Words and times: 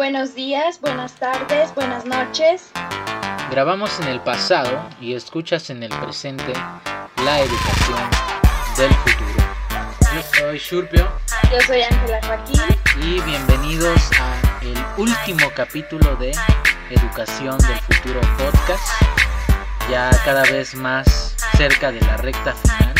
Buenos 0.00 0.34
días, 0.34 0.80
buenas 0.80 1.12
tardes, 1.16 1.74
buenas 1.74 2.06
noches. 2.06 2.70
Grabamos 3.50 4.00
en 4.00 4.08
el 4.08 4.18
pasado 4.22 4.88
y 4.98 5.12
escuchas 5.12 5.68
en 5.68 5.82
el 5.82 5.90
presente 5.90 6.54
la 7.22 7.40
educación 7.40 7.98
del 8.78 8.90
futuro. 8.94 9.44
Yo 10.14 10.22
soy 10.38 10.58
Shurpio. 10.58 11.06
Yo 11.52 11.60
soy 11.66 11.82
Ángela 11.82 12.18
Joaquín. 12.22 12.62
Y 13.02 13.20
bienvenidos 13.20 14.00
a 14.18 14.62
el 14.62 14.78
último 14.96 15.50
capítulo 15.54 16.16
de 16.16 16.34
Educación 16.88 17.58
del 17.58 17.78
Futuro 17.80 18.22
Podcast. 18.38 19.02
Ya 19.90 20.08
cada 20.24 20.44
vez 20.44 20.74
más 20.74 21.36
cerca 21.58 21.92
de 21.92 22.00
la 22.00 22.16
recta 22.16 22.54
final. 22.54 22.94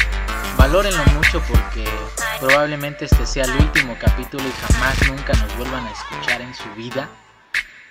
Valórenlo 0.59 1.03
mucho 1.15 1.41
porque 1.49 1.89
probablemente 2.41 3.05
este 3.05 3.27
sea 3.27 3.45
el 3.45 3.53
último 3.53 3.95
capítulo 4.01 4.43
y 4.43 4.51
jamás 4.51 4.97
nunca 5.07 5.35
nos 5.35 5.57
vuelvan 5.59 5.87
a 5.87 5.93
escuchar 5.93 6.41
en 6.41 6.55
su 6.55 6.69
vida. 6.75 7.11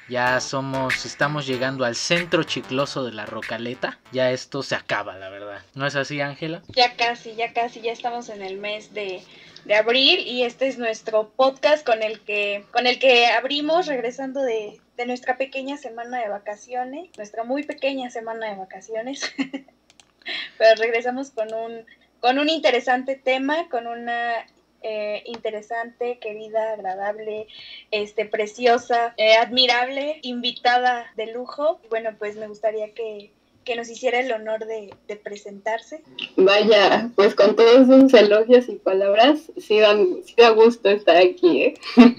Ya 0.09 0.39
somos, 0.39 1.05
estamos 1.05 1.45
llegando 1.45 1.85
al 1.85 1.95
centro 1.95 2.41
chicloso 2.41 3.05
de 3.05 3.11
la 3.11 3.27
rocaleta. 3.27 3.99
Ya 4.11 4.31
esto 4.31 4.63
se 4.63 4.73
acaba, 4.73 5.15
la 5.17 5.29
verdad. 5.29 5.61
¿No 5.75 5.85
es 5.85 5.95
así, 5.95 6.19
Ángela? 6.19 6.63
Ya 6.69 6.95
casi, 6.95 7.35
ya 7.35 7.53
casi, 7.53 7.81
ya 7.81 7.91
estamos 7.91 8.29
en 8.29 8.41
el 8.41 8.57
mes 8.57 8.91
de, 8.95 9.21
de 9.65 9.75
abril 9.75 10.19
y 10.25 10.43
este 10.43 10.67
es 10.67 10.79
nuestro 10.79 11.29
podcast 11.29 11.85
con 11.85 12.01
el 12.01 12.19
que, 12.21 12.65
con 12.71 12.87
el 12.87 12.97
que 12.97 13.27
abrimos 13.27 13.85
regresando 13.85 14.41
de, 14.41 14.81
de 14.97 15.05
nuestra 15.05 15.37
pequeña 15.37 15.77
semana 15.77 16.19
de 16.21 16.29
vacaciones, 16.29 17.11
nuestra 17.17 17.43
muy 17.43 17.61
pequeña 17.61 18.09
semana 18.09 18.49
de 18.49 18.55
vacaciones. 18.55 19.31
Pero 20.57 20.75
regresamos 20.81 21.29
con 21.29 21.53
un, 21.53 21.85
con 22.19 22.39
un 22.39 22.49
interesante 22.49 23.15
tema, 23.15 23.69
con 23.69 23.87
una 23.87 24.45
eh, 24.81 25.23
interesante, 25.25 26.19
querida, 26.19 26.73
agradable, 26.73 27.47
este, 27.91 28.25
preciosa, 28.25 29.13
eh, 29.17 29.35
admirable, 29.35 30.19
invitada 30.21 31.11
de 31.17 31.33
lujo. 31.33 31.79
Bueno, 31.89 32.11
pues 32.17 32.37
me 32.37 32.47
gustaría 32.47 32.93
que, 32.93 33.31
que 33.65 33.75
nos 33.75 33.89
hiciera 33.89 34.19
el 34.19 34.31
honor 34.31 34.65
de, 34.65 34.91
presentarse. 35.17 36.01
Vaya, 36.37 37.09
pues 37.15 37.35
con 37.35 37.55
todos 37.55 37.87
sus 37.87 38.13
elogios 38.13 38.69
y 38.69 38.75
palabras, 38.75 39.51
sí, 39.57 39.79
dan, 39.79 40.23
sí 40.25 40.33
da 40.37 40.49
gusto 40.51 40.89
estar 40.89 41.17
aquí. 41.17 41.63
¿eh? 41.63 41.73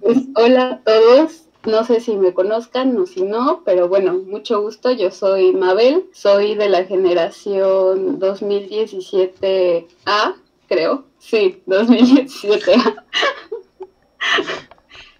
pues, 0.00 0.18
hola 0.36 0.70
a 0.70 0.80
todos, 0.84 1.47
no 1.64 1.84
sé 1.84 2.00
si 2.00 2.16
me 2.16 2.34
conozcan 2.34 2.98
o 2.98 3.06
si 3.06 3.22
no, 3.22 3.62
pero 3.64 3.88
bueno, 3.88 4.14
mucho 4.14 4.60
gusto. 4.60 4.90
Yo 4.90 5.10
soy 5.10 5.52
Mabel, 5.52 6.04
soy 6.12 6.54
de 6.54 6.68
la 6.68 6.84
generación 6.84 8.20
2017A, 8.20 10.34
creo. 10.68 11.04
Sí, 11.18 11.62
2017. 11.66 12.72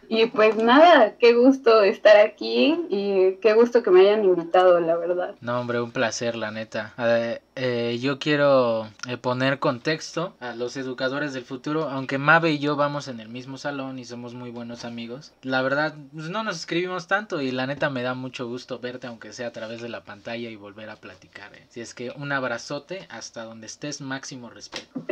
y 0.08 0.26
pues 0.26 0.56
nada, 0.56 1.16
qué 1.18 1.34
gusto 1.34 1.82
estar 1.82 2.16
aquí 2.16 2.78
y 2.88 3.34
qué 3.42 3.52
gusto 3.52 3.82
que 3.82 3.90
me 3.90 4.00
hayan 4.00 4.24
invitado, 4.24 4.80
la 4.80 4.96
verdad. 4.96 5.34
No, 5.40 5.60
hombre, 5.60 5.80
un 5.80 5.90
placer, 5.90 6.34
la 6.34 6.50
neta. 6.50 6.94
Eh, 6.98 7.40
eh, 7.56 7.98
yo 8.00 8.18
quiero 8.18 8.88
eh, 9.08 9.16
poner 9.16 9.58
contexto 9.58 10.34
a 10.40 10.54
los 10.54 10.76
educadores 10.76 11.32
del 11.32 11.44
futuro, 11.44 11.88
aunque 11.88 12.16
Mabe 12.16 12.52
y 12.52 12.58
yo 12.58 12.76
vamos 12.76 13.08
en 13.08 13.20
el 13.20 13.28
mismo 13.28 13.58
salón 13.58 13.98
y 13.98 14.04
somos 14.04 14.32
muy 14.34 14.50
buenos 14.50 14.84
amigos. 14.84 15.32
La 15.42 15.60
verdad, 15.60 15.94
pues 16.14 16.30
no 16.30 16.42
nos 16.42 16.56
escribimos 16.56 17.06
tanto 17.06 17.40
y 17.40 17.50
la 17.50 17.66
neta 17.66 17.90
me 17.90 18.02
da 18.02 18.14
mucho 18.14 18.46
gusto 18.48 18.78
verte, 18.78 19.08
aunque 19.08 19.32
sea 19.32 19.48
a 19.48 19.52
través 19.52 19.82
de 19.82 19.88
la 19.88 20.04
pantalla 20.04 20.48
y 20.48 20.56
volver 20.56 20.88
a 20.88 20.96
platicar. 20.96 21.52
¿eh? 21.54 21.66
Si 21.68 21.80
es 21.80 21.94
que 21.94 22.12
un 22.16 22.32
abrazote 22.32 23.06
hasta 23.10 23.44
donde 23.44 23.66
estés, 23.66 24.00
máximo 24.00 24.48
respeto. 24.48 25.02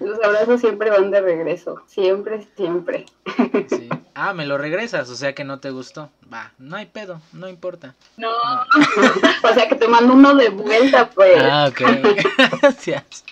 Los 0.00 0.22
abrazos 0.22 0.60
siempre 0.60 0.90
van 0.90 1.10
de 1.10 1.20
regreso, 1.20 1.82
siempre, 1.86 2.46
siempre. 2.56 3.06
Sí. 3.68 3.88
Ah, 4.14 4.32
me 4.32 4.45
lo 4.46 4.58
regresas, 4.58 5.10
o 5.10 5.16
sea 5.16 5.34
que 5.34 5.44
no 5.44 5.60
te 5.60 5.70
gustó. 5.70 6.10
Va, 6.32 6.52
no 6.58 6.76
hay 6.76 6.86
pedo, 6.86 7.20
no 7.32 7.48
importa. 7.48 7.94
No, 8.16 8.30
no. 8.30 8.64
o 9.50 9.54
sea 9.54 9.68
que 9.68 9.74
te 9.74 9.88
mando 9.88 10.14
uno 10.14 10.34
de 10.34 10.48
vuelta, 10.48 11.10
pues. 11.10 11.42
Ah, 11.42 11.68
ok. 11.70 11.80
Gracias. 12.62 13.24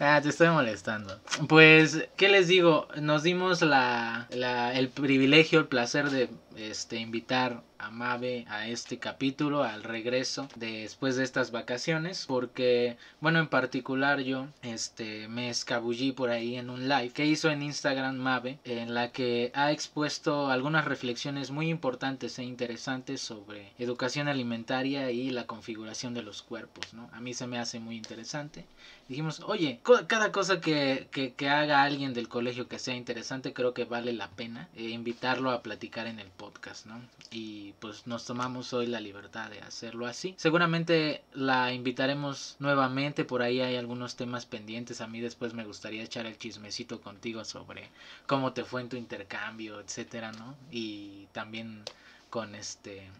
Ah, 0.00 0.20
te 0.22 0.30
estoy 0.30 0.48
molestando. 0.48 1.18
Pues, 1.48 2.08
¿qué 2.16 2.28
les 2.28 2.48
digo? 2.48 2.88
Nos 2.96 3.22
dimos 3.22 3.62
la, 3.62 4.26
la, 4.30 4.72
el 4.74 4.88
privilegio, 4.88 5.58
el 5.58 5.66
placer 5.66 6.10
de 6.10 6.30
este, 6.56 6.96
invitar 6.96 7.62
a 7.80 7.90
Mabe 7.90 8.44
a 8.48 8.68
este 8.68 8.98
capítulo, 8.98 9.62
al 9.62 9.82
regreso 9.82 10.48
de, 10.56 10.82
después 10.82 11.16
de 11.16 11.24
estas 11.24 11.50
vacaciones, 11.50 12.26
porque, 12.26 12.96
bueno, 13.20 13.38
en 13.38 13.48
particular 13.48 14.20
yo 14.20 14.48
este, 14.62 15.28
me 15.28 15.48
escabullí 15.48 16.12
por 16.12 16.30
ahí 16.30 16.56
en 16.56 16.70
un 16.70 16.88
live 16.88 17.10
que 17.10 17.26
hizo 17.26 17.50
en 17.50 17.62
Instagram 17.62 18.16
Mabe, 18.16 18.58
en 18.64 18.94
la 18.94 19.12
que 19.12 19.50
ha 19.54 19.72
expuesto 19.72 20.50
algunas 20.50 20.84
reflexiones 20.84 21.50
muy 21.50 21.70
importantes 21.70 22.38
e 22.38 22.44
interesantes 22.44 23.20
sobre 23.20 23.72
educación 23.78 24.28
alimentaria 24.28 25.10
y 25.10 25.30
la 25.30 25.46
configuración 25.46 26.14
de 26.14 26.22
los 26.22 26.42
cuerpos, 26.42 26.92
¿no? 26.94 27.08
A 27.12 27.20
mí 27.20 27.34
se 27.34 27.46
me 27.46 27.58
hace 27.58 27.80
muy 27.80 27.96
interesante. 27.96 28.66
Dijimos, 29.10 29.40
oye, 29.40 29.80
cada 30.06 30.30
cosa 30.30 30.60
que, 30.60 31.08
que, 31.10 31.34
que 31.34 31.48
haga 31.48 31.82
alguien 31.82 32.14
del 32.14 32.28
colegio 32.28 32.68
que 32.68 32.78
sea 32.78 32.94
interesante, 32.94 33.52
creo 33.52 33.74
que 33.74 33.84
vale 33.84 34.12
la 34.12 34.30
pena 34.30 34.68
eh, 34.76 34.84
invitarlo 34.84 35.50
a 35.50 35.64
platicar 35.64 36.06
en 36.06 36.20
el 36.20 36.28
podcast, 36.28 36.86
¿no? 36.86 37.02
Y 37.32 37.72
pues 37.80 38.06
nos 38.06 38.24
tomamos 38.24 38.72
hoy 38.72 38.86
la 38.86 39.00
libertad 39.00 39.50
de 39.50 39.62
hacerlo 39.62 40.06
así. 40.06 40.36
Seguramente 40.36 41.24
la 41.32 41.72
invitaremos 41.72 42.54
nuevamente, 42.60 43.24
por 43.24 43.42
ahí 43.42 43.60
hay 43.60 43.74
algunos 43.74 44.14
temas 44.14 44.46
pendientes. 44.46 45.00
A 45.00 45.08
mí 45.08 45.20
después 45.20 45.54
me 45.54 45.64
gustaría 45.64 46.04
echar 46.04 46.26
el 46.26 46.38
chismecito 46.38 47.00
contigo 47.00 47.44
sobre 47.44 47.88
cómo 48.28 48.52
te 48.52 48.62
fue 48.62 48.80
en 48.80 48.90
tu 48.90 48.96
intercambio, 48.96 49.80
etcétera, 49.80 50.30
¿no? 50.30 50.54
Y 50.70 51.26
también 51.32 51.82
con 52.30 52.54
este 52.54 53.10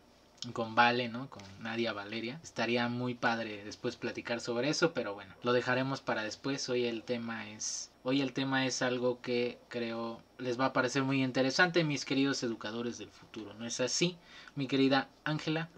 con 0.52 0.74
Vale, 0.74 1.08
¿no? 1.08 1.28
Con 1.28 1.42
Nadia 1.60 1.92
Valeria. 1.92 2.40
Estaría 2.42 2.88
muy 2.88 3.14
padre 3.14 3.64
después 3.64 3.96
platicar 3.96 4.40
sobre 4.40 4.68
eso, 4.68 4.92
pero 4.92 5.14
bueno, 5.14 5.34
lo 5.42 5.52
dejaremos 5.52 6.00
para 6.00 6.22
después. 6.22 6.68
Hoy 6.68 6.86
el 6.86 7.02
tema 7.02 7.48
es 7.50 7.89
hoy 8.02 8.22
el 8.22 8.32
tema 8.32 8.66
es 8.66 8.82
algo 8.82 9.20
que 9.20 9.58
creo 9.68 10.20
les 10.40 10.58
va 10.58 10.66
a 10.66 10.72
parecer 10.72 11.02
muy 11.02 11.22
interesante, 11.22 11.84
mis 11.84 12.04
queridos 12.04 12.42
educadores 12.42 12.98
del 12.98 13.10
futuro. 13.10 13.52
¿No 13.54 13.66
es 13.66 13.80
así, 13.80 14.16
mi 14.54 14.66
querida 14.66 15.08
Ángela? 15.24 15.68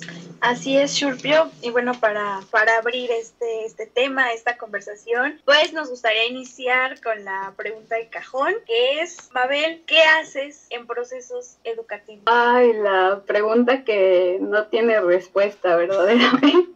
Así 0.41 0.77
es, 0.77 0.93
Shurpio. 0.95 1.51
Y 1.63 1.71
bueno, 1.71 1.95
para, 1.95 2.41
para 2.51 2.79
abrir 2.79 3.11
este, 3.11 3.65
este 3.65 3.87
tema, 3.87 4.33
esta 4.33 4.57
conversación, 4.57 5.41
pues 5.45 5.73
nos 5.73 5.91
gustaría 5.91 6.27
iniciar 6.27 7.01
con 7.01 7.25
la 7.25 7.53
pregunta 7.57 7.97
de 7.97 8.09
cajón, 8.09 8.55
que 8.67 9.01
es, 9.01 9.31
Mabel, 9.33 9.83
¿qué 9.87 10.03
haces 10.03 10.67
en 10.71 10.87
procesos 10.87 11.57
educativos? 11.65 12.25
Ay, 12.27 12.73
la 12.75 13.23
pregunta 13.27 13.85
que 13.85 14.39
no 14.41 14.67
tiene 14.67 15.01
respuesta 15.01 15.77
verdaderamente. 15.77 16.72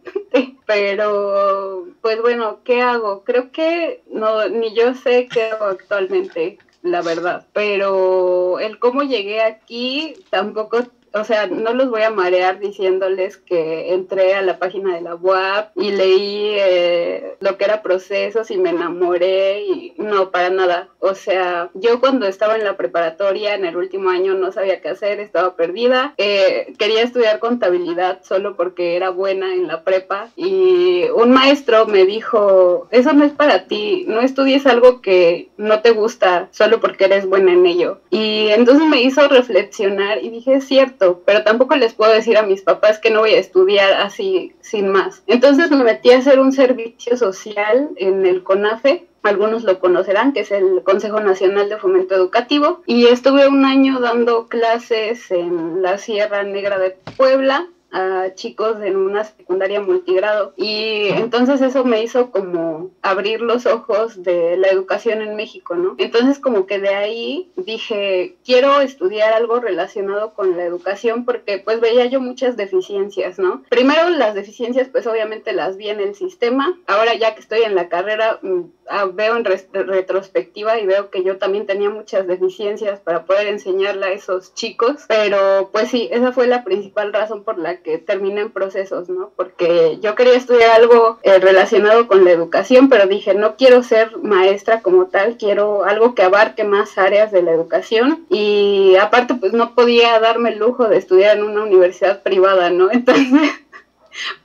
Pero, 0.67 1.87
pues 2.01 2.21
bueno, 2.21 2.59
¿qué 2.63 2.81
hago? 2.81 3.23
Creo 3.23 3.51
que 3.51 4.03
no, 4.11 4.47
ni 4.49 4.75
yo 4.75 4.93
sé 4.93 5.27
qué 5.27 5.45
hago 5.45 5.65
actualmente 5.65 6.59
la 6.83 7.01
verdad. 7.01 7.45
Pero 7.53 8.59
el 8.59 8.77
cómo 8.79 9.03
llegué 9.03 9.41
aquí 9.41 10.13
tampoco 10.29 10.83
o 11.19 11.23
sea, 11.23 11.47
no 11.47 11.73
los 11.73 11.89
voy 11.89 12.03
a 12.03 12.09
marear 12.09 12.59
diciéndoles 12.59 13.37
que 13.37 13.93
entré 13.93 14.35
a 14.35 14.41
la 14.41 14.59
página 14.59 14.95
de 14.95 15.01
la 15.01 15.15
UAP 15.15 15.71
y 15.75 15.91
leí 15.91 16.55
eh, 16.59 17.35
lo 17.39 17.57
que 17.57 17.65
era 17.65 17.81
procesos 17.81 18.51
y 18.51 18.57
me 18.57 18.69
enamoré 18.71 19.61
y 19.61 19.93
no, 19.97 20.31
para 20.31 20.49
nada. 20.49 20.89
O 20.99 21.15
sea, 21.15 21.69
yo 21.73 21.99
cuando 21.99 22.27
estaba 22.27 22.55
en 22.55 22.63
la 22.63 22.77
preparatoria, 22.77 23.55
en 23.55 23.65
el 23.65 23.77
último 23.77 24.09
año, 24.09 24.33
no 24.33 24.51
sabía 24.51 24.81
qué 24.81 24.89
hacer, 24.89 25.19
estaba 25.19 25.55
perdida. 25.55 26.13
Eh, 26.17 26.73
quería 26.77 27.03
estudiar 27.03 27.39
contabilidad 27.39 28.19
solo 28.23 28.55
porque 28.55 28.95
era 28.95 29.09
buena 29.09 29.53
en 29.53 29.67
la 29.67 29.83
prepa 29.83 30.29
y 30.35 31.05
un 31.15 31.31
maestro 31.31 31.85
me 31.85 32.05
dijo, 32.05 32.87
eso 32.91 33.13
no 33.13 33.23
es 33.23 33.31
para 33.31 33.65
ti, 33.65 34.05
no 34.07 34.21
estudies 34.21 34.65
algo 34.65 35.01
que 35.01 35.49
no 35.57 35.81
te 35.81 35.91
gusta 35.91 36.49
solo 36.51 36.79
porque 36.79 37.05
eres 37.05 37.27
buena 37.27 37.53
en 37.53 37.65
ello. 37.65 37.99
Y 38.09 38.47
entonces 38.49 38.87
me 38.87 39.01
hizo 39.01 39.27
reflexionar 39.27 40.23
y 40.23 40.29
dije, 40.29 40.55
es 40.55 40.67
cierto 40.67 41.06
pero 41.25 41.43
tampoco 41.43 41.75
les 41.75 41.93
puedo 41.93 42.13
decir 42.13 42.37
a 42.37 42.43
mis 42.43 42.61
papás 42.61 42.99
que 42.99 43.09
no 43.09 43.21
voy 43.21 43.31
a 43.31 43.39
estudiar 43.39 43.93
así 43.93 44.53
sin 44.61 44.89
más. 44.89 45.23
Entonces 45.27 45.71
me 45.71 45.83
metí 45.83 46.11
a 46.11 46.19
hacer 46.19 46.39
un 46.39 46.51
servicio 46.51 47.17
social 47.17 47.89
en 47.97 48.25
el 48.25 48.43
CONAFE, 48.43 49.07
algunos 49.23 49.63
lo 49.63 49.79
conocerán, 49.79 50.33
que 50.33 50.41
es 50.41 50.51
el 50.51 50.83
Consejo 50.83 51.19
Nacional 51.19 51.69
de 51.69 51.77
Fomento 51.77 52.15
Educativo, 52.15 52.81
y 52.85 53.07
estuve 53.07 53.47
un 53.47 53.65
año 53.65 53.99
dando 53.99 54.47
clases 54.47 55.31
en 55.31 55.81
la 55.81 55.97
Sierra 55.97 56.43
Negra 56.43 56.79
de 56.79 56.97
Puebla, 57.17 57.67
a 57.97 58.35
chicos 58.35 58.77
en 58.83 58.95
una 58.95 59.23
secundaria 59.23 59.81
multigrado. 59.81 60.53
Y 60.55 61.07
entonces 61.09 61.61
eso 61.61 61.83
me 61.83 62.03
hizo 62.03 62.29
como 62.29 62.91
abrir 63.01 63.41
los 63.41 63.65
ojos 63.65 64.21
de 64.21 64.55
la 64.57 64.67
educación 64.67 65.21
en 65.21 65.35
México, 65.35 65.75
¿no? 65.75 65.95
Entonces 65.97 66.37
como 66.37 66.67
que 66.67 66.77
de 66.79 66.89
ahí 66.89 67.51
dije, 67.55 68.35
quiero 68.45 68.81
estudiar 68.81 69.33
algo 69.33 69.59
relacionado 69.59 70.33
con 70.33 70.55
la 70.55 70.63
educación 70.63 71.25
porque 71.25 71.57
pues 71.57 71.79
veía 71.79 72.05
yo 72.05 72.21
muchas 72.21 72.55
deficiencias, 72.55 73.39
¿no? 73.39 73.63
Primero 73.69 74.09
las 74.09 74.35
deficiencias 74.35 74.89
pues 74.89 75.07
obviamente 75.07 75.51
las 75.53 75.75
vi 75.77 75.89
en 75.89 75.99
el 75.99 76.13
sistema. 76.13 76.77
Ahora 76.85 77.15
ya 77.15 77.33
que 77.33 77.41
estoy 77.41 77.63
en 77.63 77.73
la 77.73 77.89
carrera 77.89 78.39
mm, 78.43 78.61
ah, 78.89 79.05
veo 79.11 79.37
en 79.37 79.45
retrospectiva 79.45 80.77
y 80.77 80.85
veo 80.85 81.09
que 81.09 81.23
yo 81.23 81.37
también 81.37 81.65
tenía 81.65 81.89
muchas 81.89 82.27
deficiencias 82.27 82.99
para 82.99 83.25
poder 83.25 83.47
enseñarle 83.47 84.05
a 84.05 84.11
esos 84.11 84.53
chicos, 84.53 85.05
pero 85.07 85.69
pues 85.71 85.89
sí, 85.89 86.09
esa 86.11 86.31
fue 86.31 86.45
la 86.45 86.63
principal 86.63 87.11
razón 87.11 87.43
por 87.43 87.57
la 87.57 87.77
que 87.77 87.86
terminé 87.97 88.41
en 88.41 88.51
procesos, 88.51 89.07
¿no? 89.09 89.31
Porque 89.35 89.97
yo 90.01 90.15
quería 90.15 90.35
estudiar 90.35 90.71
algo 90.71 91.19
eh, 91.23 91.39
relacionado 91.39 92.07
con 92.07 92.25
la 92.25 92.31
educación, 92.31 92.89
pero 92.89 93.07
dije, 93.07 93.33
no 93.33 93.55
quiero 93.55 93.83
ser 93.83 94.17
maestra 94.17 94.81
como 94.81 95.07
tal, 95.07 95.37
quiero 95.37 95.85
algo 95.85 96.13
que 96.13 96.23
abarque 96.23 96.65
más 96.65 96.97
áreas 96.97 97.31
de 97.31 97.41
la 97.41 97.51
educación 97.51 98.25
y 98.29 98.95
aparte 98.97 99.35
pues 99.35 99.53
no 99.53 99.73
podía 99.73 100.19
darme 100.19 100.49
el 100.49 100.59
lujo 100.59 100.89
de 100.89 100.97
estudiar 100.97 101.37
en 101.37 101.43
una 101.43 101.63
universidad 101.63 102.21
privada, 102.23 102.69
¿no? 102.69 102.91
Entonces, 102.91 103.51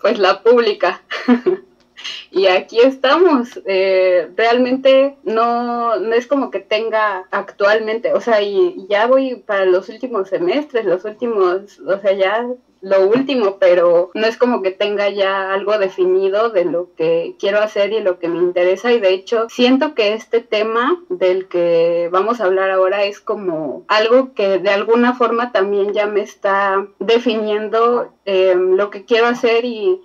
pues 0.01 0.19
la 0.19 0.43
pública. 0.43 1.03
y 2.31 2.47
aquí 2.47 2.81
estamos. 2.81 3.61
Eh, 3.67 4.31
realmente 4.37 5.17
no, 5.25 5.99
no 5.99 6.15
es 6.15 6.27
como 6.27 6.51
que 6.51 6.61
tenga 6.61 7.27
actualmente, 7.31 8.13
o 8.13 8.21
sea, 8.21 8.43
y 8.43 8.87
ya 8.89 9.07
voy 9.07 9.37
para 9.37 9.65
los 9.65 9.89
últimos 9.89 10.29
semestres, 10.29 10.85
los 10.85 11.05
últimos, 11.05 11.81
o 11.81 11.99
sea, 11.99 12.13
ya 12.13 12.47
lo 12.83 13.07
último, 13.07 13.59
pero 13.59 14.11
no 14.13 14.27
es 14.27 14.37
como 14.37 14.61
que 14.61 14.73
tenga 14.73 15.09
ya 15.09 15.53
algo 15.53 15.79
definido 15.79 16.51
de 16.51 16.65
lo 16.65 16.93
que 16.95 17.37
quiero 17.39 17.61
hacer 17.61 17.93
y 17.93 18.01
lo 18.01 18.19
que 18.19 18.29
me 18.29 18.39
interesa 18.39 18.93
y 18.93 19.01
de 19.01 19.15
hecho 19.15 19.47
siento 19.49 19.95
que 19.95 20.15
este 20.15 20.41
tema 20.41 21.01
del 21.09 21.47
que 21.47 22.09
vamos 22.13 22.41
a 22.41 22.45
hablar 22.45 22.71
ahora 22.71 23.05
es 23.05 23.21
como 23.21 23.85
algo 23.87 24.35
que 24.35 24.59
de 24.59 24.71
alguna 24.71 25.15
forma 25.15 25.53
también 25.53 25.93
ya 25.93 26.07
me 26.07 26.23
está 26.23 26.87
definiendo 26.99 28.13
eh, 28.25 28.57
lo 28.57 28.91
que 28.91 29.05
quiero 29.05 29.29
hacer 29.29 29.65
y 29.65 30.01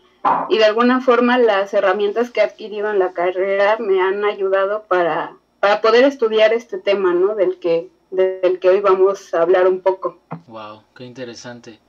y 0.49 0.57
de 0.57 0.65
alguna 0.65 1.01
forma 1.01 1.37
las 1.37 1.73
herramientas 1.73 2.31
que 2.31 2.41
he 2.41 2.43
adquirido 2.43 2.91
en 2.91 2.99
la 2.99 3.13
carrera 3.13 3.77
me 3.79 4.01
han 4.01 4.25
ayudado 4.25 4.83
para, 4.87 5.37
para 5.59 5.81
poder 5.81 6.03
estudiar 6.03 6.53
este 6.53 6.77
tema, 6.77 7.13
¿no? 7.13 7.35
Del 7.35 7.59
que, 7.59 7.89
del 8.11 8.59
que 8.59 8.69
hoy 8.69 8.81
vamos 8.81 9.33
a 9.33 9.41
hablar 9.41 9.67
un 9.67 9.81
poco. 9.81 10.17
Wow, 10.47 10.83
qué 10.95 11.05
interesante. 11.05 11.79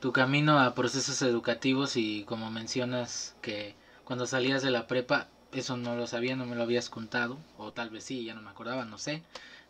Tu 0.00 0.12
camino 0.12 0.58
a 0.60 0.74
procesos 0.74 1.20
educativos 1.22 1.96
y 1.96 2.24
como 2.24 2.50
mencionas 2.50 3.36
que 3.42 3.74
cuando 4.04 4.26
salías 4.26 4.62
de 4.62 4.70
la 4.70 4.86
prepa, 4.86 5.28
eso 5.52 5.76
no 5.76 5.96
lo 5.96 6.06
sabía, 6.06 6.36
no 6.36 6.46
me 6.46 6.56
lo 6.56 6.62
habías 6.62 6.88
contado, 6.90 7.38
o 7.56 7.72
tal 7.72 7.90
vez 7.90 8.04
sí, 8.04 8.24
ya 8.24 8.34
no 8.34 8.42
me 8.42 8.50
acordaba, 8.50 8.84
no 8.84 8.98
sé 8.98 9.22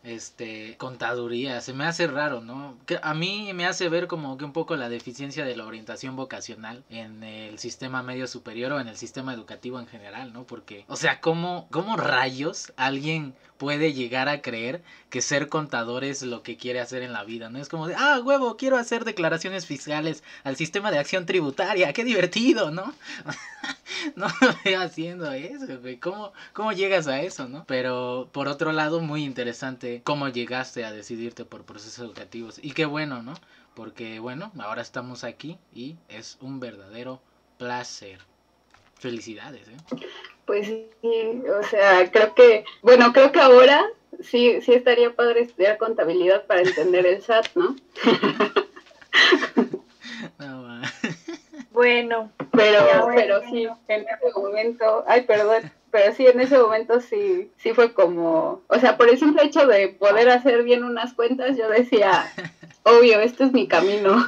este 0.03 0.75
contaduría. 0.77 1.61
Se 1.61 1.73
me 1.73 1.85
hace 1.85 2.07
raro 2.07 2.41
no 2.41 2.77
a 3.01 3.13
mí 3.13 3.51
me 3.53 3.65
hace 3.65 3.89
ver 3.89 4.07
como 4.07 4.37
que 4.37 4.45
un 4.45 4.53
poco 4.53 4.75
la 4.75 4.89
deficiencia 4.89 5.45
de 5.45 5.55
la 5.55 5.65
orientación 5.65 6.15
vocacional 6.15 6.83
en 6.89 7.23
el 7.23 7.59
sistema 7.59 8.03
medio 8.03 8.27
superior 8.27 8.73
o 8.73 8.79
en 8.79 8.87
el 8.87 8.97
sistema 8.97 9.33
educativo 9.33 9.79
en 9.79 9.87
general 9.87 10.33
no 10.33 10.43
porque 10.43 10.85
o 10.87 10.95
sea 10.95 11.19
cómo 11.19 11.67
cómo 11.71 11.97
rayos 11.97 12.71
alguien 12.77 13.33
puede 13.57 13.93
llegar 13.93 14.29
a 14.29 14.41
creer 14.41 14.81
que 15.09 15.21
ser 15.21 15.49
contador 15.49 16.03
es 16.03 16.21
lo 16.21 16.43
que 16.43 16.57
quiere 16.57 16.79
hacer 16.79 17.01
en 17.01 17.13
la 17.13 17.23
vida 17.23 17.49
no 17.49 17.59
es 17.59 17.69
como 17.69 17.87
de 17.87 17.95
ah 17.95 18.19
huevo 18.23 18.55
quiero 18.55 18.77
hacer 18.77 19.03
declaraciones 19.03 19.65
fiscales 19.65 20.23
al 20.43 20.55
sistema 20.55 20.91
de 20.91 20.99
acción 20.99 21.25
tributaria 21.25 21.93
qué 21.93 22.03
divertido 22.03 22.71
no 22.71 22.93
no 24.15 24.27
me 24.65 24.75
haciendo 24.75 25.31
eso 25.31 25.65
cómo 25.99 26.33
cómo 26.53 26.71
llegas 26.71 27.07
a 27.07 27.21
eso 27.21 27.47
no 27.47 27.65
pero 27.65 28.29
por 28.31 28.47
otro 28.47 28.71
lado 28.71 29.01
muy 29.01 29.23
interesante 29.23 30.01
cómo 30.03 30.29
llegaste 30.29 30.85
a 30.85 30.91
decidirte 30.91 31.45
por 31.45 31.63
procesos 31.63 31.99
educativos. 31.99 32.59
Y 32.61 32.71
qué 32.71 32.85
bueno, 32.85 33.21
¿no? 33.21 33.33
Porque 33.75 34.19
bueno, 34.19 34.51
ahora 34.59 34.81
estamos 34.81 35.23
aquí 35.23 35.57
y 35.73 35.95
es 36.09 36.37
un 36.41 36.59
verdadero 36.59 37.21
placer. 37.57 38.19
Felicidades, 38.99 39.67
¿eh? 39.67 39.77
Pues 40.45 40.67
sí, 40.67 40.87
o 41.03 41.63
sea, 41.67 42.09
creo 42.11 42.33
que, 42.33 42.65
bueno, 42.81 43.13
creo 43.13 43.31
que 43.31 43.39
ahora 43.39 43.85
sí, 44.21 44.59
sí 44.61 44.73
estaría 44.73 45.13
padre 45.13 45.41
estudiar 45.41 45.77
contabilidad 45.77 46.47
para 46.47 46.61
entender 46.61 47.05
el 47.05 47.21
SAT, 47.21 47.49
¿no? 47.55 47.75
no 50.39 50.81
bueno. 51.77 52.31
Pero, 52.51 52.79
pero 53.15 53.41
sí, 53.49 53.67
en 53.87 54.01
ese 54.01 54.39
momento, 54.39 55.03
ay, 55.07 55.21
perdón, 55.21 55.71
pero 55.91 56.13
sí, 56.13 56.25
en 56.25 56.39
ese 56.39 56.57
momento 56.57 56.99
sí, 56.99 57.51
sí 57.57 57.73
fue 57.73 57.93
como, 57.93 58.63
o 58.67 58.79
sea, 58.79 58.97
por 58.97 59.09
el 59.09 59.17
simple 59.17 59.45
hecho 59.45 59.67
de 59.67 59.89
poder 59.89 60.29
hacer 60.29 60.63
bien 60.63 60.83
unas 60.83 61.13
cuentas, 61.13 61.55
yo 61.55 61.69
decía, 61.69 62.25
obvio, 62.83 63.19
este 63.19 63.45
es 63.45 63.53
mi 63.53 63.67
camino. 63.67 64.25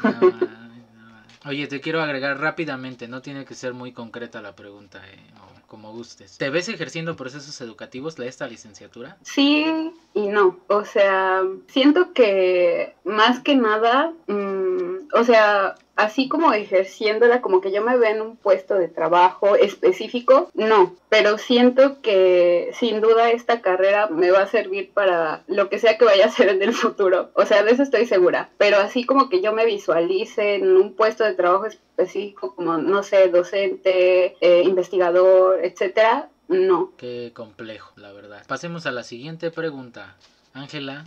Oye, 1.46 1.68
te 1.68 1.82
quiero 1.82 2.02
agregar 2.02 2.40
rápidamente, 2.40 3.08
no 3.08 3.22
tiene 3.22 3.46
que 3.46 3.56
ser 3.56 3.74
muy 3.74 3.94
concreta 3.94 4.42
la 4.42 4.56
pregunta, 4.56 5.02
eh, 5.10 5.18
como 5.66 5.92
gustes. 5.92 6.38
¿Te 6.38 6.50
ves 6.50 6.70
ejerciendo 6.70 7.16
procesos 7.16 7.60
educativos 7.62 8.16
de 8.16 8.28
esta 8.28 8.48
licenciatura? 8.48 9.18
Sí 9.24 9.92
y 10.14 10.28
no, 10.28 10.60
o 10.68 10.84
sea, 10.86 11.44
siento 11.68 12.14
que 12.14 12.96
más 13.04 13.40
que 13.40 13.56
nada, 13.56 14.12
mm, 14.28 14.89
o 15.14 15.24
sea, 15.24 15.76
así 15.96 16.30
como 16.30 16.54
ejerciéndola, 16.54 17.42
como 17.42 17.62
que 17.62 17.72
yo 17.72 17.84
me 17.84 17.98
veo 17.98 18.10
en 18.10 18.22
un 18.22 18.38
puesto 18.38 18.76
de 18.76 18.88
trabajo 18.88 19.56
específico, 19.56 20.50
no, 20.54 20.96
pero 21.10 21.38
siento 21.38 22.02
que 22.02 22.72
sin 22.74 23.02
duda 23.02 23.32
esta 23.32 23.62
carrera 23.62 24.08
me 24.08 24.32
va 24.32 24.44
a 24.44 24.48
servir 24.48 24.92
para 24.94 25.44
lo 25.48 25.70
que 25.70 25.80
sea 25.80 25.98
que 25.98 26.06
vaya 26.06 26.26
a 26.26 26.28
hacer 26.28 26.50
en 26.50 26.62
el 26.62 26.74
futuro, 26.74 27.32
o 27.34 27.46
sea, 27.46 27.64
de 27.64 27.72
eso 27.72 27.84
estoy 27.84 28.06
segura, 28.06 28.50
pero 28.58 28.78
así 28.78 29.06
como 29.06 29.30
que 29.30 29.42
yo 29.42 29.54
me 29.54 29.66
visualice 29.66 30.56
en 30.56 30.76
un 30.76 30.94
puesto 30.94 31.24
de 31.24 31.34
trabajo 31.34 31.66
específico 31.66 32.56
como, 32.56 32.78
no 32.78 33.04
sé, 33.04 33.28
docente, 33.30 34.38
eh, 34.42 34.64
investigador, 34.64 35.60
etcétera, 35.64 36.30
no. 36.48 36.94
Qué 36.98 37.32
complejo, 37.36 37.94
la 37.96 38.12
verdad. 38.12 38.44
Pasemos 38.48 38.88
a 38.88 38.92
la 38.92 39.04
siguiente 39.04 39.52
pregunta. 39.52 40.16
Ángela, 40.54 41.04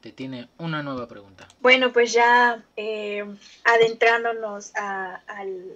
te 0.00 0.12
tiene 0.12 0.48
una 0.58 0.82
nueva 0.82 1.08
pregunta. 1.08 1.48
Bueno, 1.60 1.92
pues 1.92 2.12
ya 2.12 2.64
eh, 2.76 3.24
adentrándonos 3.64 4.72
al, 4.74 5.74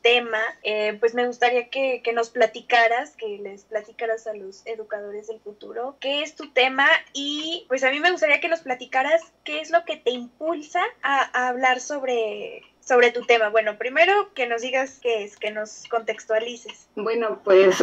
tema, 0.00 0.40
eh, 0.62 0.96
pues 0.98 1.12
me 1.14 1.26
gustaría 1.26 1.68
que, 1.68 2.00
nos 2.14 2.30
platicaras, 2.30 3.16
que 3.16 3.38
les 3.38 3.64
platicaras 3.64 4.26
a 4.26 4.32
los 4.32 4.66
educadores 4.66 5.26
del 5.26 5.40
futuro 5.40 5.98
qué 6.00 6.22
es 6.22 6.36
tu 6.36 6.50
tema 6.52 6.86
y 7.12 7.66
pues 7.68 7.84
a 7.84 7.90
mí 7.90 8.00
me 8.00 8.10
gustaría 8.10 8.40
que 8.40 8.48
nos 8.48 8.60
platicaras 8.60 9.20
qué 9.42 9.60
es 9.60 9.70
lo 9.70 9.84
que 9.84 9.96
te 9.96 10.10
impulsa 10.10 10.80
a 11.02 11.48
hablar 11.48 11.80
sobre 11.80 12.62
sobre 12.84 13.10
tu 13.10 13.24
tema. 13.24 13.48
Bueno, 13.48 13.78
primero 13.78 14.32
que 14.34 14.46
nos 14.46 14.62
digas 14.62 14.98
qué 15.02 15.24
es, 15.24 15.36
que 15.36 15.50
nos 15.50 15.84
contextualices. 15.88 16.88
Bueno, 16.94 17.40
pues 17.44 17.82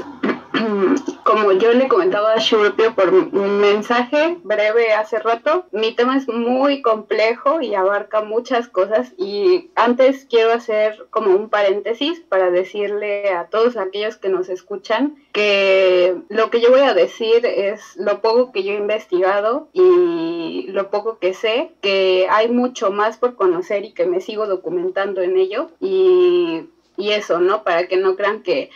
como 1.24 1.52
yo 1.54 1.74
le 1.74 1.88
comentaba 1.88 2.34
a 2.34 2.40
Shurpio 2.40 2.94
por 2.96 3.14
un 3.14 3.60
mensaje 3.60 4.38
breve 4.44 4.94
hace 4.94 5.20
rato, 5.20 5.66
mi 5.72 5.94
tema 5.94 6.18
es 6.18 6.28
muy 6.28 6.82
complejo 6.82 7.62
y 7.62 7.76
abarca 7.76 8.22
muchas 8.22 8.68
cosas 8.68 9.14
y 9.18 9.72
antes 9.76 10.26
quiero 10.30 10.52
hacer 10.52 11.06
como 11.10 11.32
un 11.32 11.50
paréntesis 11.50 12.20
para 12.20 12.52
decirle 12.52 13.30
a 13.30 13.46
todos 13.46 13.78
aquellos 13.78 14.18
que 14.18 14.30
nos 14.30 14.50
escuchan 14.50 15.16
que 15.32 16.18
lo 16.30 16.50
que 16.50 16.62
yo 16.62 16.70
voy 16.70 16.82
a 16.82 16.94
decir 16.94 17.46
es 17.46 17.96
lo 17.96 18.22
poco 18.22 18.52
que 18.52 18.64
yo 18.64 18.74
he 18.74 18.78
investigado 18.78 19.70
y 19.74 20.68
lo 20.70 20.90
poco 20.90 21.20
que 21.20 21.34
sé, 21.34 21.72
que 21.82 22.28
hay 22.30 22.50
mucho 22.50 22.92
más 22.92 23.18
por 23.18 23.36
conocer 23.36 23.86
y 23.86 23.94
que 23.94 24.06
me 24.06 24.22
sigo 24.22 24.48
documentando 24.48 25.22
en 25.22 25.38
ello 25.38 25.70
y, 25.80 26.70
y 26.98 27.12
eso, 27.12 27.40
¿no? 27.40 27.64
Para 27.64 27.88
que 27.88 27.98
no 27.98 28.16
crean 28.16 28.44
que 28.44 28.70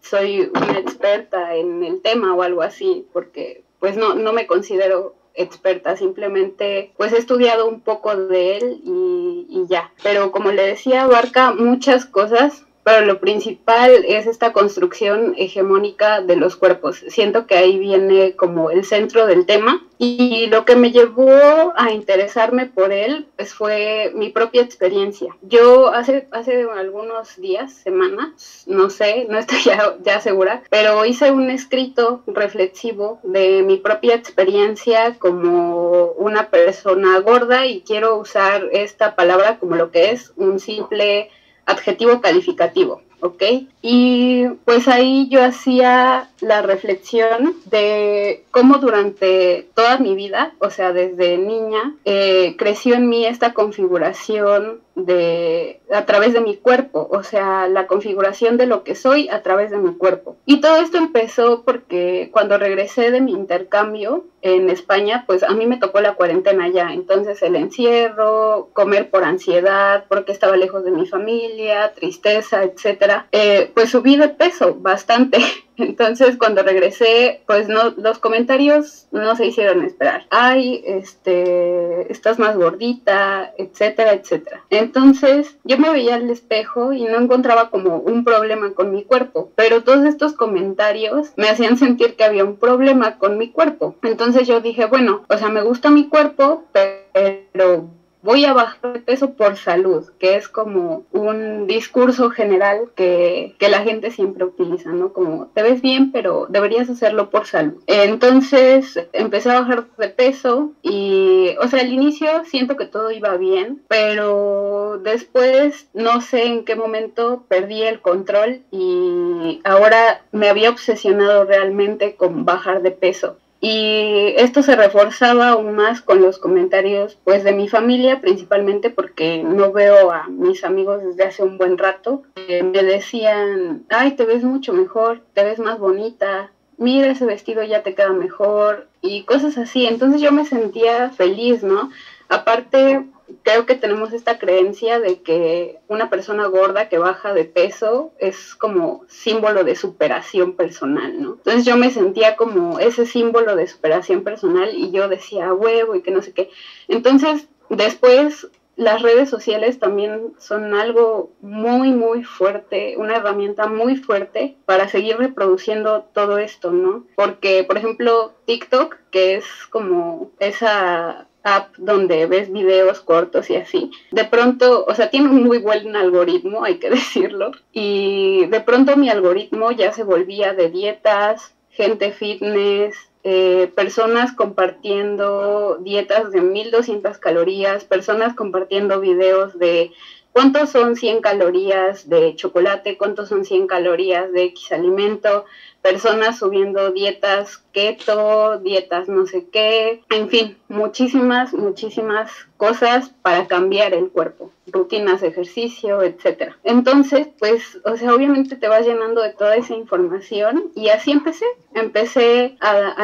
soy 0.00 0.50
una 0.54 0.78
experta 0.78 1.54
en 1.54 1.84
el 1.84 2.02
tema 2.02 2.34
o 2.34 2.42
algo 2.42 2.62
así, 2.62 3.06
porque 3.12 3.64
pues 3.78 3.96
no, 3.96 4.14
no 4.14 4.32
me 4.32 4.46
considero 4.46 5.14
experta, 5.34 5.96
simplemente 5.96 6.92
pues 6.96 7.12
he 7.12 7.18
estudiado 7.18 7.68
un 7.68 7.80
poco 7.80 8.16
de 8.16 8.56
él 8.56 8.80
y, 8.84 9.46
y 9.48 9.66
ya. 9.68 9.92
Pero 10.02 10.32
como 10.32 10.50
le 10.50 10.66
decía, 10.66 11.02
abarca 11.02 11.52
muchas 11.52 12.06
cosas 12.06 12.65
pero 12.86 13.04
lo 13.04 13.18
principal 13.18 14.04
es 14.06 14.28
esta 14.28 14.52
construcción 14.52 15.34
hegemónica 15.36 16.20
de 16.20 16.36
los 16.36 16.54
cuerpos. 16.54 17.02
Siento 17.08 17.48
que 17.48 17.56
ahí 17.56 17.80
viene 17.80 18.36
como 18.36 18.70
el 18.70 18.84
centro 18.84 19.26
del 19.26 19.44
tema 19.44 19.84
y 19.98 20.46
lo 20.46 20.64
que 20.64 20.76
me 20.76 20.92
llevó 20.92 21.72
a 21.74 21.90
interesarme 21.90 22.66
por 22.66 22.92
él 22.92 23.26
pues 23.34 23.52
fue 23.52 24.12
mi 24.14 24.28
propia 24.28 24.62
experiencia. 24.62 25.36
Yo 25.42 25.88
hace, 25.88 26.28
hace 26.30 26.64
algunos 26.76 27.34
días, 27.40 27.72
semanas, 27.72 28.62
no 28.68 28.88
sé, 28.88 29.26
no 29.28 29.36
estoy 29.36 29.62
ya, 29.64 29.96
ya 30.04 30.20
segura, 30.20 30.62
pero 30.70 31.04
hice 31.04 31.32
un 31.32 31.50
escrito 31.50 32.22
reflexivo 32.28 33.18
de 33.24 33.64
mi 33.64 33.78
propia 33.78 34.14
experiencia 34.14 35.16
como 35.18 36.12
una 36.12 36.50
persona 36.50 37.18
gorda 37.18 37.66
y 37.66 37.80
quiero 37.80 38.16
usar 38.16 38.68
esta 38.70 39.16
palabra 39.16 39.58
como 39.58 39.74
lo 39.74 39.90
que 39.90 40.12
es 40.12 40.32
un 40.36 40.60
simple 40.60 41.30
adjetivo 41.66 42.20
calificativo. 42.20 43.02
¿ok? 43.20 43.42
Y 43.82 44.46
pues 44.64 44.88
ahí 44.88 45.28
yo 45.28 45.42
hacía 45.42 46.30
la 46.40 46.62
reflexión 46.62 47.54
de 47.66 48.44
cómo 48.50 48.78
durante 48.78 49.68
toda 49.74 49.98
mi 49.98 50.14
vida, 50.14 50.52
o 50.58 50.70
sea, 50.70 50.92
desde 50.92 51.38
niña, 51.38 51.94
eh, 52.04 52.54
creció 52.58 52.94
en 52.94 53.08
mí 53.08 53.26
esta 53.26 53.52
configuración 53.54 54.80
de 54.96 55.82
a 55.92 56.06
través 56.06 56.32
de 56.32 56.40
mi 56.40 56.56
cuerpo, 56.56 57.06
o 57.12 57.22
sea, 57.22 57.68
la 57.68 57.86
configuración 57.86 58.56
de 58.56 58.66
lo 58.66 58.82
que 58.82 58.94
soy 58.94 59.28
a 59.28 59.42
través 59.42 59.70
de 59.70 59.76
mi 59.76 59.94
cuerpo. 59.94 60.36
Y 60.46 60.60
todo 60.60 60.78
esto 60.78 60.96
empezó 60.96 61.62
porque 61.64 62.30
cuando 62.32 62.58
regresé 62.58 63.10
de 63.10 63.20
mi 63.20 63.32
intercambio 63.32 64.24
en 64.40 64.70
España, 64.70 65.24
pues 65.26 65.42
a 65.42 65.50
mí 65.50 65.66
me 65.66 65.76
tocó 65.76 66.00
la 66.00 66.14
cuarentena 66.14 66.68
ya, 66.68 66.92
entonces 66.92 67.42
el 67.42 67.56
encierro, 67.56 68.70
comer 68.72 69.10
por 69.10 69.22
ansiedad, 69.22 70.06
porque 70.08 70.32
estaba 70.32 70.56
lejos 70.56 70.82
de 70.84 70.92
mi 70.92 71.06
familia, 71.06 71.92
tristeza, 71.94 72.64
etcétera, 72.64 73.28
eh, 73.32 73.70
pues 73.74 73.90
subí 73.90 74.16
de 74.16 74.30
peso 74.30 74.76
bastante. 74.76 75.38
Entonces, 75.78 76.36
cuando 76.36 76.62
regresé, 76.62 77.42
pues 77.46 77.68
no, 77.68 77.94
los 77.96 78.18
comentarios 78.18 79.06
no 79.12 79.36
se 79.36 79.46
hicieron 79.46 79.84
esperar. 79.84 80.26
Ay, 80.30 80.82
este, 80.86 82.10
estás 82.10 82.38
más 82.38 82.56
gordita, 82.56 83.52
etcétera, 83.58 84.12
etcétera. 84.12 84.64
Entonces, 84.70 85.56
yo 85.64 85.78
me 85.78 85.90
veía 85.90 86.16
al 86.16 86.30
espejo 86.30 86.92
y 86.92 87.04
no 87.04 87.18
encontraba 87.18 87.70
como 87.70 87.98
un 87.98 88.24
problema 88.24 88.72
con 88.72 88.90
mi 88.90 89.04
cuerpo, 89.04 89.50
pero 89.54 89.82
todos 89.82 90.04
estos 90.04 90.32
comentarios 90.32 91.32
me 91.36 91.48
hacían 91.48 91.76
sentir 91.76 92.16
que 92.16 92.24
había 92.24 92.44
un 92.44 92.56
problema 92.56 93.18
con 93.18 93.38
mi 93.38 93.50
cuerpo. 93.50 93.96
Entonces 94.02 94.46
yo 94.46 94.60
dije, 94.60 94.86
bueno, 94.86 95.24
o 95.28 95.38
sea, 95.38 95.48
me 95.48 95.62
gusta 95.62 95.90
mi 95.90 96.08
cuerpo, 96.08 96.64
pero 96.72 97.88
voy 98.26 98.44
a 98.44 98.52
bajar 98.52 98.92
de 98.92 99.00
peso 99.00 99.34
por 99.34 99.56
salud, 99.56 100.04
que 100.18 100.34
es 100.34 100.48
como 100.48 101.04
un 101.12 101.66
discurso 101.68 102.28
general 102.30 102.90
que, 102.94 103.54
la 103.66 103.82
gente 103.82 104.10
siempre 104.12 104.44
utiliza, 104.44 104.90
¿no? 104.92 105.12
Como 105.12 105.48
te 105.48 105.62
ves 105.62 105.82
bien, 105.82 106.12
pero 106.12 106.46
deberías 106.48 106.88
hacerlo 106.88 107.30
por 107.30 107.46
salud. 107.46 107.82
Entonces 107.86 108.98
empecé 109.12 109.50
a 109.50 109.60
bajar 109.60 109.86
de 109.98 110.08
peso 110.08 110.72
y, 110.82 111.54
o 111.60 111.66
sea, 111.68 111.80
al 111.80 111.92
inicio 111.92 112.28
siento 112.44 112.76
que 112.76 112.86
todo 112.86 113.10
iba 113.10 113.36
bien, 113.36 113.82
pero 113.88 115.00
después 115.02 115.88
no 115.94 116.20
sé 116.20 116.44
en 116.44 116.64
qué 116.64 116.76
momento 116.76 117.44
perdí 117.48 117.82
el 117.82 118.00
control 118.00 118.60
y 118.70 119.60
ahora 119.64 120.22
me 120.32 120.48
había 120.48 120.70
obsesionado 120.70 121.44
realmente 121.44 122.14
con 122.14 122.44
bajar 122.44 122.82
de 122.82 122.92
peso. 122.92 123.36
Y 123.68 124.32
esto 124.36 124.62
se 124.62 124.76
reforzaba 124.76 125.48
aún 125.48 125.74
más 125.74 126.00
con 126.00 126.22
los 126.22 126.38
comentarios 126.38 127.18
pues 127.24 127.42
de 127.42 127.50
mi 127.50 127.66
familia, 127.68 128.20
principalmente 128.20 128.90
porque 128.90 129.42
no 129.42 129.72
veo 129.72 130.12
a 130.12 130.28
mis 130.28 130.62
amigos 130.62 131.02
desde 131.02 131.24
hace 131.24 131.42
un 131.42 131.58
buen 131.58 131.76
rato. 131.76 132.22
Me 132.36 132.84
decían, 132.84 133.84
ay, 133.88 134.12
te 134.12 134.24
ves 134.24 134.44
mucho 134.44 134.72
mejor, 134.72 135.20
te 135.34 135.42
ves 135.42 135.58
más 135.58 135.80
bonita, 135.80 136.52
mira 136.78 137.10
ese 137.10 137.26
vestido 137.26 137.64
ya 137.64 137.82
te 137.82 137.96
queda 137.96 138.12
mejor 138.12 138.86
y 139.02 139.24
cosas 139.24 139.58
así. 139.58 139.84
Entonces 139.86 140.20
yo 140.20 140.30
me 140.30 140.44
sentía 140.44 141.10
feliz, 141.10 141.64
¿no? 141.64 141.90
Aparte, 142.28 143.04
creo 143.42 143.66
que 143.66 143.74
tenemos 143.74 144.12
esta 144.12 144.38
creencia 144.38 145.00
de 145.00 145.22
que 145.22 145.78
una 145.88 146.10
persona 146.10 146.46
gorda 146.46 146.88
que 146.88 146.98
baja 146.98 147.34
de 147.34 147.44
peso 147.44 148.12
es 148.18 148.54
como 148.54 149.04
símbolo 149.08 149.64
de 149.64 149.76
superación 149.76 150.54
personal, 150.54 151.20
¿no? 151.20 151.34
Entonces 151.34 151.64
yo 151.64 151.76
me 151.76 151.90
sentía 151.90 152.36
como 152.36 152.78
ese 152.78 153.06
símbolo 153.06 153.56
de 153.56 153.66
superación 153.66 154.22
personal 154.22 154.74
y 154.74 154.90
yo 154.90 155.08
decía 155.08 155.52
huevo 155.52 155.94
y 155.94 156.02
que 156.02 156.10
no 156.10 156.22
sé 156.22 156.32
qué. 156.32 156.50
Entonces 156.88 157.48
después 157.68 158.48
las 158.76 159.00
redes 159.00 159.30
sociales 159.30 159.78
también 159.78 160.34
son 160.38 160.74
algo 160.74 161.30
muy, 161.40 161.92
muy 161.92 162.24
fuerte, 162.24 162.96
una 162.98 163.16
herramienta 163.16 163.66
muy 163.66 163.96
fuerte 163.96 164.56
para 164.66 164.86
seguir 164.86 165.16
reproduciendo 165.16 166.04
todo 166.12 166.36
esto, 166.36 166.70
¿no? 166.70 167.06
Porque, 167.16 167.64
por 167.64 167.78
ejemplo, 167.78 168.34
TikTok, 168.44 168.96
que 169.10 169.36
es 169.36 169.46
como 169.70 170.30
esa 170.40 171.26
app 171.46 171.76
donde 171.76 172.26
ves 172.26 172.52
videos 172.52 173.00
cortos 173.00 173.48
y 173.50 173.56
así, 173.56 173.90
de 174.10 174.24
pronto, 174.24 174.84
o 174.86 174.94
sea, 174.94 175.10
tiene 175.10 175.28
un 175.28 175.44
muy 175.44 175.58
buen 175.58 175.94
algoritmo, 175.94 176.64
hay 176.64 176.78
que 176.78 176.90
decirlo, 176.98 177.52
y 177.72 178.46
de 178.46 178.60
pronto 178.60 178.96
mi 178.96 179.08
algoritmo 179.08 179.70
ya 179.70 179.92
se 179.92 180.02
volvía 180.02 180.52
de 180.54 180.70
dietas, 180.70 181.54
gente 181.70 182.12
fitness, 182.12 182.96
eh, 183.22 183.70
personas 183.74 184.32
compartiendo 184.32 185.78
dietas 185.80 186.30
de 186.30 186.40
1200 186.40 187.18
calorías, 187.18 187.84
personas 187.84 188.34
compartiendo 188.34 189.00
videos 189.00 189.58
de 189.58 189.92
cuántos 190.36 190.70
son 190.70 190.96
100 190.96 191.22
calorías 191.22 192.08
de 192.08 192.36
chocolate, 192.36 192.98
cuántos 192.98 193.30
son 193.30 193.44
100 193.44 193.66
calorías 193.66 194.32
de 194.32 194.44
X 194.44 194.70
alimento, 194.70 195.46
personas 195.82 196.38
subiendo 196.38 196.92
dietas 196.92 197.64
keto, 197.72 198.58
dietas 198.58 199.08
no 199.08 199.26
sé 199.26 199.46
qué, 199.50 200.02
en 200.10 200.28
fin, 200.28 200.58
muchísimas, 200.68 201.52
muchísimas 201.52 202.30
cosas 202.56 203.10
para 203.22 203.46
cambiar 203.46 203.94
el 203.94 204.10
cuerpo, 204.10 204.50
rutinas 204.72 205.20
de 205.20 205.28
ejercicio, 205.28 206.02
etcétera. 206.02 206.56
Entonces, 206.64 207.28
pues, 207.38 207.78
o 207.84 207.96
sea, 207.96 208.14
obviamente 208.14 208.56
te 208.56 208.68
vas 208.68 208.86
llenando 208.86 209.20
de 209.22 209.30
toda 209.30 209.56
esa 209.56 209.74
información 209.74 210.70
y 210.74 210.88
así 210.88 211.12
empecé. 211.12 211.46
Empecé 211.74 212.56
a, 212.60 212.94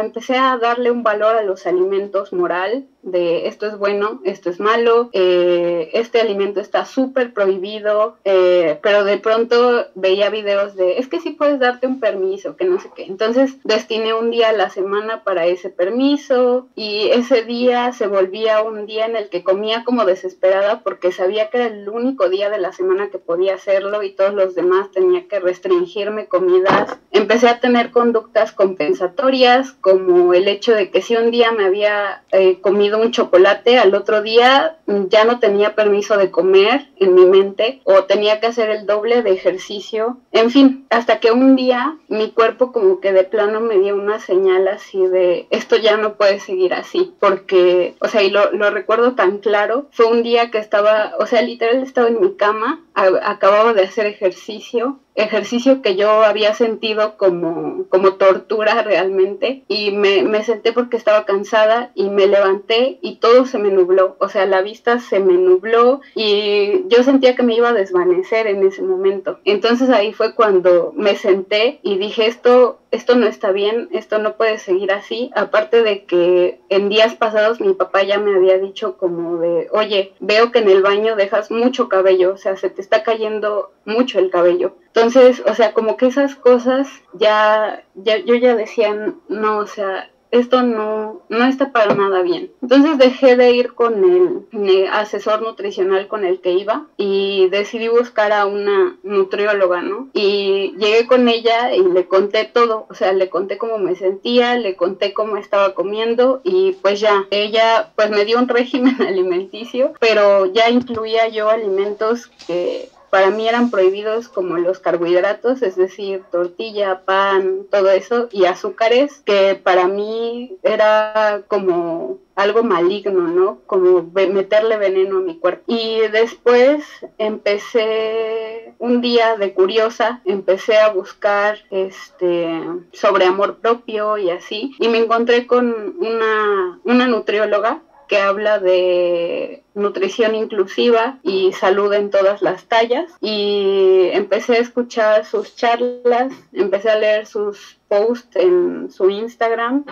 empecé 0.00 0.36
a 0.36 0.58
darle 0.58 0.90
un 0.90 1.02
valor 1.02 1.36
a 1.36 1.42
los 1.42 1.66
alimentos 1.66 2.32
moral, 2.32 2.86
de 3.02 3.46
esto 3.46 3.66
es 3.66 3.78
bueno, 3.78 4.20
esto 4.24 4.50
es 4.50 4.60
malo, 4.60 5.08
eh, 5.12 5.90
este 5.94 6.20
alimento 6.20 6.60
está 6.60 6.84
súper 6.84 7.32
prohibido, 7.32 8.16
eh, 8.24 8.78
pero 8.82 9.04
de 9.04 9.18
pronto 9.18 9.86
veía 9.94 10.30
videos 10.30 10.74
de, 10.74 10.98
es 10.98 11.08
que 11.08 11.20
sí 11.20 11.30
puedes 11.30 11.58
darte 11.58 11.86
un 11.86 12.00
permiso, 12.00 12.56
que 12.56 12.64
no 12.64 12.78
sé 12.78 12.90
qué. 12.94 13.04
Entonces 13.04 13.56
destiné 13.64 14.14
un 14.14 14.30
día 14.30 14.50
a 14.50 14.52
la 14.52 14.70
semana 14.70 15.24
para 15.24 15.46
ese 15.46 15.70
permiso 15.70 16.68
y 16.74 17.07
ese 17.12 17.42
día 17.42 17.92
se 17.92 18.06
volvía 18.06 18.62
un 18.62 18.86
día 18.86 19.06
en 19.06 19.16
el 19.16 19.28
que 19.28 19.42
comía 19.42 19.84
como 19.84 20.04
desesperada 20.04 20.80
porque 20.82 21.12
sabía 21.12 21.50
que 21.50 21.58
era 21.58 21.66
el 21.66 21.88
único 21.88 22.28
día 22.28 22.50
de 22.50 22.58
la 22.58 22.72
semana 22.72 23.10
que 23.10 23.18
podía 23.18 23.54
hacerlo 23.54 24.02
y 24.02 24.12
todos 24.12 24.34
los 24.34 24.54
demás 24.54 24.90
tenía 24.90 25.28
que 25.28 25.40
restringirme 25.40 26.26
comidas. 26.26 26.98
Empecé 27.12 27.48
a 27.48 27.60
tener 27.60 27.90
conductas 27.90 28.52
compensatorias 28.52 29.72
como 29.80 30.34
el 30.34 30.48
hecho 30.48 30.74
de 30.74 30.90
que 30.90 31.02
si 31.02 31.16
un 31.16 31.30
día 31.30 31.52
me 31.52 31.64
había 31.64 32.22
eh, 32.32 32.60
comido 32.60 33.00
un 33.00 33.12
chocolate, 33.12 33.78
al 33.78 33.94
otro 33.94 34.22
día 34.22 34.76
ya 34.86 35.24
no 35.24 35.38
tenía 35.38 35.74
permiso 35.74 36.16
de 36.16 36.30
comer 36.30 36.88
en 36.96 37.14
mi 37.14 37.26
mente 37.26 37.80
o 37.84 38.04
tenía 38.04 38.40
que 38.40 38.46
hacer 38.46 38.70
el 38.70 38.86
doble 38.86 39.22
de 39.22 39.32
ejercicio. 39.32 40.18
En 40.32 40.50
fin, 40.50 40.86
hasta 40.90 41.20
que 41.20 41.32
un 41.32 41.56
día 41.56 41.96
mi 42.08 42.30
cuerpo 42.30 42.72
como 42.72 43.00
que 43.00 43.12
de 43.12 43.24
plano 43.24 43.60
me 43.60 43.78
dio 43.78 43.94
una 43.94 44.18
señal 44.20 44.68
así 44.68 45.06
de 45.06 45.46
esto 45.50 45.76
ya 45.76 45.96
no 45.96 46.14
puede 46.14 46.40
seguir 46.40 46.74
así 46.74 46.97
porque, 47.06 47.94
o 48.00 48.08
sea, 48.08 48.22
y 48.22 48.30
lo, 48.30 48.52
lo 48.52 48.70
recuerdo 48.70 49.14
tan 49.14 49.38
claro, 49.38 49.88
fue 49.92 50.06
un 50.06 50.22
día 50.22 50.50
que 50.50 50.58
estaba, 50.58 51.14
o 51.18 51.26
sea, 51.26 51.42
literal 51.42 51.82
estaba 51.82 52.08
en 52.08 52.20
mi 52.20 52.34
cama, 52.34 52.80
acababa 52.94 53.72
de 53.72 53.82
hacer 53.82 54.06
ejercicio 54.06 55.00
ejercicio 55.18 55.82
que 55.82 55.96
yo 55.96 56.22
había 56.22 56.54
sentido 56.54 57.16
como, 57.16 57.84
como 57.88 58.14
tortura 58.14 58.82
realmente 58.82 59.64
y 59.68 59.90
me, 59.90 60.22
me, 60.22 60.44
senté 60.44 60.72
porque 60.72 60.96
estaba 60.96 61.24
cansada 61.24 61.90
y 61.94 62.08
me 62.08 62.26
levanté 62.26 62.98
y 63.02 63.16
todo 63.16 63.44
se 63.44 63.58
me 63.58 63.70
nubló, 63.70 64.16
o 64.20 64.28
sea, 64.28 64.46
la 64.46 64.62
vista 64.62 65.00
se 65.00 65.18
me 65.18 65.34
nubló 65.34 66.00
y 66.14 66.84
yo 66.88 67.02
sentía 67.02 67.34
que 67.34 67.42
me 67.42 67.56
iba 67.56 67.70
a 67.70 67.74
desvanecer 67.74 68.46
en 68.46 68.66
ese 68.66 68.82
momento. 68.82 69.40
Entonces 69.44 69.90
ahí 69.90 70.12
fue 70.12 70.34
cuando 70.34 70.92
me 70.96 71.16
senté 71.16 71.80
y 71.82 71.98
dije 71.98 72.26
esto 72.26 72.78
esto 72.90 73.16
no 73.16 73.26
está 73.26 73.52
bien, 73.52 73.88
esto 73.92 74.18
no 74.18 74.36
puede 74.36 74.58
seguir 74.58 74.92
así. 74.92 75.30
Aparte 75.34 75.82
de 75.82 76.04
que 76.04 76.60
en 76.68 76.88
días 76.88 77.14
pasados 77.14 77.60
mi 77.60 77.74
papá 77.74 78.02
ya 78.02 78.18
me 78.18 78.34
había 78.34 78.58
dicho 78.58 78.96
como 78.96 79.38
de, 79.38 79.68
oye, 79.72 80.14
veo 80.20 80.52
que 80.52 80.60
en 80.60 80.70
el 80.70 80.82
baño 80.82 81.16
dejas 81.16 81.50
mucho 81.50 81.88
cabello, 81.88 82.32
o 82.32 82.36
sea, 82.36 82.56
se 82.56 82.70
te 82.70 82.80
está 82.80 83.02
cayendo 83.02 83.72
mucho 83.84 84.18
el 84.18 84.30
cabello. 84.30 84.76
O 85.16 85.54
sea, 85.54 85.72
como 85.72 85.96
que 85.96 86.06
esas 86.06 86.34
cosas 86.34 86.88
ya, 87.14 87.82
ya 87.94 88.18
yo 88.18 88.34
ya 88.34 88.54
decía, 88.54 89.14
no, 89.28 89.58
o 89.58 89.66
sea, 89.66 90.10
esto 90.30 90.62
no, 90.62 91.22
no 91.28 91.44
está 91.46 91.72
para 91.72 91.94
nada 91.94 92.22
bien. 92.22 92.50
Entonces 92.62 92.98
dejé 92.98 93.36
de 93.36 93.52
ir 93.52 93.74
con 93.74 94.04
el, 94.04 94.86
asesor 94.92 95.42
nutricional 95.42 96.08
con 96.08 96.24
el 96.24 96.40
que 96.40 96.52
iba 96.52 96.86
y 96.96 97.48
decidí 97.48 97.88
buscar 97.88 98.32
a 98.32 98.46
una 98.46 98.96
nutrióloga, 99.02 99.82
¿no? 99.82 100.08
Y 100.12 100.74
llegué 100.78 101.06
con 101.06 101.28
ella 101.28 101.74
y 101.74 101.82
le 101.82 102.06
conté 102.06 102.44
todo, 102.44 102.86
o 102.90 102.94
sea, 102.94 103.12
le 103.12 103.28
conté 103.28 103.58
cómo 103.58 103.78
me 103.78 103.94
sentía, 103.94 104.56
le 104.56 104.76
conté 104.76 105.12
cómo 105.12 105.36
estaba 105.36 105.74
comiendo 105.74 106.40
y 106.44 106.72
pues 106.82 107.00
ya, 107.00 107.26
ella 107.30 107.92
pues 107.96 108.10
me 108.10 108.24
dio 108.24 108.38
un 108.38 108.48
régimen 108.48 109.00
alimenticio, 109.06 109.94
pero 110.00 110.46
ya 110.46 110.68
incluía 110.70 111.28
yo 111.28 111.48
alimentos 111.48 112.26
que 112.46 112.90
para 113.10 113.30
mí 113.30 113.48
eran 113.48 113.70
prohibidos 113.70 114.28
como 114.28 114.58
los 114.58 114.78
carbohidratos, 114.78 115.62
es 115.62 115.76
decir, 115.76 116.22
tortilla, 116.30 117.02
pan, 117.04 117.66
todo 117.70 117.90
eso, 117.90 118.28
y 118.32 118.44
azúcares, 118.44 119.22
que 119.24 119.54
para 119.62 119.88
mí 119.88 120.56
era 120.62 121.42
como 121.48 122.18
algo 122.34 122.62
maligno, 122.62 123.22
¿no? 123.22 123.58
Como 123.66 124.10
meterle 124.14 124.76
veneno 124.76 125.18
a 125.18 125.22
mi 125.22 125.38
cuerpo. 125.38 125.64
Y 125.66 126.00
después 126.12 126.84
empecé 127.18 128.74
un 128.78 129.00
día 129.00 129.36
de 129.36 129.52
curiosa, 129.54 130.20
empecé 130.24 130.78
a 130.78 130.92
buscar 130.92 131.58
este 131.70 132.62
sobre 132.92 133.24
amor 133.24 133.56
propio 133.56 134.18
y 134.18 134.30
así, 134.30 134.76
y 134.78 134.88
me 134.88 134.98
encontré 134.98 135.46
con 135.46 135.96
una, 135.98 136.78
una 136.84 137.08
nutrióloga 137.08 137.82
que 138.08 138.18
habla 138.18 138.58
de 138.58 139.62
nutrición 139.74 140.34
inclusiva 140.34 141.18
y 141.22 141.52
salud 141.52 141.92
en 141.92 142.10
todas 142.10 142.42
las 142.42 142.64
tallas. 142.64 143.12
Y 143.20 144.08
empecé 144.12 144.54
a 144.54 144.60
escuchar 144.60 145.24
sus 145.24 145.54
charlas, 145.54 146.32
empecé 146.52 146.90
a 146.90 146.98
leer 146.98 147.26
sus 147.26 147.78
posts 147.88 148.34
en 148.36 148.90
su 148.90 149.10
Instagram 149.10 149.84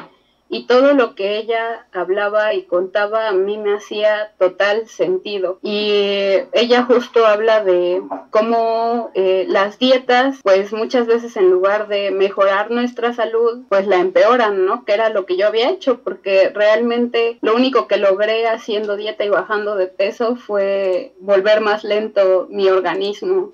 y 0.49 0.67
todo 0.67 0.95
lo 0.95 1.15
que 1.15 1.39
ella 1.39 1.87
hablaba 1.93 2.55
y 2.55 2.63
contaba 2.63 3.29
a 3.29 3.33
mí 3.33 3.59
me 3.59 3.75
hacía 3.75 4.33
total 4.39 4.89
sentido. 4.89 5.59
Y 5.63 6.35
ella 6.53 6.85
justo 6.85 7.27
habla 7.27 7.65
de 7.65 8.03
cómo 8.31 9.11
eh, 9.15 9.45
las 9.49 9.79
dietas, 9.79 10.39
pues 10.43 10.73
muchas 10.73 11.07
veces 11.07 11.37
en 11.37 11.51
lugar 11.51 11.89
de 11.89 12.11
mejorar 12.11 12.71
nuestra 12.71 13.13
salud, 13.13 13.65
pues 13.69 13.87
la 13.87 13.97
empeoran, 13.97 14.65
¿no? 14.65 14.85
Que 14.85 14.93
era 14.93 15.09
lo 15.09 15.27
que 15.27 15.37
yo 15.37 15.47
había 15.47 15.71
hecho, 15.71 16.01
porque 16.03 16.51
realmente 16.51 17.39
lo 17.43 17.55
único 17.55 17.89
que 17.89 17.97
logré 17.97 18.47
haciendo 18.47 18.97
dieta 18.97 19.25
y 19.25 19.29
bajando 19.29 19.77
de 19.77 19.87
peso 19.87 20.37
fue 20.37 21.13
volver 21.21 21.61
más 21.61 21.85
lento 21.85 22.47
mi 22.51 22.69
organismo 22.69 23.53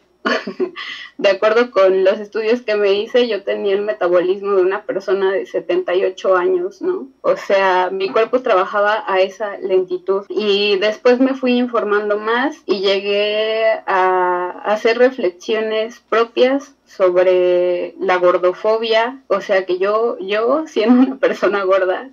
de 1.19 1.29
acuerdo 1.29 1.71
con 1.71 2.05
los 2.05 2.19
estudios 2.19 2.63
que 2.63 2.77
me 2.77 2.93
hice, 2.93 3.29
yo 3.29 3.43
tenía 3.43 3.75
el 3.75 3.83
metabolismo 3.83 4.53
de 4.53 4.63
una 4.63 4.83
persona 4.83 5.33
de 5.33 5.47
78 5.47 6.37
años, 6.37 6.83
¿no? 6.83 7.09
O 7.21 7.37
sea, 7.37 7.91
mi 7.91 8.09
cuerpo 8.11 8.41
trabajaba 8.43 9.05
a 9.07 9.21
esa 9.21 9.59
lentitud. 9.59 10.25
Y 10.29 10.77
después 10.79 11.21
me 11.21 11.35
fui 11.35 11.59
informando 11.59 12.19
más 12.19 12.57
y 12.67 12.81
llegué 12.81 13.65
a 13.87 14.63
hacer 14.65 14.99
reflexiones 14.99 16.03
propias 16.09 16.75
sobre 16.97 17.95
la 17.99 18.17
gordofobia, 18.17 19.21
o 19.29 19.41
sea 19.41 19.65
que 19.65 19.79
yo, 19.79 20.19
yo 20.19 20.67
siendo 20.67 21.01
una 21.01 21.17
persona 21.19 21.65
gorda, 21.65 22.09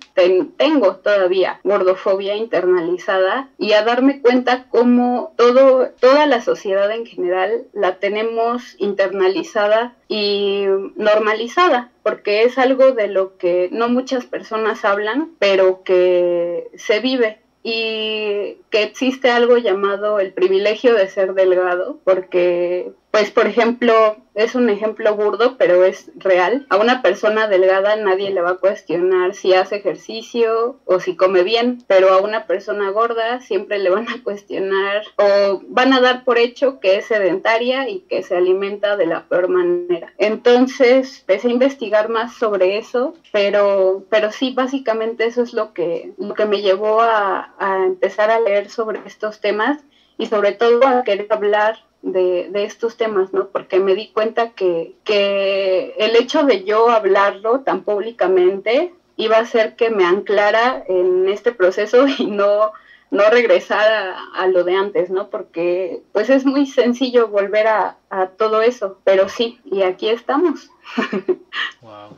tengo 0.56 0.96
todavía 0.96 1.60
gordofobia 1.64 2.36
internalizada 2.36 3.48
y 3.58 3.72
a 3.72 3.84
darme 3.84 4.20
cuenta 4.22 4.66
cómo 4.70 5.34
todo, 5.36 5.88
toda 6.00 6.26
la 6.26 6.40
sociedad 6.40 6.90
en 6.90 7.04
general 7.04 7.64
la 7.74 7.96
tenemos 7.98 8.74
internalizada 8.78 9.94
y 10.08 10.64
normalizada, 10.96 11.90
porque 12.02 12.44
es 12.44 12.56
algo 12.56 12.92
de 12.92 13.08
lo 13.08 13.36
que 13.36 13.68
no 13.72 13.88
muchas 13.88 14.24
personas 14.24 14.84
hablan, 14.84 15.30
pero 15.38 15.82
que 15.84 16.68
se 16.74 17.00
vive 17.00 17.38
y 17.62 18.56
que 18.70 18.82
existe 18.82 19.30
algo 19.30 19.58
llamado 19.58 20.18
el 20.18 20.32
privilegio 20.32 20.94
de 20.94 21.08
ser 21.08 21.34
delgado, 21.34 21.98
porque 22.04 22.92
pues 23.10 23.30
por 23.32 23.46
ejemplo, 23.46 24.18
es 24.34 24.54
un 24.54 24.70
ejemplo 24.70 25.16
burdo, 25.16 25.56
pero 25.58 25.84
es 25.84 26.10
real. 26.14 26.66
A 26.70 26.76
una 26.76 27.02
persona 27.02 27.48
delgada 27.48 27.96
nadie 27.96 28.30
le 28.30 28.40
va 28.40 28.50
a 28.50 28.56
cuestionar 28.58 29.34
si 29.34 29.52
hace 29.52 29.76
ejercicio 29.76 30.78
o 30.84 31.00
si 31.00 31.16
come 31.16 31.42
bien, 31.42 31.82
pero 31.88 32.10
a 32.10 32.20
una 32.20 32.46
persona 32.46 32.90
gorda 32.90 33.40
siempre 33.40 33.78
le 33.78 33.90
van 33.90 34.08
a 34.08 34.22
cuestionar 34.22 35.02
o 35.16 35.60
van 35.68 35.92
a 35.92 36.00
dar 36.00 36.24
por 36.24 36.38
hecho 36.38 36.78
que 36.78 36.98
es 36.98 37.06
sedentaria 37.06 37.88
y 37.88 38.00
que 38.00 38.22
se 38.22 38.36
alimenta 38.36 38.96
de 38.96 39.06
la 39.06 39.24
peor 39.24 39.48
manera. 39.48 40.12
Entonces, 40.18 41.20
empecé 41.20 41.48
a 41.48 41.52
investigar 41.52 42.08
más 42.08 42.34
sobre 42.34 42.78
eso, 42.78 43.14
pero, 43.32 44.04
pero 44.08 44.30
sí, 44.30 44.52
básicamente 44.54 45.26
eso 45.26 45.42
es 45.42 45.52
lo 45.52 45.72
que, 45.72 46.12
lo 46.16 46.34
que 46.34 46.46
me 46.46 46.62
llevó 46.62 47.00
a, 47.00 47.54
a 47.58 47.84
empezar 47.84 48.30
a 48.30 48.40
leer 48.40 48.70
sobre 48.70 49.00
estos 49.04 49.40
temas 49.40 49.78
y 50.16 50.26
sobre 50.26 50.52
todo 50.52 50.86
a 50.86 51.02
querer 51.02 51.26
hablar 51.30 51.89
de, 52.02 52.50
estos 52.64 52.96
temas, 52.96 53.32
¿no? 53.32 53.48
Porque 53.48 53.78
me 53.78 53.94
di 53.94 54.08
cuenta 54.08 54.50
que, 54.50 54.94
que 55.04 55.94
el 55.98 56.16
hecho 56.16 56.44
de 56.44 56.64
yo 56.64 56.90
hablarlo 56.90 57.60
tan 57.60 57.82
públicamente 57.82 58.94
iba 59.16 59.36
a 59.36 59.42
hacer 59.42 59.76
que 59.76 59.90
me 59.90 60.04
anclara 60.04 60.84
en 60.88 61.28
este 61.28 61.52
proceso 61.52 62.06
y 62.18 62.26
no, 62.26 62.72
no 63.10 63.30
regresar 63.30 64.16
a, 64.34 64.46
lo 64.46 64.64
de 64.64 64.74
antes, 64.74 65.10
¿no? 65.10 65.28
Porque 65.28 66.02
pues 66.12 66.30
es 66.30 66.44
muy 66.44 66.66
sencillo 66.66 67.28
volver 67.28 67.66
a, 67.66 67.96
a 68.08 68.28
todo 68.28 68.62
eso, 68.62 68.98
pero 69.04 69.28
sí, 69.28 69.60
y 69.64 69.82
aquí 69.82 70.08
estamos. 70.08 70.70
wow. 71.82 72.16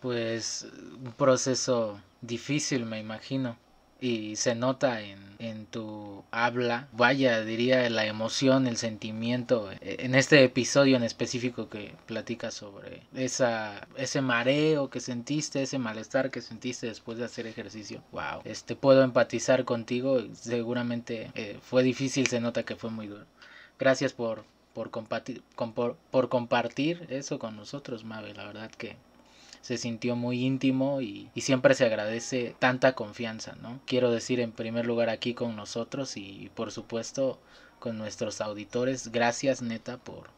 Pues 0.00 0.68
un 1.04 1.12
proceso 1.12 1.98
difícil, 2.20 2.84
me 2.84 3.00
imagino 3.00 3.56
y 4.00 4.36
se 4.36 4.54
nota 4.54 5.00
en, 5.00 5.18
en, 5.38 5.66
tu 5.66 6.24
habla, 6.30 6.88
vaya, 6.92 7.42
diría 7.42 7.88
la 7.90 8.06
emoción, 8.06 8.66
el 8.66 8.76
sentimiento, 8.76 9.70
eh, 9.72 9.96
en 10.00 10.14
este 10.14 10.44
episodio 10.44 10.96
en 10.96 11.02
específico 11.02 11.68
que 11.68 11.94
platicas 12.06 12.54
sobre 12.54 13.02
esa, 13.14 13.86
ese 13.96 14.20
mareo 14.20 14.90
que 14.90 15.00
sentiste, 15.00 15.62
ese 15.62 15.78
malestar 15.78 16.30
que 16.30 16.42
sentiste 16.42 16.86
después 16.86 17.18
de 17.18 17.24
hacer 17.24 17.46
ejercicio. 17.46 18.02
Wow, 18.12 18.42
este, 18.44 18.76
puedo 18.76 19.02
empatizar 19.02 19.64
contigo, 19.64 20.22
seguramente 20.34 21.30
eh, 21.34 21.58
fue 21.62 21.82
difícil, 21.82 22.26
se 22.26 22.40
nota 22.40 22.64
que 22.64 22.76
fue 22.76 22.90
muy 22.90 23.06
duro. 23.06 23.24
Gracias 23.78 24.12
por, 24.12 24.44
por, 24.74 24.90
compartir, 24.90 25.42
por, 25.74 25.96
por 26.10 26.28
compartir 26.28 27.06
eso 27.08 27.38
con 27.38 27.56
nosotros, 27.56 28.04
Mabe, 28.04 28.34
la 28.34 28.44
verdad 28.44 28.70
que 28.70 28.96
se 29.66 29.78
sintió 29.78 30.14
muy 30.14 30.44
íntimo 30.44 31.00
y, 31.00 31.28
siempre 31.38 31.74
se 31.74 31.84
agradece 31.84 32.54
tanta 32.60 32.92
confianza, 32.92 33.56
¿no? 33.60 33.80
Quiero 33.84 34.12
decir 34.12 34.38
en 34.38 34.52
primer 34.52 34.86
lugar 34.86 35.08
aquí 35.08 35.34
con 35.34 35.56
nosotros 35.56 36.16
y 36.16 36.52
por 36.54 36.70
supuesto 36.70 37.40
con 37.80 37.98
nuestros 37.98 38.40
auditores, 38.40 39.10
gracias 39.10 39.62
neta 39.62 39.96
por, 39.96 40.28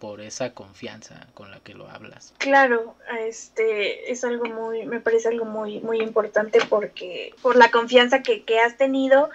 por 0.00 0.20
esa 0.20 0.52
confianza 0.52 1.28
con 1.32 1.52
la 1.52 1.60
que 1.60 1.74
lo 1.74 1.88
hablas. 1.88 2.34
Claro, 2.38 2.96
este 3.20 4.10
es 4.10 4.24
algo 4.24 4.46
muy, 4.46 4.84
me 4.84 4.98
parece 4.98 5.28
algo 5.28 5.44
muy, 5.44 5.78
muy 5.78 6.00
importante 6.00 6.58
porque 6.68 7.36
por 7.40 7.54
la 7.54 7.70
confianza 7.70 8.20
que, 8.24 8.42
que 8.42 8.58
has 8.58 8.76
tenido 8.76 9.30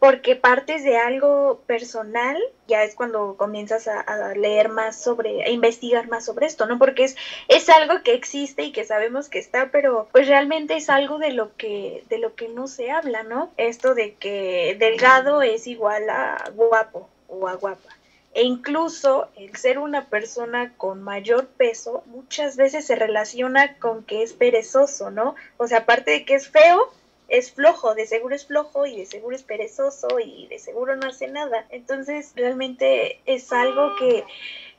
porque 0.00 0.34
partes 0.34 0.82
de 0.82 0.96
algo 0.96 1.60
personal, 1.66 2.38
ya 2.66 2.82
es 2.84 2.94
cuando 2.94 3.36
comienzas 3.36 3.86
a, 3.86 4.34
leer 4.34 4.70
más 4.70 5.00
sobre, 5.00 5.44
a 5.44 5.50
investigar 5.50 6.08
más 6.08 6.24
sobre 6.24 6.46
esto, 6.46 6.64
¿no? 6.64 6.78
Porque 6.78 7.04
es, 7.04 7.16
es 7.48 7.68
algo 7.68 8.02
que 8.02 8.14
existe 8.14 8.62
y 8.62 8.72
que 8.72 8.84
sabemos 8.84 9.28
que 9.28 9.38
está, 9.38 9.68
pero 9.70 10.08
pues 10.10 10.26
realmente 10.26 10.74
es 10.74 10.88
algo 10.88 11.18
de 11.18 11.32
lo 11.32 11.54
que, 11.56 12.02
de 12.08 12.16
lo 12.16 12.34
que 12.34 12.48
no 12.48 12.66
se 12.66 12.90
habla, 12.90 13.24
¿no? 13.24 13.50
Esto 13.58 13.94
de 13.94 14.14
que 14.14 14.74
delgado 14.80 15.42
es 15.42 15.66
igual 15.66 16.08
a 16.08 16.50
guapo 16.54 17.10
o 17.28 17.46
a 17.46 17.54
guapa. 17.56 17.90
E 18.32 18.42
incluso 18.44 19.28
el 19.36 19.54
ser 19.56 19.78
una 19.78 20.06
persona 20.06 20.72
con 20.78 21.02
mayor 21.02 21.46
peso 21.46 22.04
muchas 22.06 22.56
veces 22.56 22.86
se 22.86 22.94
relaciona 22.94 23.76
con 23.76 24.04
que 24.04 24.22
es 24.22 24.32
perezoso, 24.32 25.10
¿no? 25.10 25.34
O 25.58 25.66
sea, 25.66 25.80
aparte 25.80 26.12
de 26.12 26.24
que 26.24 26.36
es 26.36 26.48
feo, 26.48 26.90
es 27.30 27.52
flojo, 27.52 27.94
de 27.94 28.06
seguro 28.06 28.34
es 28.34 28.44
flojo 28.44 28.86
y 28.86 28.96
de 28.96 29.06
seguro 29.06 29.34
es 29.34 29.42
perezoso 29.42 30.08
y 30.18 30.48
de 30.48 30.58
seguro 30.58 30.96
no 30.96 31.08
hace 31.08 31.28
nada. 31.28 31.64
Entonces 31.70 32.32
realmente 32.34 33.20
es 33.24 33.52
algo 33.52 33.94
que, 33.98 34.24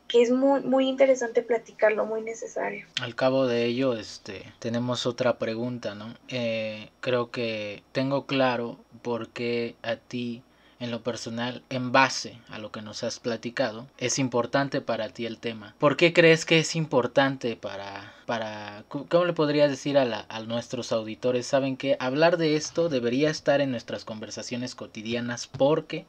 que 0.08 0.22
es 0.22 0.32
muy, 0.32 0.60
muy 0.60 0.88
interesante 0.88 1.42
platicarlo, 1.42 2.06
muy 2.06 2.22
necesario. 2.22 2.86
Al 3.02 3.16
cabo 3.16 3.48
de 3.48 3.66
ello, 3.66 3.94
este, 3.94 4.44
tenemos 4.60 5.06
otra 5.06 5.38
pregunta, 5.38 5.96
¿no? 5.96 6.14
Eh, 6.28 6.90
creo 7.00 7.32
que 7.32 7.84
tengo 7.94 8.26
claro 8.26 8.78
por 9.02 9.30
qué 9.30 9.76
a 9.82 9.96
ti 9.96 10.44
en 10.82 10.92
lo 10.92 11.02
personal, 11.02 11.62
en 11.70 11.92
base 11.92 12.38
a 12.50 12.58
lo 12.58 12.72
que 12.72 12.82
nos 12.82 13.04
has 13.04 13.20
platicado, 13.20 13.86
es 14.00 14.20
importante 14.20 14.82
para 14.82 15.10
ti 15.10 15.26
el 15.26 15.38
tema. 15.38 15.76
¿Por 15.78 15.96
qué 15.96 16.12
crees 16.12 16.44
que 16.44 16.60
es 16.60 16.76
importante 16.76 17.56
para, 17.56 18.14
para 18.26 18.84
¿cómo 18.90 19.26
le 19.26 19.34
podrías 19.34 19.70
decir 19.70 19.98
a, 19.98 20.26
a 20.28 20.40
nuestros 20.42 20.92
auditores? 20.92 21.46
Saben 21.46 21.78
que 21.78 21.96
hablar 22.00 22.38
de 22.38 22.56
esto 22.56 22.90
debería 22.90 23.30
estar 23.30 23.62
en 23.62 23.72
nuestras 23.72 24.04
conversaciones 24.04 24.76
cotidianas 24.76 25.48
porque 25.48 26.06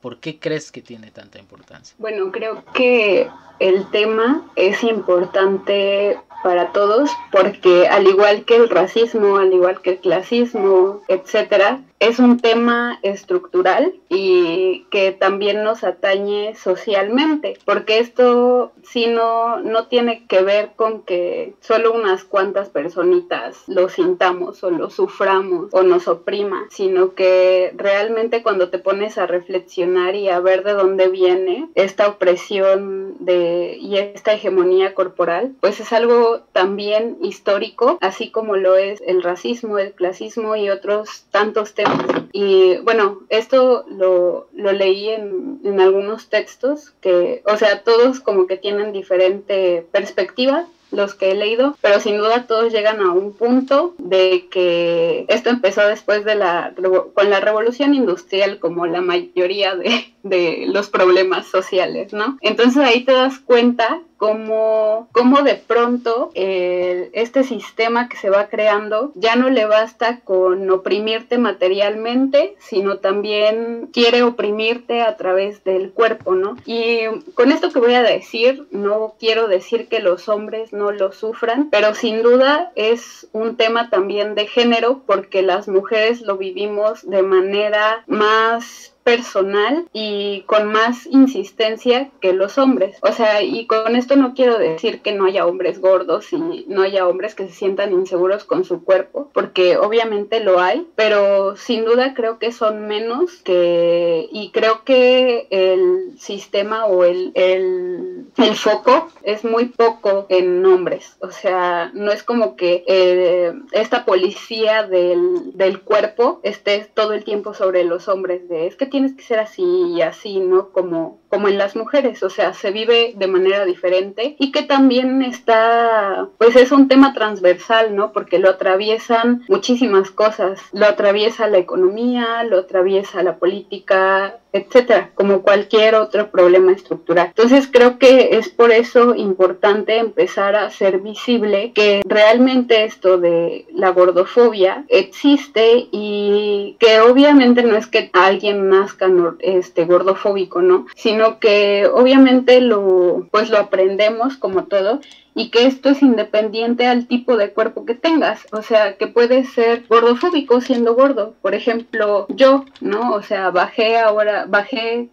¿Por 0.00 0.16
qué 0.16 0.38
crees 0.38 0.72
que 0.72 0.80
tiene 0.80 1.10
tanta 1.10 1.38
importancia? 1.38 1.94
Bueno, 1.98 2.32
creo 2.32 2.64
que 2.72 3.28
el 3.58 3.86
tema 3.90 4.50
es 4.56 4.82
importante 4.82 6.18
para 6.42 6.72
todos 6.72 7.10
porque 7.30 7.86
al 7.86 8.06
igual 8.06 8.46
que 8.46 8.56
el 8.56 8.70
racismo, 8.70 9.36
al 9.36 9.52
igual 9.52 9.82
que 9.82 9.90
el 9.90 9.98
clasismo, 9.98 11.02
etcétera, 11.08 11.82
es 12.00 12.18
un 12.18 12.40
tema 12.40 12.98
estructural 13.02 13.94
y 14.08 14.86
que 14.90 15.12
también 15.12 15.62
nos 15.62 15.84
atañe 15.84 16.54
socialmente, 16.54 17.58
porque 17.66 17.98
esto 17.98 18.72
sí 18.82 19.06
no, 19.06 19.60
no 19.60 19.86
tiene 19.86 20.26
que 20.26 20.42
ver 20.42 20.70
con 20.76 21.02
que 21.02 21.54
solo 21.60 21.92
unas 21.92 22.24
cuantas 22.24 22.70
personitas 22.70 23.64
lo 23.66 23.90
sintamos 23.90 24.64
o 24.64 24.70
lo 24.70 24.88
suframos 24.88 25.68
o 25.72 25.82
nos 25.82 26.08
oprima, 26.08 26.66
sino 26.70 27.14
que 27.14 27.72
realmente 27.76 28.42
cuando 28.42 28.70
te 28.70 28.78
pones 28.78 29.18
a 29.18 29.26
reflexionar 29.26 30.14
y 30.14 30.30
a 30.30 30.40
ver 30.40 30.64
de 30.64 30.72
dónde 30.72 31.08
viene 31.08 31.68
esta 31.74 32.08
opresión 32.08 33.16
de, 33.20 33.76
y 33.78 33.98
esta 33.98 34.32
hegemonía 34.32 34.94
corporal, 34.94 35.52
pues 35.60 35.80
es 35.80 35.92
algo 35.92 36.40
también 36.52 37.18
histórico, 37.20 37.98
así 38.00 38.30
como 38.30 38.56
lo 38.56 38.76
es 38.76 39.02
el 39.06 39.22
racismo, 39.22 39.78
el 39.78 39.92
clasismo 39.92 40.56
y 40.56 40.70
otros 40.70 41.26
tantos 41.30 41.74
temas. 41.74 41.89
Y 42.32 42.76
bueno, 42.78 43.20
esto 43.28 43.84
lo, 43.88 44.48
lo 44.54 44.72
leí 44.72 45.08
en, 45.08 45.60
en 45.64 45.80
algunos 45.80 46.28
textos 46.28 46.92
que, 47.00 47.42
o 47.44 47.56
sea, 47.56 47.82
todos 47.82 48.20
como 48.20 48.46
que 48.46 48.56
tienen 48.56 48.92
diferente 48.92 49.86
perspectiva 49.90 50.66
los 50.90 51.14
que 51.14 51.30
he 51.30 51.34
leído, 51.34 51.76
pero 51.80 52.00
sin 52.00 52.18
duda 52.18 52.46
todos 52.46 52.72
llegan 52.72 53.00
a 53.00 53.12
un 53.12 53.32
punto 53.32 53.94
de 53.98 54.48
que 54.50 55.24
esto 55.28 55.50
empezó 55.50 55.86
después 55.86 56.24
de 56.24 56.34
la 56.34 56.74
con 57.14 57.30
la 57.30 57.40
revolución 57.40 57.94
industrial 57.94 58.58
como 58.58 58.86
la 58.86 59.00
mayoría 59.00 59.76
de, 59.76 60.12
de 60.22 60.64
los 60.66 60.90
problemas 60.90 61.46
sociales, 61.46 62.12
¿no? 62.12 62.38
Entonces 62.40 62.82
ahí 62.82 63.04
te 63.04 63.12
das 63.12 63.38
cuenta 63.38 64.00
cómo, 64.16 65.08
cómo 65.12 65.40
de 65.42 65.54
pronto 65.54 66.30
este 66.34 67.42
sistema 67.42 68.08
que 68.10 68.18
se 68.18 68.28
va 68.28 68.48
creando 68.48 69.12
ya 69.14 69.34
no 69.34 69.48
le 69.48 69.64
basta 69.64 70.20
con 70.20 70.68
oprimirte 70.70 71.38
materialmente, 71.38 72.54
sino 72.58 72.98
también 72.98 73.88
quiere 73.94 74.22
oprimirte 74.22 75.00
a 75.00 75.16
través 75.16 75.64
del 75.64 75.92
cuerpo, 75.92 76.34
¿no? 76.34 76.56
Y 76.66 77.00
con 77.32 77.50
esto 77.50 77.70
que 77.70 77.78
voy 77.78 77.94
a 77.94 78.02
decir, 78.02 78.66
no 78.70 79.14
quiero 79.18 79.48
decir 79.48 79.88
que 79.88 80.00
los 80.00 80.28
hombres 80.28 80.74
no 80.74 80.92
lo 80.92 81.12
sufran, 81.12 81.70
pero 81.70 81.94
sin 81.94 82.22
duda 82.22 82.72
es 82.74 83.26
un 83.32 83.56
tema 83.56 83.88
también 83.88 84.34
de 84.34 84.46
género 84.46 85.02
porque 85.06 85.40
las 85.40 85.66
mujeres 85.66 86.20
lo 86.20 86.36
vivimos 86.36 87.08
de 87.08 87.22
manera 87.22 88.04
más 88.06 88.94
personal 89.02 89.88
y 89.92 90.42
con 90.42 90.70
más 90.70 91.06
insistencia 91.06 92.10
que 92.20 92.32
los 92.32 92.58
hombres. 92.58 92.96
O 93.02 93.12
sea, 93.12 93.42
y 93.42 93.66
con 93.66 93.96
esto 93.96 94.16
no 94.16 94.34
quiero 94.34 94.58
decir 94.58 95.00
que 95.00 95.12
no 95.12 95.24
haya 95.24 95.46
hombres 95.46 95.80
gordos 95.80 96.32
y 96.32 96.64
no 96.68 96.82
haya 96.82 97.06
hombres 97.06 97.34
que 97.34 97.46
se 97.46 97.54
sientan 97.54 97.92
inseguros 97.92 98.44
con 98.44 98.64
su 98.64 98.84
cuerpo, 98.84 99.30
porque 99.32 99.76
obviamente 99.76 100.40
lo 100.40 100.60
hay, 100.60 100.86
pero 100.96 101.56
sin 101.56 101.84
duda 101.84 102.14
creo 102.14 102.38
que 102.38 102.52
son 102.52 102.86
menos 102.86 103.36
que 103.42 104.28
y 104.32 104.50
creo 104.50 104.84
que 104.84 105.46
el 105.50 106.18
sistema 106.18 106.86
o 106.86 107.04
el, 107.04 107.32
el, 107.34 108.26
el 108.36 108.54
foco 108.56 109.08
es 109.22 109.44
muy 109.44 109.66
poco 109.66 110.26
en 110.28 110.64
hombres. 110.64 111.16
O 111.20 111.30
sea, 111.30 111.90
no 111.94 112.12
es 112.12 112.22
como 112.22 112.56
que 112.56 112.84
eh, 112.86 113.52
esta 113.72 114.04
policía 114.04 114.86
del, 114.86 115.52
del 115.54 115.80
cuerpo 115.80 116.40
esté 116.42 116.88
todo 116.94 117.12
el 117.12 117.24
tiempo 117.24 117.54
sobre 117.54 117.84
los 117.84 118.08
hombres 118.08 118.48
de 118.48 118.60
es 118.66 118.76
que 118.76 118.89
tienes 118.90 119.14
que 119.14 119.22
ser 119.22 119.38
así 119.38 119.62
y 119.62 120.02
así, 120.02 120.40
¿no? 120.40 120.70
Como, 120.70 121.20
como 121.28 121.48
en 121.48 121.58
las 121.58 121.76
mujeres, 121.76 122.22
o 122.22 122.30
sea, 122.30 122.52
se 122.52 122.70
vive 122.70 123.14
de 123.16 123.26
manera 123.26 123.64
diferente 123.64 124.36
y 124.38 124.52
que 124.52 124.62
también 124.62 125.22
está, 125.22 126.28
pues 126.38 126.56
es 126.56 126.72
un 126.72 126.88
tema 126.88 127.14
transversal, 127.14 127.96
¿no? 127.96 128.12
Porque 128.12 128.38
lo 128.38 128.50
atraviesan 128.50 129.44
muchísimas 129.48 130.10
cosas, 130.10 130.60
lo 130.72 130.86
atraviesa 130.86 131.48
la 131.48 131.58
economía, 131.58 132.44
lo 132.44 132.58
atraviesa 132.58 133.22
la 133.22 133.36
política, 133.36 134.40
etcétera, 134.52 135.10
como 135.14 135.42
cualquier 135.42 135.94
otro 135.94 136.30
problema 136.30 136.72
estructural. 136.72 137.28
Entonces 137.28 137.68
creo 137.70 137.98
que 137.98 138.36
es 138.36 138.48
por 138.48 138.72
eso 138.72 139.14
importante 139.14 139.98
empezar 139.98 140.56
a 140.56 140.66
hacer 140.66 141.00
visible 141.00 141.72
que 141.72 142.02
realmente 142.04 142.84
esto 142.84 143.18
de 143.18 143.66
la 143.72 143.90
gordofobia 143.90 144.84
existe 144.88 145.88
y 145.92 146.76
que 146.80 147.00
obviamente 147.00 147.62
no 147.62 147.76
es 147.76 147.86
que 147.86 148.10
alguien 148.12 148.68
nazca 148.80 149.08
este 149.40 149.84
gordofóbico, 149.84 150.62
¿no? 150.62 150.86
Sino 150.96 151.38
que 151.38 151.86
obviamente 151.86 152.60
lo 152.60 153.26
pues 153.30 153.50
lo 153.50 153.58
aprendemos 153.58 154.36
como 154.36 154.64
todo 154.64 155.00
y 155.34 155.50
que 155.50 155.66
esto 155.66 155.90
es 155.90 156.02
independiente 156.02 156.86
al 156.86 157.06
tipo 157.06 157.36
de 157.36 157.50
cuerpo 157.50 157.84
que 157.84 157.94
tengas, 157.94 158.46
o 158.52 158.62
sea, 158.62 158.96
que 158.96 159.06
puedes 159.06 159.50
ser 159.52 159.84
gordofóbico 159.88 160.60
siendo 160.60 160.94
gordo, 160.94 161.34
por 161.42 161.54
ejemplo, 161.54 162.26
yo, 162.28 162.64
¿no? 162.80 163.14
O 163.14 163.22
sea, 163.22 163.50
bajé 163.50 163.98
ahora, 163.98 164.46
bajé 164.48 165.08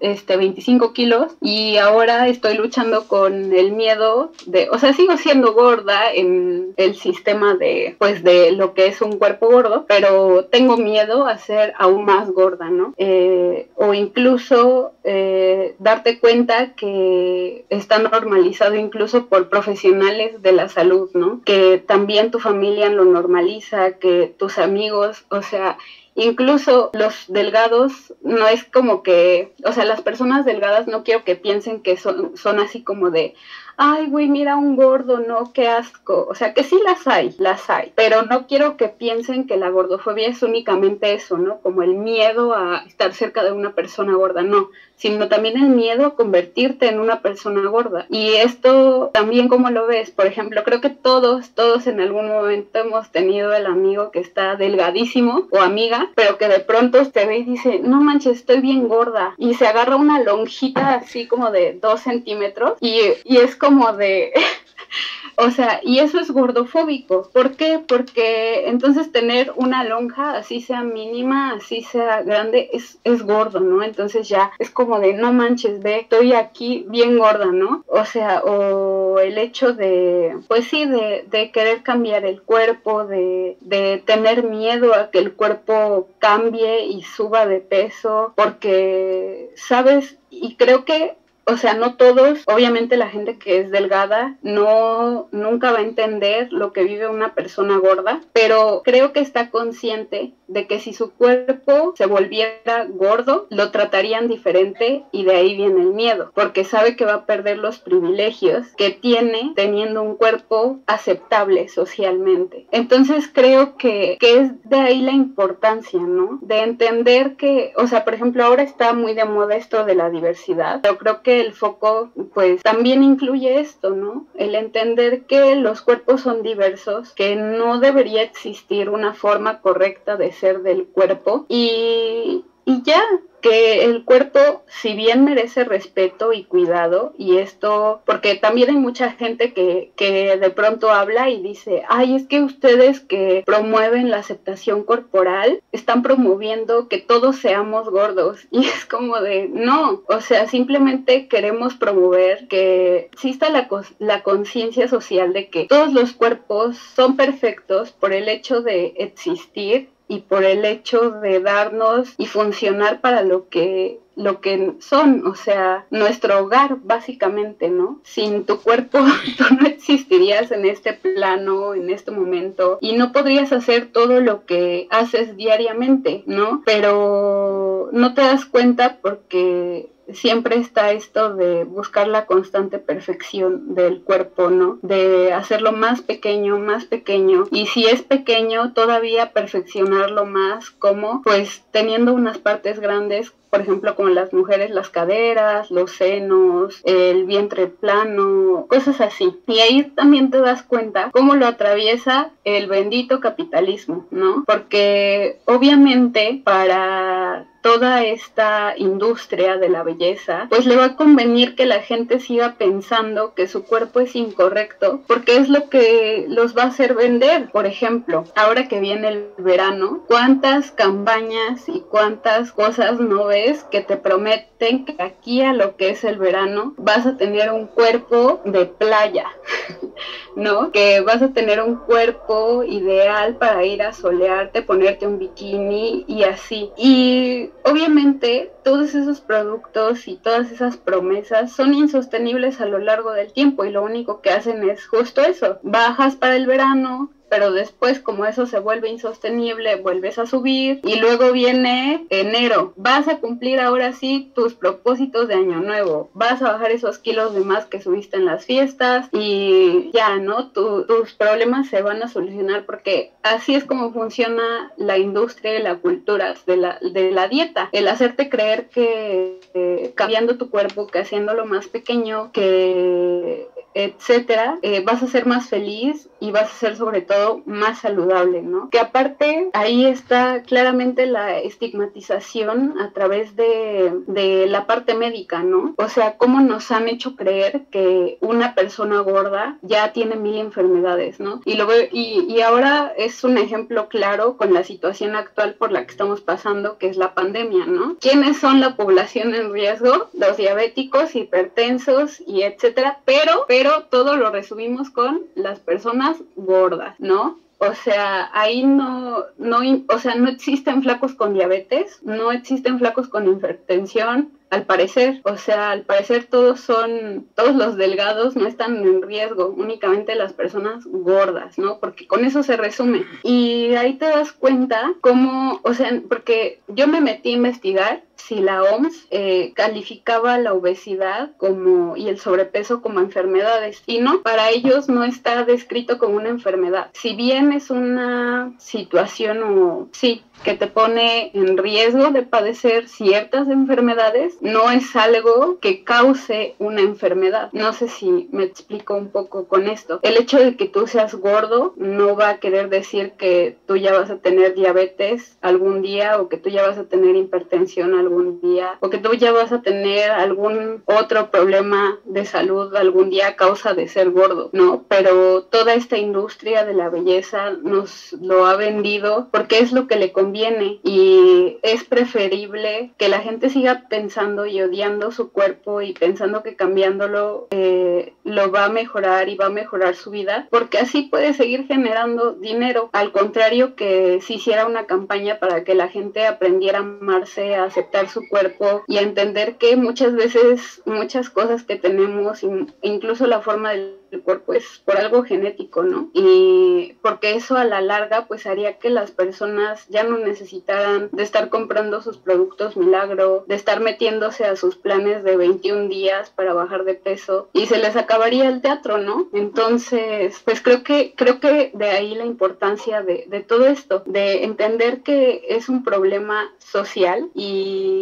este 0.00 0.36
25 0.36 0.92
kilos 0.92 1.36
y 1.40 1.76
ahora 1.76 2.28
estoy 2.28 2.54
luchando 2.54 3.06
con 3.06 3.52
el 3.52 3.72
miedo 3.72 4.32
de, 4.46 4.68
o 4.70 4.78
sea, 4.78 4.92
sigo 4.92 5.16
siendo 5.16 5.52
gorda 5.52 6.12
en 6.12 6.72
el 6.76 6.94
sistema 6.94 7.54
de, 7.54 7.96
pues, 7.98 8.22
de 8.22 8.52
lo 8.52 8.74
que 8.74 8.86
es 8.86 9.02
un 9.02 9.18
cuerpo 9.18 9.48
gordo, 9.48 9.84
pero 9.86 10.46
tengo 10.46 10.76
miedo 10.76 11.26
a 11.26 11.38
ser 11.38 11.74
aún 11.78 12.04
más 12.04 12.30
gorda, 12.30 12.70
¿no? 12.70 12.94
Eh, 12.96 13.68
o 13.74 13.94
incluso 13.94 14.92
eh, 15.04 15.74
darte 15.78 16.18
cuenta 16.18 16.74
que 16.74 17.64
está 17.68 17.98
normalizado 17.98 18.74
incluso 18.76 19.26
por 19.26 19.48
profesionales 19.58 20.40
de 20.40 20.52
la 20.52 20.68
salud, 20.68 21.10
¿no? 21.14 21.42
Que 21.44 21.82
también 21.84 22.30
tu 22.30 22.38
familia 22.38 22.90
lo 22.90 23.04
normaliza, 23.04 23.98
que 23.98 24.32
tus 24.38 24.56
amigos, 24.58 25.24
o 25.30 25.42
sea, 25.42 25.78
incluso 26.14 26.90
los 26.92 27.24
delgados 27.26 28.14
no 28.22 28.46
es 28.46 28.62
como 28.62 29.02
que, 29.02 29.52
o 29.64 29.72
sea, 29.72 29.84
las 29.84 30.00
personas 30.00 30.44
delgadas 30.44 30.86
no 30.86 31.02
quiero 31.02 31.24
que 31.24 31.34
piensen 31.34 31.80
que 31.80 31.96
son, 31.96 32.36
son 32.36 32.60
así 32.60 32.84
como 32.84 33.10
de, 33.10 33.34
ay, 33.76 34.06
güey, 34.06 34.28
mira 34.28 34.54
un 34.56 34.76
gordo, 34.76 35.18
no, 35.18 35.52
qué 35.52 35.66
asco. 35.66 36.28
O 36.30 36.36
sea, 36.36 36.54
que 36.54 36.62
sí 36.62 36.78
las 36.84 37.08
hay, 37.08 37.34
las 37.38 37.68
hay, 37.68 37.92
pero 37.96 38.22
no 38.22 38.46
quiero 38.46 38.76
que 38.76 38.88
piensen 38.88 39.48
que 39.48 39.56
la 39.56 39.70
gordofobia 39.70 40.28
es 40.28 40.40
únicamente 40.44 41.14
eso, 41.14 41.36
¿no? 41.36 41.60
Como 41.62 41.82
el 41.82 41.94
miedo 41.94 42.54
a 42.54 42.84
estar 42.86 43.12
cerca 43.12 43.42
de 43.42 43.50
una 43.50 43.72
persona 43.72 44.14
gorda, 44.14 44.42
no, 44.42 44.70
sino 44.98 45.28
también 45.28 45.56
el 45.56 45.70
miedo 45.70 46.04
a 46.04 46.14
convertirte 46.14 46.88
en 46.88 47.00
una 47.00 47.22
persona 47.22 47.66
gorda. 47.68 48.06
Y 48.10 48.34
esto 48.34 49.10
también 49.14 49.48
como 49.48 49.70
lo 49.70 49.86
ves, 49.86 50.10
por 50.10 50.26
ejemplo, 50.26 50.62
creo 50.64 50.80
que 50.80 50.90
todos, 50.90 51.50
todos 51.50 51.86
en 51.86 52.00
algún 52.00 52.28
momento 52.28 52.80
hemos 52.80 53.10
tenido 53.10 53.54
el 53.54 53.66
amigo 53.66 54.10
que 54.10 54.20
está 54.20 54.56
delgadísimo 54.56 55.46
o 55.50 55.60
amiga, 55.60 56.10
pero 56.14 56.36
que 56.36 56.48
de 56.48 56.60
pronto 56.60 57.04
te 57.10 57.24
ve 57.24 57.38
y 57.38 57.44
dice, 57.44 57.80
no 57.82 58.00
manches, 58.02 58.38
estoy 58.38 58.60
bien 58.60 58.88
gorda. 58.88 59.34
Y 59.38 59.54
se 59.54 59.66
agarra 59.66 59.96
una 59.96 60.20
lonjita 60.20 60.94
así 60.94 61.26
como 61.26 61.50
de 61.50 61.78
dos 61.80 62.00
centímetros 62.00 62.74
y, 62.80 63.00
y 63.24 63.38
es 63.38 63.56
como 63.56 63.68
como 63.78 63.92
de... 63.92 64.32
O 65.40 65.52
sea, 65.52 65.80
y 65.84 66.00
eso 66.00 66.18
es 66.18 66.32
gordofóbico. 66.32 67.30
¿Por 67.32 67.54
qué? 67.54 67.80
Porque 67.86 68.68
entonces 68.68 69.12
tener 69.12 69.52
una 69.54 69.84
lonja, 69.84 70.36
así 70.36 70.60
sea 70.60 70.82
mínima, 70.82 71.52
así 71.52 71.82
sea 71.82 72.22
grande, 72.22 72.70
es, 72.72 73.22
gordo, 73.22 73.60
¿no? 73.60 73.84
Entonces 73.84 74.28
ya 74.28 74.50
es 74.58 74.70
como 74.70 74.98
de, 74.98 75.12
no 75.12 75.32
manches, 75.32 75.80
ve, 75.80 76.00
estoy 76.00 76.32
aquí 76.32 76.84
bien 76.88 77.18
gorda, 77.18 77.46
¿no? 77.52 77.84
O 77.86 78.04
sea, 78.04 78.42
o 78.44 79.20
el 79.20 79.38
hecho 79.38 79.74
de, 79.74 80.36
pues 80.48 80.66
sí, 80.66 80.86
de, 80.86 81.24
de 81.30 81.52
querer 81.52 81.84
cambiar 81.84 82.24
el 82.24 82.42
cuerpo, 82.42 83.04
de 83.04 84.02
tener 84.06 84.42
miedo 84.42 84.92
a 84.92 85.12
que 85.12 85.20
el 85.20 85.34
cuerpo 85.34 86.08
cambie 86.18 86.86
y 86.86 87.02
suba 87.02 87.46
de 87.46 87.60
peso, 87.60 88.32
porque, 88.34 89.50
¿sabes? 89.54 90.16
Y 90.30 90.56
creo 90.56 90.84
que 90.84 91.16
o 91.48 91.56
sea, 91.56 91.74
no 91.74 91.96
todos, 91.96 92.40
obviamente 92.46 92.96
la 92.96 93.08
gente 93.08 93.38
que 93.38 93.60
es 93.60 93.70
delgada 93.70 94.36
no 94.42 95.28
nunca 95.32 95.72
va 95.72 95.78
a 95.78 95.82
entender 95.82 96.52
lo 96.52 96.72
que 96.72 96.84
vive 96.84 97.08
una 97.08 97.34
persona 97.34 97.78
gorda, 97.78 98.20
pero 98.32 98.82
creo 98.84 99.12
que 99.12 99.20
está 99.20 99.50
consciente 99.50 100.34
de 100.46 100.66
que 100.66 100.80
si 100.80 100.92
su 100.92 101.12
cuerpo 101.12 101.94
se 101.96 102.06
volviera 102.06 102.86
gordo, 102.88 103.46
lo 103.50 103.70
tratarían 103.70 104.28
diferente 104.28 105.04
y 105.12 105.24
de 105.24 105.36
ahí 105.36 105.56
viene 105.56 105.82
el 105.82 105.92
miedo, 105.92 106.32
porque 106.34 106.64
sabe 106.64 106.96
que 106.96 107.04
va 107.04 107.14
a 107.14 107.26
perder 107.26 107.58
los 107.58 107.78
privilegios 107.78 108.66
que 108.76 108.90
tiene 108.90 109.52
teniendo 109.54 110.02
un 110.02 110.16
cuerpo 110.16 110.80
aceptable 110.86 111.68
socialmente. 111.68 112.66
Entonces 112.72 113.30
creo 113.32 113.76
que, 113.76 114.16
que 114.20 114.40
es 114.40 114.68
de 114.68 114.76
ahí 114.76 115.00
la 115.02 115.12
importancia, 115.12 116.00
¿no? 116.00 116.38
De 116.42 116.60
entender 116.60 117.36
que, 117.36 117.72
o 117.76 117.86
sea, 117.86 118.04
por 118.04 118.14
ejemplo, 118.14 118.44
ahora 118.44 118.62
está 118.62 118.92
muy 118.94 119.14
de 119.14 119.24
moda 119.24 119.56
esto 119.56 119.84
de 119.84 119.94
la 119.94 120.10
diversidad, 120.10 120.80
pero 120.82 120.98
creo 120.98 121.22
que 121.22 121.37
el 121.38 121.52
foco 121.52 122.10
pues 122.34 122.62
también 122.62 123.02
incluye 123.02 123.60
esto, 123.60 123.90
¿no? 123.90 124.26
El 124.34 124.54
entender 124.54 125.24
que 125.26 125.56
los 125.56 125.82
cuerpos 125.82 126.20
son 126.22 126.42
diversos, 126.42 127.12
que 127.12 127.36
no 127.36 127.80
debería 127.80 128.22
existir 128.22 128.90
una 128.90 129.14
forma 129.14 129.60
correcta 129.60 130.16
de 130.16 130.32
ser 130.32 130.62
del 130.62 130.86
cuerpo 130.86 131.46
y, 131.48 132.44
y 132.68 132.82
ya, 132.82 133.02
que 133.40 133.84
el 133.84 134.04
cuerpo, 134.04 134.62
si 134.66 134.92
bien 134.92 135.24
merece 135.24 135.64
respeto 135.64 136.34
y 136.34 136.44
cuidado, 136.44 137.14
y 137.16 137.38
esto, 137.38 138.02
porque 138.04 138.34
también 138.34 138.68
hay 138.68 138.76
mucha 138.76 139.12
gente 139.12 139.54
que, 139.54 139.90
que 139.96 140.36
de 140.36 140.50
pronto 140.50 140.90
habla 140.90 141.30
y 141.30 141.40
dice, 141.40 141.84
ay, 141.88 142.14
es 142.14 142.26
que 142.26 142.42
ustedes 142.42 143.00
que 143.00 143.42
promueven 143.46 144.10
la 144.10 144.18
aceptación 144.18 144.84
corporal, 144.84 145.62
están 145.72 146.02
promoviendo 146.02 146.88
que 146.88 146.98
todos 146.98 147.36
seamos 147.36 147.88
gordos. 147.88 148.46
Y 148.58 148.66
es 148.66 148.84
como 148.84 149.18
de, 149.18 149.48
no, 149.48 150.02
o 150.06 150.20
sea, 150.20 150.46
simplemente 150.46 151.26
queremos 151.26 151.74
promover 151.74 152.48
que 152.48 153.08
exista 153.12 153.48
la, 153.48 153.66
la 153.98 154.22
conciencia 154.22 154.88
social 154.88 155.32
de 155.32 155.48
que 155.48 155.66
todos 155.68 155.94
los 155.94 156.12
cuerpos 156.12 156.76
son 156.76 157.16
perfectos 157.16 157.92
por 157.92 158.12
el 158.12 158.28
hecho 158.28 158.60
de 158.60 158.94
existir 158.98 159.88
y 160.08 160.20
por 160.20 160.44
el 160.44 160.64
hecho 160.64 161.10
de 161.10 161.40
darnos 161.40 162.14
y 162.16 162.26
funcionar 162.26 163.00
para 163.00 163.22
lo 163.22 163.48
que 163.48 164.00
lo 164.18 164.40
que 164.40 164.72
son, 164.80 165.24
o 165.28 165.36
sea, 165.36 165.86
nuestro 165.90 166.40
hogar 166.40 166.78
básicamente, 166.82 167.68
¿no? 167.68 168.00
Sin 168.02 168.44
tu 168.44 168.60
cuerpo 168.60 168.98
tú 169.38 169.44
no 169.54 169.66
existirías 169.68 170.50
en 170.50 170.66
este 170.66 170.92
plano, 170.92 171.72
en 171.74 171.88
este 171.88 172.10
momento, 172.10 172.78
y 172.80 172.94
no 172.94 173.12
podrías 173.12 173.52
hacer 173.52 173.92
todo 173.92 174.20
lo 174.20 174.44
que 174.44 174.88
haces 174.90 175.36
diariamente, 175.36 176.24
¿no? 176.26 176.62
Pero 176.66 177.90
no 177.92 178.14
te 178.14 178.22
das 178.22 178.44
cuenta 178.44 178.98
porque 179.00 179.88
siempre 180.12 180.56
está 180.56 180.92
esto 180.92 181.34
de 181.34 181.64
buscar 181.64 182.08
la 182.08 182.26
constante 182.26 182.78
perfección 182.78 183.74
del 183.74 184.02
cuerpo, 184.02 184.50
¿no? 184.50 184.78
De 184.82 185.32
hacerlo 185.32 185.72
más 185.72 186.02
pequeño, 186.02 186.58
más 186.58 186.84
pequeño. 186.84 187.44
Y 187.50 187.66
si 187.66 187.86
es 187.86 188.02
pequeño, 188.02 188.72
todavía 188.72 189.32
perfeccionarlo 189.32 190.24
más, 190.24 190.70
como 190.70 191.22
pues 191.22 191.64
teniendo 191.70 192.14
unas 192.14 192.38
partes 192.38 192.80
grandes 192.80 193.32
por 193.50 193.60
ejemplo, 193.62 193.94
como 193.94 194.10
las 194.10 194.32
mujeres, 194.32 194.70
las 194.70 194.90
caderas, 194.90 195.70
los 195.70 195.92
senos, 195.92 196.82
el 196.84 197.24
vientre 197.24 197.66
plano, 197.66 198.66
cosas 198.68 199.00
así. 199.00 199.34
Y 199.46 199.60
ahí 199.60 199.84
también 199.94 200.30
te 200.30 200.38
das 200.38 200.62
cuenta 200.62 201.10
cómo 201.12 201.34
lo 201.34 201.46
atraviesa 201.46 202.30
el 202.44 202.66
bendito 202.66 203.20
capitalismo, 203.20 204.06
¿no? 204.10 204.44
Porque 204.46 205.38
obviamente 205.46 206.42
para 206.44 207.46
toda 207.68 208.02
esta 208.02 208.72
industria 208.78 209.58
de 209.58 209.68
la 209.68 209.82
belleza, 209.82 210.46
pues 210.48 210.64
le 210.64 210.74
va 210.74 210.86
a 210.86 210.96
convenir 210.96 211.54
que 211.54 211.66
la 211.66 211.82
gente 211.82 212.18
siga 212.18 212.54
pensando 212.56 213.34
que 213.34 213.46
su 213.46 213.64
cuerpo 213.64 214.00
es 214.00 214.16
incorrecto, 214.16 215.02
porque 215.06 215.36
es 215.36 215.50
lo 215.50 215.68
que 215.68 216.24
los 216.28 216.56
va 216.56 216.62
a 216.62 216.68
hacer 216.68 216.94
vender. 216.94 217.50
Por 217.50 217.66
ejemplo, 217.66 218.24
ahora 218.34 218.68
que 218.68 218.80
viene 218.80 219.08
el 219.08 219.26
verano, 219.36 220.02
¿cuántas 220.08 220.70
campañas 220.70 221.68
y 221.68 221.80
cuántas 221.80 222.52
cosas 222.52 223.00
no 223.00 223.26
ves 223.26 223.64
que 223.64 223.82
te 223.82 223.98
prometen 223.98 224.86
que 224.86 224.96
aquí 225.02 225.42
a 225.42 225.52
lo 225.52 225.76
que 225.76 225.90
es 225.90 226.04
el 226.04 226.16
verano 226.16 226.72
vas 226.78 227.04
a 227.04 227.18
tener 227.18 227.52
un 227.52 227.66
cuerpo 227.66 228.40
de 228.46 228.64
playa? 228.64 229.26
¿No? 230.36 230.70
Que 230.70 231.00
vas 231.00 231.20
a 231.20 231.32
tener 231.32 231.60
un 231.60 231.74
cuerpo 231.74 232.62
ideal 232.62 233.36
para 233.36 233.64
ir 233.64 233.82
a 233.82 233.92
solearte, 233.92 234.62
ponerte 234.62 235.06
un 235.06 235.18
bikini 235.18 236.04
y 236.06 236.22
así. 236.22 236.70
Y 236.76 237.50
obviamente 237.64 238.52
todos 238.64 238.94
esos 238.94 239.20
productos 239.20 240.08
y 240.08 240.16
todas 240.16 240.50
esas 240.50 240.76
promesas 240.76 241.52
son 241.52 241.74
insostenibles 241.74 242.60
a 242.60 242.66
lo 242.66 242.78
largo 242.78 243.12
del 243.12 243.32
tiempo 243.32 243.64
y 243.64 243.70
lo 243.70 243.82
único 243.82 244.20
que 244.20 244.30
hacen 244.30 244.68
es 244.68 244.86
justo 244.86 245.22
eso. 245.22 245.58
Bajas 245.62 246.16
para 246.16 246.36
el 246.36 246.46
verano, 246.46 247.10
pero 247.28 247.52
después 247.52 248.00
como 248.00 248.24
eso 248.24 248.46
se 248.46 248.58
vuelve 248.58 248.88
insostenible, 248.88 249.76
vuelves 249.76 250.18
a 250.18 250.26
subir 250.26 250.80
y 250.84 250.96
luego 250.96 251.32
viene 251.32 252.06
enero. 252.10 252.72
Vas 252.76 253.08
a 253.08 253.18
cumplir 253.18 253.60
ahora 253.60 253.92
sí 253.92 254.32
tus 254.34 254.54
propósitos 254.54 255.28
de 255.28 255.34
año 255.34 255.60
nuevo. 255.60 256.10
Vas 256.14 256.42
a 256.42 256.52
bajar 256.52 256.70
esos 256.70 256.98
kilos 256.98 257.34
de 257.34 257.40
más 257.40 257.66
que 257.66 257.80
subiste 257.80 258.16
en 258.16 258.24
las 258.24 258.44
fiestas 258.44 259.08
y 259.12 259.90
ya, 259.92 260.16
¿no? 260.16 260.48
tus 260.48 261.14
problemas 261.14 261.68
se 261.68 261.82
van 261.82 262.02
a 262.02 262.08
solucionar 262.08 262.64
porque 262.64 263.12
así 263.22 263.54
es 263.54 263.64
como 263.64 263.92
funciona 263.92 264.72
la 264.76 264.98
industria 264.98 265.58
y 265.58 265.62
la 265.62 265.76
cultura 265.76 266.34
de 266.46 266.56
la, 266.56 266.78
de 266.80 267.10
la 267.12 267.28
dieta. 267.28 267.68
El 267.72 267.88
hacerte 267.88 268.28
creer 268.28 268.68
que 268.68 269.40
eh, 269.54 269.92
cambiando 269.94 270.36
tu 270.36 270.50
cuerpo, 270.50 270.86
que 270.86 271.00
haciéndolo 271.00 271.46
más 271.46 271.66
pequeño, 271.66 272.30
que 272.32 273.48
etcétera, 273.74 274.58
eh, 274.62 274.80
vas 274.80 275.02
a 275.02 275.06
ser 275.06 275.26
más 275.26 275.48
feliz 275.48 276.08
y 276.20 276.30
vas 276.30 276.50
a 276.50 276.58
ser 276.58 276.76
sobre 276.76 277.02
todo 277.02 277.42
más 277.46 277.80
saludable, 277.80 278.42
¿no? 278.42 278.70
Que 278.70 278.80
aparte 278.80 279.50
ahí 279.52 279.86
está 279.86 280.42
claramente 280.42 281.06
la 281.06 281.38
estigmatización 281.38 282.74
a 282.80 282.90
través 282.90 283.36
de, 283.36 284.46
la 284.48 284.66
parte 284.66 284.94
médica, 284.94 285.42
¿no? 285.42 285.74
O 285.76 285.88
sea, 285.88 286.16
cómo 286.16 286.40
nos 286.40 286.70
han 286.70 286.88
hecho 286.88 287.16
creer 287.16 287.66
que 287.70 288.18
una 288.20 288.54
persona 288.54 289.00
gorda 289.00 289.58
ya 289.62 289.92
tiene 289.92 290.16
mil 290.16 290.36
enfermedades, 290.36 291.20
¿no? 291.20 291.40
Y, 291.44 291.54
lo 291.54 291.68
y, 291.92 292.26
y 292.28 292.40
ahora 292.40 292.92
es 292.96 293.24
un 293.24 293.38
ejemplo 293.38 293.88
claro 293.88 294.36
con 294.36 294.52
la 294.54 294.64
situación 294.64 295.16
actual 295.16 295.54
por 295.54 295.70
la 295.72 295.84
que 295.84 295.92
estamos 295.92 296.20
pasando, 296.20 296.78
que 296.78 296.88
es 296.88 296.96
la 296.96 297.14
pandemia, 297.14 297.66
¿no? 297.66 297.96
¿Quiénes 298.00 298.38
son 298.38 298.60
la 298.60 298.76
población 298.76 299.34
en 299.34 299.52
riesgo? 299.52 300.08
Los 300.12 300.36
diabéticos, 300.36 301.14
hipertensos 301.14 302.22
y 302.26 302.42
etcétera, 302.42 303.00
pero, 303.04 303.44
pero 303.46 303.84
todo 303.84 304.16
lo 304.16 304.30
resumimos 304.30 304.90
con 304.90 305.22
las 305.34 305.60
personas 305.60 306.07
gordas, 306.36 306.94
¿no? 306.98 307.38
O 307.58 307.74
sea, 307.74 308.30
ahí 308.32 308.64
no, 308.64 309.24
no, 309.36 309.58
o 309.88 309.98
sea, 309.98 310.14
no 310.14 310.28
existen 310.28 310.82
flacos 310.82 311.14
con 311.14 311.34
diabetes, 311.34 312.00
no 312.02 312.30
existen 312.30 312.78
flacos 312.78 313.08
con 313.08 313.28
hipertensión, 313.28 314.30
al 314.50 314.64
parecer, 314.64 315.20
o 315.24 315.36
sea, 315.36 315.72
al 315.72 315.82
parecer 315.82 316.24
todos 316.24 316.60
son, 316.60 317.26
todos 317.34 317.54
los 317.54 317.76
delgados 317.76 318.36
no 318.36 318.46
están 318.46 318.76
en 318.78 319.02
riesgo, 319.02 319.48
únicamente 319.48 320.14
las 320.14 320.32
personas 320.32 320.84
gordas, 320.86 321.58
¿no? 321.58 321.78
Porque 321.78 322.06
con 322.06 322.24
eso 322.24 322.42
se 322.42 322.56
resume. 322.56 323.04
Y 323.22 323.74
ahí 323.74 323.94
te 323.94 324.06
das 324.06 324.32
cuenta 324.32 324.94
cómo, 325.00 325.60
o 325.64 325.74
sea, 325.74 326.00
porque 326.08 326.60
yo 326.68 326.86
me 326.86 327.00
metí 327.00 327.30
a 327.30 327.36
investigar 327.36 328.02
si 328.28 328.40
la 328.40 328.62
OMS 328.62 329.06
eh, 329.10 329.52
calificaba 329.54 330.36
la 330.36 330.52
obesidad 330.52 331.30
como 331.38 331.96
y 331.96 332.08
el 332.08 332.18
sobrepeso 332.18 332.82
como 332.82 333.00
enfermedades 333.00 333.82
y 333.86 334.00
no, 334.00 334.20
para 334.20 334.50
ellos 334.50 334.90
no 334.90 335.02
está 335.02 335.44
descrito 335.44 335.96
como 335.96 336.16
una 336.16 336.28
enfermedad. 336.28 336.90
Si 336.92 337.16
bien 337.16 337.52
es 337.52 337.70
una 337.70 338.52
situación 338.58 339.42
o 339.42 339.88
sí, 339.92 340.22
que 340.44 340.54
te 340.54 340.66
pone 340.66 341.30
en 341.34 341.56
riesgo 341.56 342.10
de 342.10 342.22
padecer 342.22 342.88
ciertas 342.88 343.48
enfermedades, 343.48 344.36
no 344.40 344.70
es 344.70 344.94
algo 344.94 345.58
que 345.60 345.84
cause 345.84 346.54
una 346.58 346.80
enfermedad. 346.80 347.50
No 347.52 347.72
sé 347.72 347.88
si 347.88 348.28
me 348.30 348.44
explico 348.44 348.94
un 348.94 349.08
poco 349.08 349.46
con 349.46 349.68
esto. 349.68 350.00
El 350.02 350.16
hecho 350.16 350.38
de 350.38 350.56
que 350.56 350.66
tú 350.66 350.86
seas 350.86 351.14
gordo 351.14 351.74
no 351.76 352.16
va 352.16 352.30
a 352.30 352.40
querer 352.40 352.68
decir 352.68 353.12
que 353.12 353.56
tú 353.66 353.76
ya 353.76 353.92
vas 353.92 354.10
a 354.10 354.18
tener 354.18 354.54
diabetes 354.54 355.36
algún 355.40 355.82
día 355.82 356.20
o 356.20 356.28
que 356.28 356.36
tú 356.36 356.50
ya 356.50 356.66
vas 356.66 356.78
a 356.78 356.84
tener 356.84 357.16
hipertensión 357.16 357.94
algún 357.94 358.17
día 358.40 358.76
o 358.80 358.90
tú 358.98 359.14
ya 359.14 359.32
vas 359.32 359.52
a 359.52 359.62
tener 359.62 360.10
algún 360.10 360.82
otro 360.86 361.30
problema 361.30 361.98
de 362.04 362.24
salud 362.24 362.74
algún 362.74 363.10
día 363.10 363.28
a 363.28 363.36
causa 363.36 363.74
de 363.74 363.88
ser 363.88 364.10
gordo, 364.10 364.50
¿no? 364.52 364.84
Pero 364.88 365.42
toda 365.44 365.74
esta 365.74 365.96
industria 365.96 366.64
de 366.64 366.74
la 366.74 366.88
belleza 366.88 367.50
nos 367.62 368.12
lo 368.20 368.46
ha 368.46 368.56
vendido 368.56 369.28
porque 369.30 369.58
es 369.58 369.72
lo 369.72 369.86
que 369.86 369.96
le 369.96 370.12
conviene 370.12 370.80
y 370.82 371.58
es 371.62 371.84
preferible 371.84 372.92
que 372.96 373.08
la 373.08 373.20
gente 373.20 373.50
siga 373.50 373.84
pensando 373.88 374.46
y 374.46 374.60
odiando 374.60 375.10
su 375.12 375.30
cuerpo 375.32 375.82
y 375.82 375.92
pensando 375.92 376.42
que 376.42 376.56
cambiándolo 376.56 377.48
eh, 377.50 378.14
lo 378.24 378.50
va 378.50 378.66
a 378.66 378.68
mejorar 378.68 379.28
y 379.28 379.36
va 379.36 379.46
a 379.46 379.50
mejorar 379.50 379.94
su 379.94 380.10
vida, 380.10 380.46
porque 380.50 380.78
así 380.78 381.02
puede 381.02 381.34
seguir 381.34 381.66
generando 381.66 382.32
dinero. 382.32 382.90
Al 382.92 383.12
contrario 383.12 383.74
que 383.74 384.20
si 384.20 384.34
hiciera 384.34 384.66
una 384.66 384.86
campaña 384.86 385.38
para 385.38 385.64
que 385.64 385.74
la 385.74 385.88
gente 385.88 386.26
aprendiera 386.26 386.78
a 386.78 386.82
amarse, 386.82 387.54
a 387.54 387.64
aceptar 387.64 388.07
su 388.08 388.28
cuerpo 388.28 388.84
y 388.86 388.98
entender 388.98 389.56
que 389.56 389.76
muchas 389.76 390.14
veces 390.14 390.82
muchas 390.84 391.30
cosas 391.30 391.62
que 391.62 391.76
tenemos, 391.76 392.40
incluso 392.82 393.26
la 393.26 393.40
forma 393.40 393.70
del 393.70 393.98
el 394.10 394.22
cuerpo 394.22 394.54
es 394.54 394.82
por 394.84 394.96
algo 394.96 395.22
genético, 395.22 395.82
¿no? 395.82 396.10
Y 396.12 396.94
porque 397.02 397.34
eso 397.34 397.56
a 397.56 397.64
la 397.64 397.80
larga 397.80 398.26
pues 398.26 398.46
haría 398.46 398.78
que 398.78 398.90
las 398.90 399.10
personas 399.10 399.86
ya 399.88 400.04
no 400.04 400.18
necesitaran 400.18 401.08
de 401.12 401.22
estar 401.22 401.48
comprando 401.48 402.02
sus 402.02 402.16
productos 402.16 402.76
milagro, 402.76 403.44
de 403.46 403.54
estar 403.54 403.80
metiéndose 403.80 404.44
a 404.44 404.56
sus 404.56 404.76
planes 404.76 405.24
de 405.24 405.36
21 405.36 405.88
días 405.88 406.30
para 406.30 406.54
bajar 406.54 406.84
de 406.84 406.94
peso 406.94 407.48
y 407.52 407.66
se 407.66 407.78
les 407.78 407.96
acabaría 407.96 408.48
el 408.48 408.62
teatro, 408.62 408.98
¿no? 408.98 409.28
Entonces, 409.32 410.40
pues 410.44 410.62
creo 410.62 410.82
que 410.82 411.14
creo 411.16 411.40
que 411.40 411.70
de 411.74 411.90
ahí 411.90 412.14
la 412.14 412.24
importancia 412.24 413.02
de, 413.02 413.26
de 413.28 413.40
todo 413.40 413.66
esto, 413.66 414.02
de 414.06 414.44
entender 414.44 415.02
que 415.02 415.44
es 415.48 415.68
un 415.68 415.84
problema 415.84 416.50
social 416.58 417.28
y, 417.34 417.97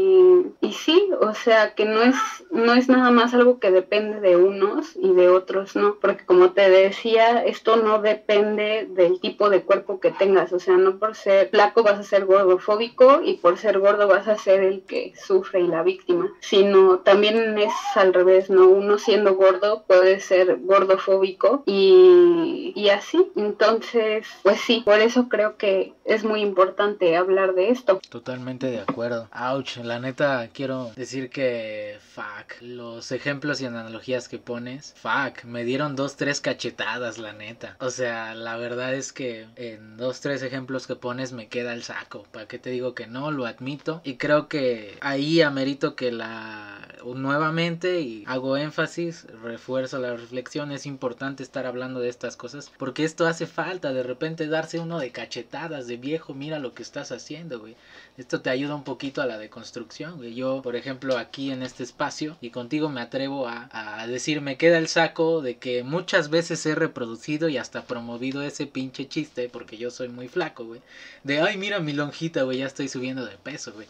y 0.61 0.73
sí, 0.73 1.11
o 1.21 1.35
sea, 1.35 1.75
que 1.75 1.85
no 1.85 2.03
es 2.03 2.17
no 2.51 2.75
es 2.75 2.89
nada 2.89 3.11
más 3.11 3.35
algo 3.35 3.59
que 3.59 3.71
depende 3.71 4.21
de 4.21 4.37
unos 4.37 4.97
y 4.97 5.13
de 5.13 5.29
otros 5.29 5.77
no, 5.77 5.97
porque 6.01 6.25
como 6.25 6.53
te 6.53 6.69
decía, 6.69 7.45
esto 7.45 7.77
no 7.77 8.01
depende 8.01 8.87
del 8.91 9.21
tipo 9.21 9.51
de 9.51 9.63
cuerpo 9.63 10.01
que 10.01 10.11
tengas, 10.11 10.53
o 10.53 10.59
sea, 10.59 10.77
no 10.77 10.99
por 10.99 11.15
ser 11.15 11.51
flaco 11.51 11.83
vas 11.83 11.99
a 11.99 12.03
ser 12.03 12.25
gordofóbico 12.25 13.21
y 13.23 13.35
por 13.35 13.59
ser 13.59 13.79
gordo 13.79 14.09
vas 14.09 14.29
a 14.29 14.39
ser 14.39 14.63
el 14.63 14.83
que 14.83 15.13
sufre 15.17 15.61
y 15.61 15.69
la 15.69 15.83
víctima, 15.83 16.33
sino 16.41 17.01
también 17.01 17.59
es 17.59 17.73
al 17.95 18.15
revés, 18.15 18.51
¿no? 18.51 18.69
Uno 18.69 18.99
siendo 18.99 19.35
gordo 19.35 19.85
puede 19.87 20.21
ser 20.21 20.59
gordofóbico 20.61 21.63
y, 21.67 22.73
y 22.75 22.89
así, 22.91 23.31
entonces, 23.37 24.27
pues 24.43 24.61
sí, 24.61 24.83
por 24.85 25.01
eso 25.01 25.29
creo 25.29 25.57
que 25.57 25.96
es 26.07 26.25
muy 26.25 26.40
importante 26.40 27.16
hablar 27.16 27.55
de 27.55 27.71
esto. 27.71 28.01
Totalmente 28.09 28.66
de 28.66 28.81
acuerdo. 28.81 29.29
Ouch, 29.33 29.79
la 29.79 29.99
neta 29.99 30.49
quiero 30.53 30.92
decir 30.97 31.31
que 31.31 31.99
fuck, 32.01 32.61
los 32.61 33.12
ejemplos 33.12 33.61
y 33.61 33.66
analogías 33.66 34.29
que 34.29 34.38
pones, 34.38 34.95
fuck, 34.97 35.45
me 35.45 35.64
dieron 35.64 35.97
dos, 35.97 36.16
tres 36.16 36.40
cachetadas, 36.40 37.19
la 37.19 37.33
neta. 37.33 37.77
O 37.81 37.90
sea, 37.90 38.35
la 38.35 38.57
verdad 38.57 38.95
es 38.95 39.12
que 39.12 39.47
en 39.57 39.97
dos, 39.97 40.21
tres 40.21 40.42
ejemplos 40.42 40.87
que 40.87 40.97
pones 40.97 41.33
me 41.33 41.49
queda 41.49 41.75
el 41.75 41.83
saco. 41.83 42.25
¿Para 42.31 42.47
qué 42.47 42.59
te 42.59 42.71
digo 42.71 42.95
que 42.95 43.07
no? 43.07 43.31
Lo 43.31 43.47
admito. 43.47 44.01
Y 44.05 44.16
creo 44.16 44.49
que 44.49 44.97
ahí 45.01 45.42
amerito 45.42 45.97
que 45.97 46.12
la 46.12 46.87
nuevamente 47.14 48.01
y 48.01 48.25
hago 48.27 48.57
énfasis, 48.57 49.27
refuerzo 49.42 49.99
la 49.99 50.16
reflexión, 50.16 50.73
es 50.73 50.87
importante 50.87 51.42
estar 51.42 51.66
hablando 51.66 52.01
de 52.01 52.09
estas 52.09 52.37
cosas 52.37 52.73
porque 52.79 53.05
esto 53.05 53.27
hace 53.27 53.47
falta 53.47 53.92
de 53.92 54.03
repente 54.03 54.49
darse 54.49 54.81
uno 54.81 54.99
de 54.99 55.12
cachetadas 55.12 55.87
de 55.87 55.96
viejo, 55.97 56.35
mira 56.35 56.59
lo 56.59 56.75
que 56.75 56.83
estás 56.83 57.13
haciendo, 57.13 57.61
güey. 57.61 57.77
Esto 58.17 58.41
te 58.41 58.51
ayuda 58.51 58.75
un 58.75 58.85
poquito 58.85 59.23
a 59.23 59.27
la 59.27 59.39
deconstrucción, 59.39 60.17
güey. 60.17 60.35
Yo, 60.35 60.63
por 60.63 60.77
ejemplo, 60.77 61.19
aquí 61.19 61.51
en 61.51 61.63
este 61.63 61.83
espacio 61.83 62.37
y 62.41 62.51
contigo 62.51 62.89
me 62.89 63.01
atrevo 63.01 63.49
a, 63.49 63.69
a 63.73 64.07
decir, 64.07 64.41
me 64.41 64.57
queda 64.57 64.79
el 64.79 64.89
saco 64.89 65.43
de 65.43 65.59
que 65.59 65.83
muchas 65.83 66.31
veces 66.31 66.65
he 66.67 66.75
reproducido 66.75 67.49
y 67.49 67.59
hasta 67.59 67.85
promovido 67.85 68.43
ese 68.43 68.67
pinche 68.67 69.09
chiste 69.09 69.49
porque 69.49 69.77
yo 69.77 69.91
soy 69.91 70.09
muy 70.09 70.29
flaco, 70.29 70.65
güey. 70.65 70.81
De, 71.25 71.41
ay, 71.41 71.57
mira 71.57 71.81
mi 71.81 71.93
lonjita, 71.93 72.43
güey, 72.43 72.59
ya 72.59 72.67
estoy 72.67 72.89
subiendo 72.89 73.25
de 73.25 73.37
peso, 73.39 73.73
güey 73.73 73.87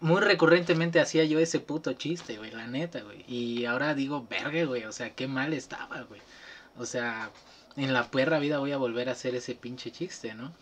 muy 0.00 0.22
recurrentemente 0.22 0.98
hacía 0.98 1.24
yo 1.24 1.38
ese 1.38 1.60
puto 1.60 1.92
chiste, 1.92 2.38
güey, 2.38 2.50
la 2.50 2.66
neta, 2.66 3.02
güey. 3.02 3.24
Y 3.28 3.66
ahora 3.66 3.94
digo, 3.94 4.26
verga, 4.28 4.64
güey, 4.64 4.84
o 4.84 4.92
sea, 4.92 5.10
qué 5.14 5.28
mal 5.28 5.52
estaba, 5.52 6.02
güey. 6.02 6.20
O 6.76 6.86
sea, 6.86 7.30
en 7.76 7.92
la 7.92 8.10
perra 8.10 8.38
vida 8.38 8.58
voy 8.58 8.72
a 8.72 8.78
volver 8.78 9.08
a 9.08 9.12
hacer 9.12 9.34
ese 9.34 9.54
pinche 9.54 9.92
chiste, 9.92 10.34
¿no? 10.34 10.52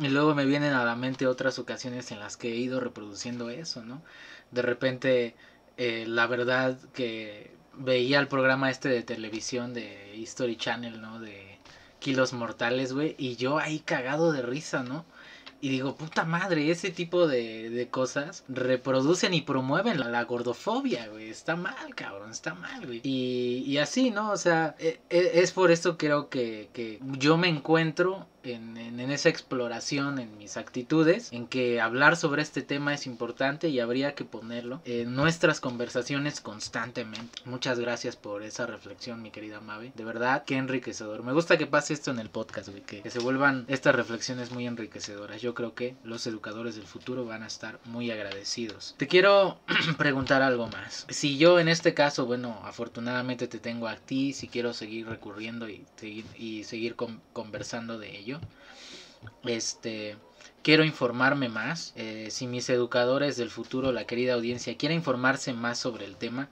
Y 0.00 0.08
luego 0.08 0.34
me 0.34 0.46
vienen 0.46 0.72
a 0.72 0.84
la 0.84 0.96
mente 0.96 1.26
otras 1.26 1.58
ocasiones 1.58 2.10
en 2.12 2.20
las 2.20 2.36
que 2.36 2.52
he 2.52 2.56
ido 2.56 2.80
reproduciendo 2.80 3.50
eso, 3.50 3.84
¿no? 3.84 4.02
De 4.50 4.62
repente, 4.62 5.34
eh, 5.76 6.04
la 6.06 6.26
verdad 6.26 6.78
que 6.94 7.50
veía 7.74 8.18
el 8.18 8.28
programa 8.28 8.70
este 8.70 8.88
de 8.88 9.02
televisión 9.02 9.74
de 9.74 10.14
History 10.16 10.56
Channel, 10.56 11.00
¿no? 11.00 11.20
De 11.20 11.58
Kilos 11.98 12.32
Mortales, 12.32 12.92
güey. 12.92 13.14
Y 13.18 13.36
yo 13.36 13.58
ahí 13.58 13.80
cagado 13.80 14.32
de 14.32 14.42
risa, 14.42 14.82
¿no? 14.82 15.04
Y 15.60 15.68
digo, 15.68 15.94
puta 15.94 16.24
madre, 16.24 16.70
ese 16.72 16.90
tipo 16.90 17.28
de, 17.28 17.70
de 17.70 17.88
cosas 17.88 18.44
reproducen 18.48 19.32
y 19.32 19.42
promueven 19.42 20.00
la, 20.00 20.24
gordofobia, 20.24 21.06
güey. 21.08 21.30
Está 21.30 21.54
mal, 21.54 21.94
cabrón, 21.94 22.32
está 22.32 22.54
mal, 22.54 22.84
güey. 22.84 23.00
Y, 23.04 23.62
y 23.66 23.78
así, 23.78 24.10
¿no? 24.10 24.32
O 24.32 24.36
sea, 24.36 24.74
e, 24.80 25.00
e, 25.08 25.30
es 25.34 25.52
por 25.52 25.70
esto 25.70 25.96
creo 25.96 26.28
que, 26.28 26.68
que 26.72 26.98
yo 27.18 27.36
me 27.36 27.48
encuentro 27.48 28.26
en, 28.44 28.76
en, 28.76 29.00
esa 29.10 29.28
exploración 29.28 30.18
en 30.18 30.36
mis 30.38 30.56
actitudes, 30.56 31.32
en 31.32 31.46
que 31.46 31.80
hablar 31.80 32.16
sobre 32.16 32.42
este 32.42 32.62
tema 32.62 32.94
es 32.94 33.06
importante 33.06 33.68
y 33.68 33.80
habría 33.80 34.14
que 34.14 34.24
ponerlo 34.24 34.80
en 34.84 35.14
nuestras 35.14 35.60
conversaciones 35.60 36.40
constantemente. 36.40 37.42
Muchas 37.44 37.78
gracias 37.78 38.16
por 38.16 38.42
esa 38.42 38.66
reflexión, 38.66 39.22
mi 39.22 39.30
querida 39.30 39.60
Mabe. 39.60 39.92
De 39.94 40.04
verdad, 40.04 40.44
qué 40.44 40.56
enriquecedor. 40.56 41.22
Me 41.22 41.32
gusta 41.32 41.58
que 41.58 41.66
pase 41.66 41.94
esto 41.94 42.10
en 42.10 42.18
el 42.18 42.30
podcast, 42.30 42.68
güey, 42.68 42.82
que, 42.82 43.02
que 43.02 43.10
se 43.10 43.18
vuelvan 43.18 43.64
estas 43.68 43.94
reflexiones 43.94 44.50
muy 44.50 44.66
enriquecedoras. 44.66 45.40
Yo 45.40 45.54
creo 45.54 45.74
que 45.74 45.96
los 46.04 46.26
educadores 46.26 46.76
del 46.76 46.86
futuro 46.86 47.24
van 47.24 47.42
a 47.42 47.46
estar 47.46 47.78
muy 47.84 48.10
agradecidos. 48.10 48.94
Te 48.98 49.08
quiero 49.08 49.58
preguntar 49.98 50.42
algo 50.42 50.68
más. 50.68 51.06
Si 51.08 51.38
yo 51.38 51.58
en 51.58 51.68
este 51.68 51.94
caso, 51.94 52.26
bueno, 52.26 52.60
afortunadamente 52.64 53.48
te 53.48 53.58
tengo 53.58 53.88
a 53.88 53.96
ti, 53.96 54.32
si 54.32 54.48
quiero 54.48 54.72
seguir 54.72 55.08
recurriendo 55.08 55.68
y 55.68 55.84
y 56.36 56.64
seguir 56.64 56.96
con, 56.96 57.20
conversando 57.32 57.98
de 57.98 58.16
ello, 58.16 58.31
este, 59.44 60.16
quiero 60.62 60.84
informarme 60.84 61.48
más. 61.48 61.92
Eh, 61.96 62.28
si 62.30 62.46
mis 62.46 62.68
educadores 62.70 63.36
del 63.36 63.50
futuro, 63.50 63.92
la 63.92 64.06
querida 64.06 64.34
audiencia, 64.34 64.76
quiere 64.76 64.94
informarse 64.94 65.52
más 65.52 65.78
sobre 65.78 66.04
el 66.04 66.16
tema, 66.16 66.48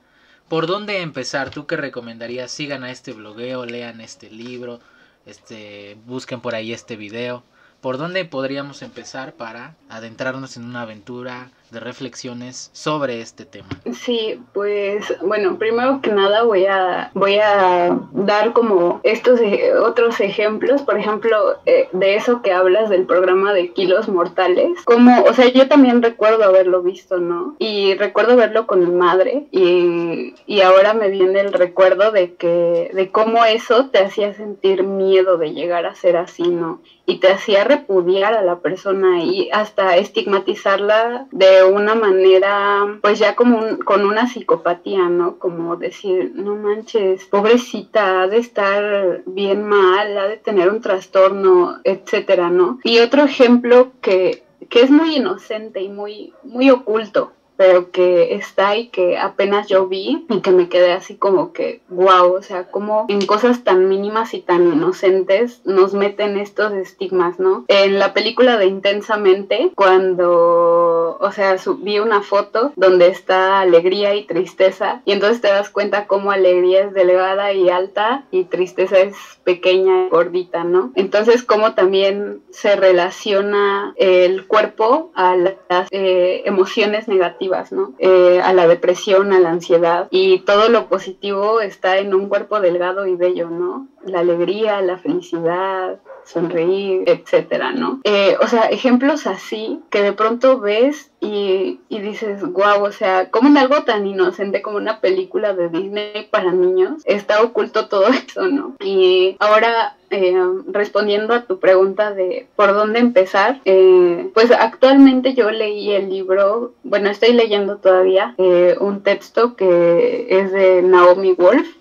¿por 0.48 0.66
dónde 0.66 1.00
empezar? 1.00 1.50
¿Tú 1.50 1.66
qué 1.66 1.76
recomendarías? 1.76 2.50
Sigan 2.50 2.84
a 2.84 2.90
este 2.90 3.12
blogueo, 3.12 3.66
lean 3.66 4.00
este 4.00 4.30
libro, 4.30 4.80
este, 5.26 5.96
busquen 6.06 6.40
por 6.40 6.54
ahí 6.54 6.72
este 6.72 6.96
video. 6.96 7.42
¿Por 7.80 7.96
dónde 7.96 8.24
podríamos 8.26 8.82
empezar 8.82 9.34
para 9.34 9.74
adentrarnos 9.88 10.56
en 10.56 10.64
una 10.64 10.82
aventura 10.82 11.50
de 11.70 11.80
reflexiones 11.80 12.70
sobre 12.72 13.20
este 13.20 13.44
tema. 13.44 13.68
Sí, 13.92 14.40
pues 14.52 15.14
bueno, 15.22 15.56
primero 15.58 16.00
que 16.00 16.10
nada 16.10 16.42
voy 16.42 16.66
a 16.66 17.10
voy 17.14 17.38
a 17.38 17.98
dar 18.12 18.52
como 18.52 19.00
estos 19.02 19.40
e, 19.40 19.74
otros 19.74 20.20
ejemplos, 20.20 20.82
por 20.82 20.98
ejemplo, 20.98 21.58
eh, 21.66 21.88
de 21.92 22.16
eso 22.16 22.42
que 22.42 22.52
hablas 22.52 22.90
del 22.90 23.06
programa 23.06 23.52
de 23.52 23.72
Kilos 23.72 24.08
Mortales, 24.08 24.82
como, 24.84 25.22
o 25.22 25.32
sea, 25.32 25.48
yo 25.48 25.68
también 25.68 26.02
recuerdo 26.02 26.44
haberlo 26.44 26.82
visto, 26.82 27.18
¿no? 27.18 27.56
Y 27.58 27.94
recuerdo 27.94 28.36
verlo 28.36 28.66
con 28.66 28.80
mi 28.80 28.90
madre 28.90 29.46
y, 29.50 30.34
y 30.46 30.60
ahora 30.62 30.94
me 30.94 31.08
viene 31.08 31.40
el 31.40 31.52
recuerdo 31.52 32.10
de 32.12 32.34
que 32.34 32.90
de 32.92 33.10
cómo 33.10 33.44
eso 33.44 33.86
te 33.86 33.98
hacía 33.98 34.34
sentir 34.34 34.82
miedo 34.82 35.38
de 35.38 35.52
llegar 35.52 35.86
a 35.86 35.94
ser 35.94 36.16
así, 36.16 36.48
¿no? 36.48 36.80
Y 37.06 37.18
te 37.18 37.28
hacía 37.28 37.64
repudiar 37.64 38.34
a 38.34 38.42
la 38.42 38.60
persona 38.60 39.22
y 39.22 39.50
hasta 39.52 39.96
estigmatizarla 39.96 41.26
de 41.32 41.59
una 41.62 41.94
manera, 41.94 42.98
pues 43.02 43.18
ya 43.18 43.34
como 43.34 43.78
con 43.84 44.04
una 44.04 44.26
psicopatía, 44.26 45.08
¿no? 45.08 45.38
Como 45.38 45.76
decir, 45.76 46.32
no 46.34 46.56
manches, 46.56 47.24
pobrecita, 47.26 48.22
ha 48.22 48.28
de 48.28 48.38
estar 48.38 49.22
bien 49.26 49.66
mal, 49.66 50.16
ha 50.18 50.28
de 50.28 50.36
tener 50.36 50.70
un 50.70 50.80
trastorno, 50.80 51.80
etcétera, 51.84 52.50
¿no? 52.50 52.78
Y 52.84 52.98
otro 52.98 53.24
ejemplo 53.24 53.92
que, 54.00 54.44
que 54.68 54.82
es 54.82 54.90
muy 54.90 55.16
inocente 55.16 55.80
y 55.80 55.88
muy, 55.88 56.32
muy 56.44 56.70
oculto, 56.70 57.32
pero 57.60 57.90
que 57.90 58.36
está 58.36 58.74
y 58.78 58.88
que 58.88 59.18
apenas 59.18 59.68
yo 59.68 59.86
vi 59.86 60.24
y 60.30 60.40
que 60.40 60.50
me 60.50 60.70
quedé 60.70 60.92
así 60.92 61.16
como 61.16 61.52
que, 61.52 61.82
wow, 61.90 62.32
o 62.32 62.40
sea, 62.40 62.70
como 62.70 63.04
en 63.10 63.26
cosas 63.26 63.64
tan 63.64 63.86
mínimas 63.86 64.32
y 64.32 64.40
tan 64.40 64.66
inocentes 64.72 65.60
nos 65.66 65.92
meten 65.92 66.38
estos 66.38 66.72
estigmas, 66.72 67.38
¿no? 67.38 67.66
En 67.68 67.98
la 67.98 68.14
película 68.14 68.56
de 68.56 68.64
Intensamente, 68.64 69.72
cuando, 69.74 71.18
o 71.20 71.32
sea, 71.32 71.56
vi 71.80 71.98
una 71.98 72.22
foto 72.22 72.72
donde 72.76 73.08
está 73.08 73.60
alegría 73.60 74.14
y 74.14 74.24
tristeza 74.24 75.02
y 75.04 75.12
entonces 75.12 75.42
te 75.42 75.48
das 75.48 75.68
cuenta 75.68 76.06
cómo 76.06 76.30
alegría 76.30 76.84
es 76.84 76.94
delgada 76.94 77.52
y 77.52 77.68
alta 77.68 78.24
y 78.30 78.44
tristeza 78.44 79.00
es 79.00 79.16
pequeña 79.44 80.06
y 80.06 80.08
gordita, 80.08 80.64
¿no? 80.64 80.92
Entonces, 80.94 81.42
cómo 81.42 81.74
también 81.74 82.40
se 82.52 82.74
relaciona 82.76 83.92
el 83.96 84.46
cuerpo 84.46 85.10
a 85.14 85.36
las 85.36 85.88
eh, 85.90 86.42
emociones 86.46 87.06
negativas 87.06 87.49
eh, 87.98 88.40
a 88.42 88.52
la 88.52 88.66
depresión, 88.66 89.32
a 89.32 89.40
la 89.40 89.50
ansiedad 89.50 90.08
y 90.10 90.40
todo 90.40 90.68
lo 90.68 90.88
positivo 90.88 91.60
está 91.60 91.98
en 91.98 92.14
un 92.14 92.28
cuerpo 92.28 92.60
delgado 92.60 93.06
y 93.06 93.16
bello, 93.16 93.50
¿no? 93.50 93.88
La 94.04 94.20
alegría, 94.20 94.80
la 94.80 94.98
felicidad, 94.98 95.98
sonreír, 96.24 97.04
etcétera, 97.06 97.72
¿no? 97.72 98.00
Eh, 98.04 98.36
o 98.40 98.46
sea, 98.46 98.62
ejemplos 98.62 99.26
así 99.26 99.80
que 99.90 100.02
de 100.02 100.12
pronto 100.12 100.60
ves 100.60 101.10
y, 101.20 101.80
y 101.88 102.00
dices, 102.00 102.42
wow, 102.42 102.82
o 102.82 102.92
sea, 102.92 103.30
como 103.30 103.48
en 103.48 103.58
algo 103.58 103.84
tan 103.84 104.06
inocente 104.06 104.62
como 104.62 104.76
una 104.76 105.00
película 105.00 105.54
de 105.54 105.68
Disney 105.68 106.28
para 106.30 106.52
niños 106.52 107.02
está 107.04 107.42
oculto 107.42 107.88
todo 107.88 108.08
eso, 108.08 108.46
¿no? 108.46 108.76
Y 108.80 109.36
ahora 109.38 109.96
eh, 110.10 110.34
respondiendo 110.68 111.34
a 111.34 111.44
tu 111.44 111.58
pregunta 111.58 112.12
de 112.12 112.46
por 112.56 112.74
dónde 112.74 112.98
empezar, 112.98 113.60
eh, 113.64 114.30
pues 114.34 114.50
actualmente 114.50 115.34
yo 115.34 115.50
leí 115.50 115.92
el 115.92 116.10
libro, 116.10 116.72
bueno, 116.82 117.10
estoy 117.10 117.32
leyendo 117.32 117.78
todavía 117.78 118.34
un 118.80 119.02
texto 119.02 119.56
que 119.56 120.26
es 120.28 120.52
de 120.52 120.82
Naomi 120.82 121.32
Wolf 121.32 121.79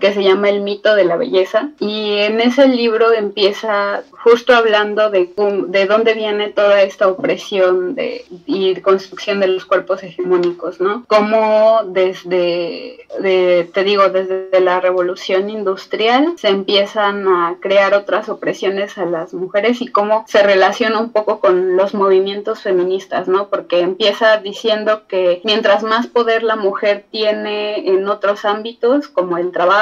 que 0.00 0.12
se 0.12 0.22
llama 0.22 0.48
El 0.48 0.60
mito 0.60 0.94
de 0.94 1.04
la 1.04 1.16
belleza. 1.16 1.70
Y 1.80 2.18
en 2.18 2.40
ese 2.40 2.68
libro 2.68 3.12
empieza 3.12 4.02
justo 4.10 4.54
hablando 4.54 5.10
de, 5.10 5.30
de 5.68 5.86
dónde 5.86 6.14
viene 6.14 6.48
toda 6.48 6.82
esta 6.82 7.08
opresión 7.08 7.94
de, 7.94 8.24
y 8.46 8.74
construcción 8.80 9.40
de 9.40 9.48
los 9.48 9.64
cuerpos 9.64 10.02
hegemónicos, 10.02 10.80
¿no? 10.80 11.04
Cómo 11.06 11.80
desde, 11.86 13.06
te 13.20 13.84
digo, 13.84 14.08
desde 14.08 14.60
la 14.60 14.80
revolución 14.80 15.48
industrial 15.48 16.34
se 16.36 16.48
empiezan 16.48 17.28
a 17.28 17.56
crear 17.60 17.94
otras 17.94 18.28
opresiones 18.28 18.98
a 18.98 19.06
las 19.06 19.32
mujeres 19.32 19.80
y 19.80 19.86
cómo 19.86 20.24
se 20.26 20.42
relaciona 20.42 20.98
un 20.98 21.12
poco 21.12 21.40
con 21.40 21.76
los 21.76 21.94
movimientos 21.94 22.62
feministas, 22.62 23.28
¿no? 23.28 23.48
Porque 23.48 23.80
empieza 23.80 24.38
diciendo 24.38 25.02
que 25.08 25.40
mientras 25.44 25.82
más 25.82 26.06
poder 26.06 26.42
la 26.42 26.56
mujer 26.56 27.04
tiene 27.10 27.88
en 27.88 28.08
otros 28.08 28.44
ámbitos, 28.44 29.08
como 29.08 29.38
el 29.38 29.52
trabajo, 29.52 29.75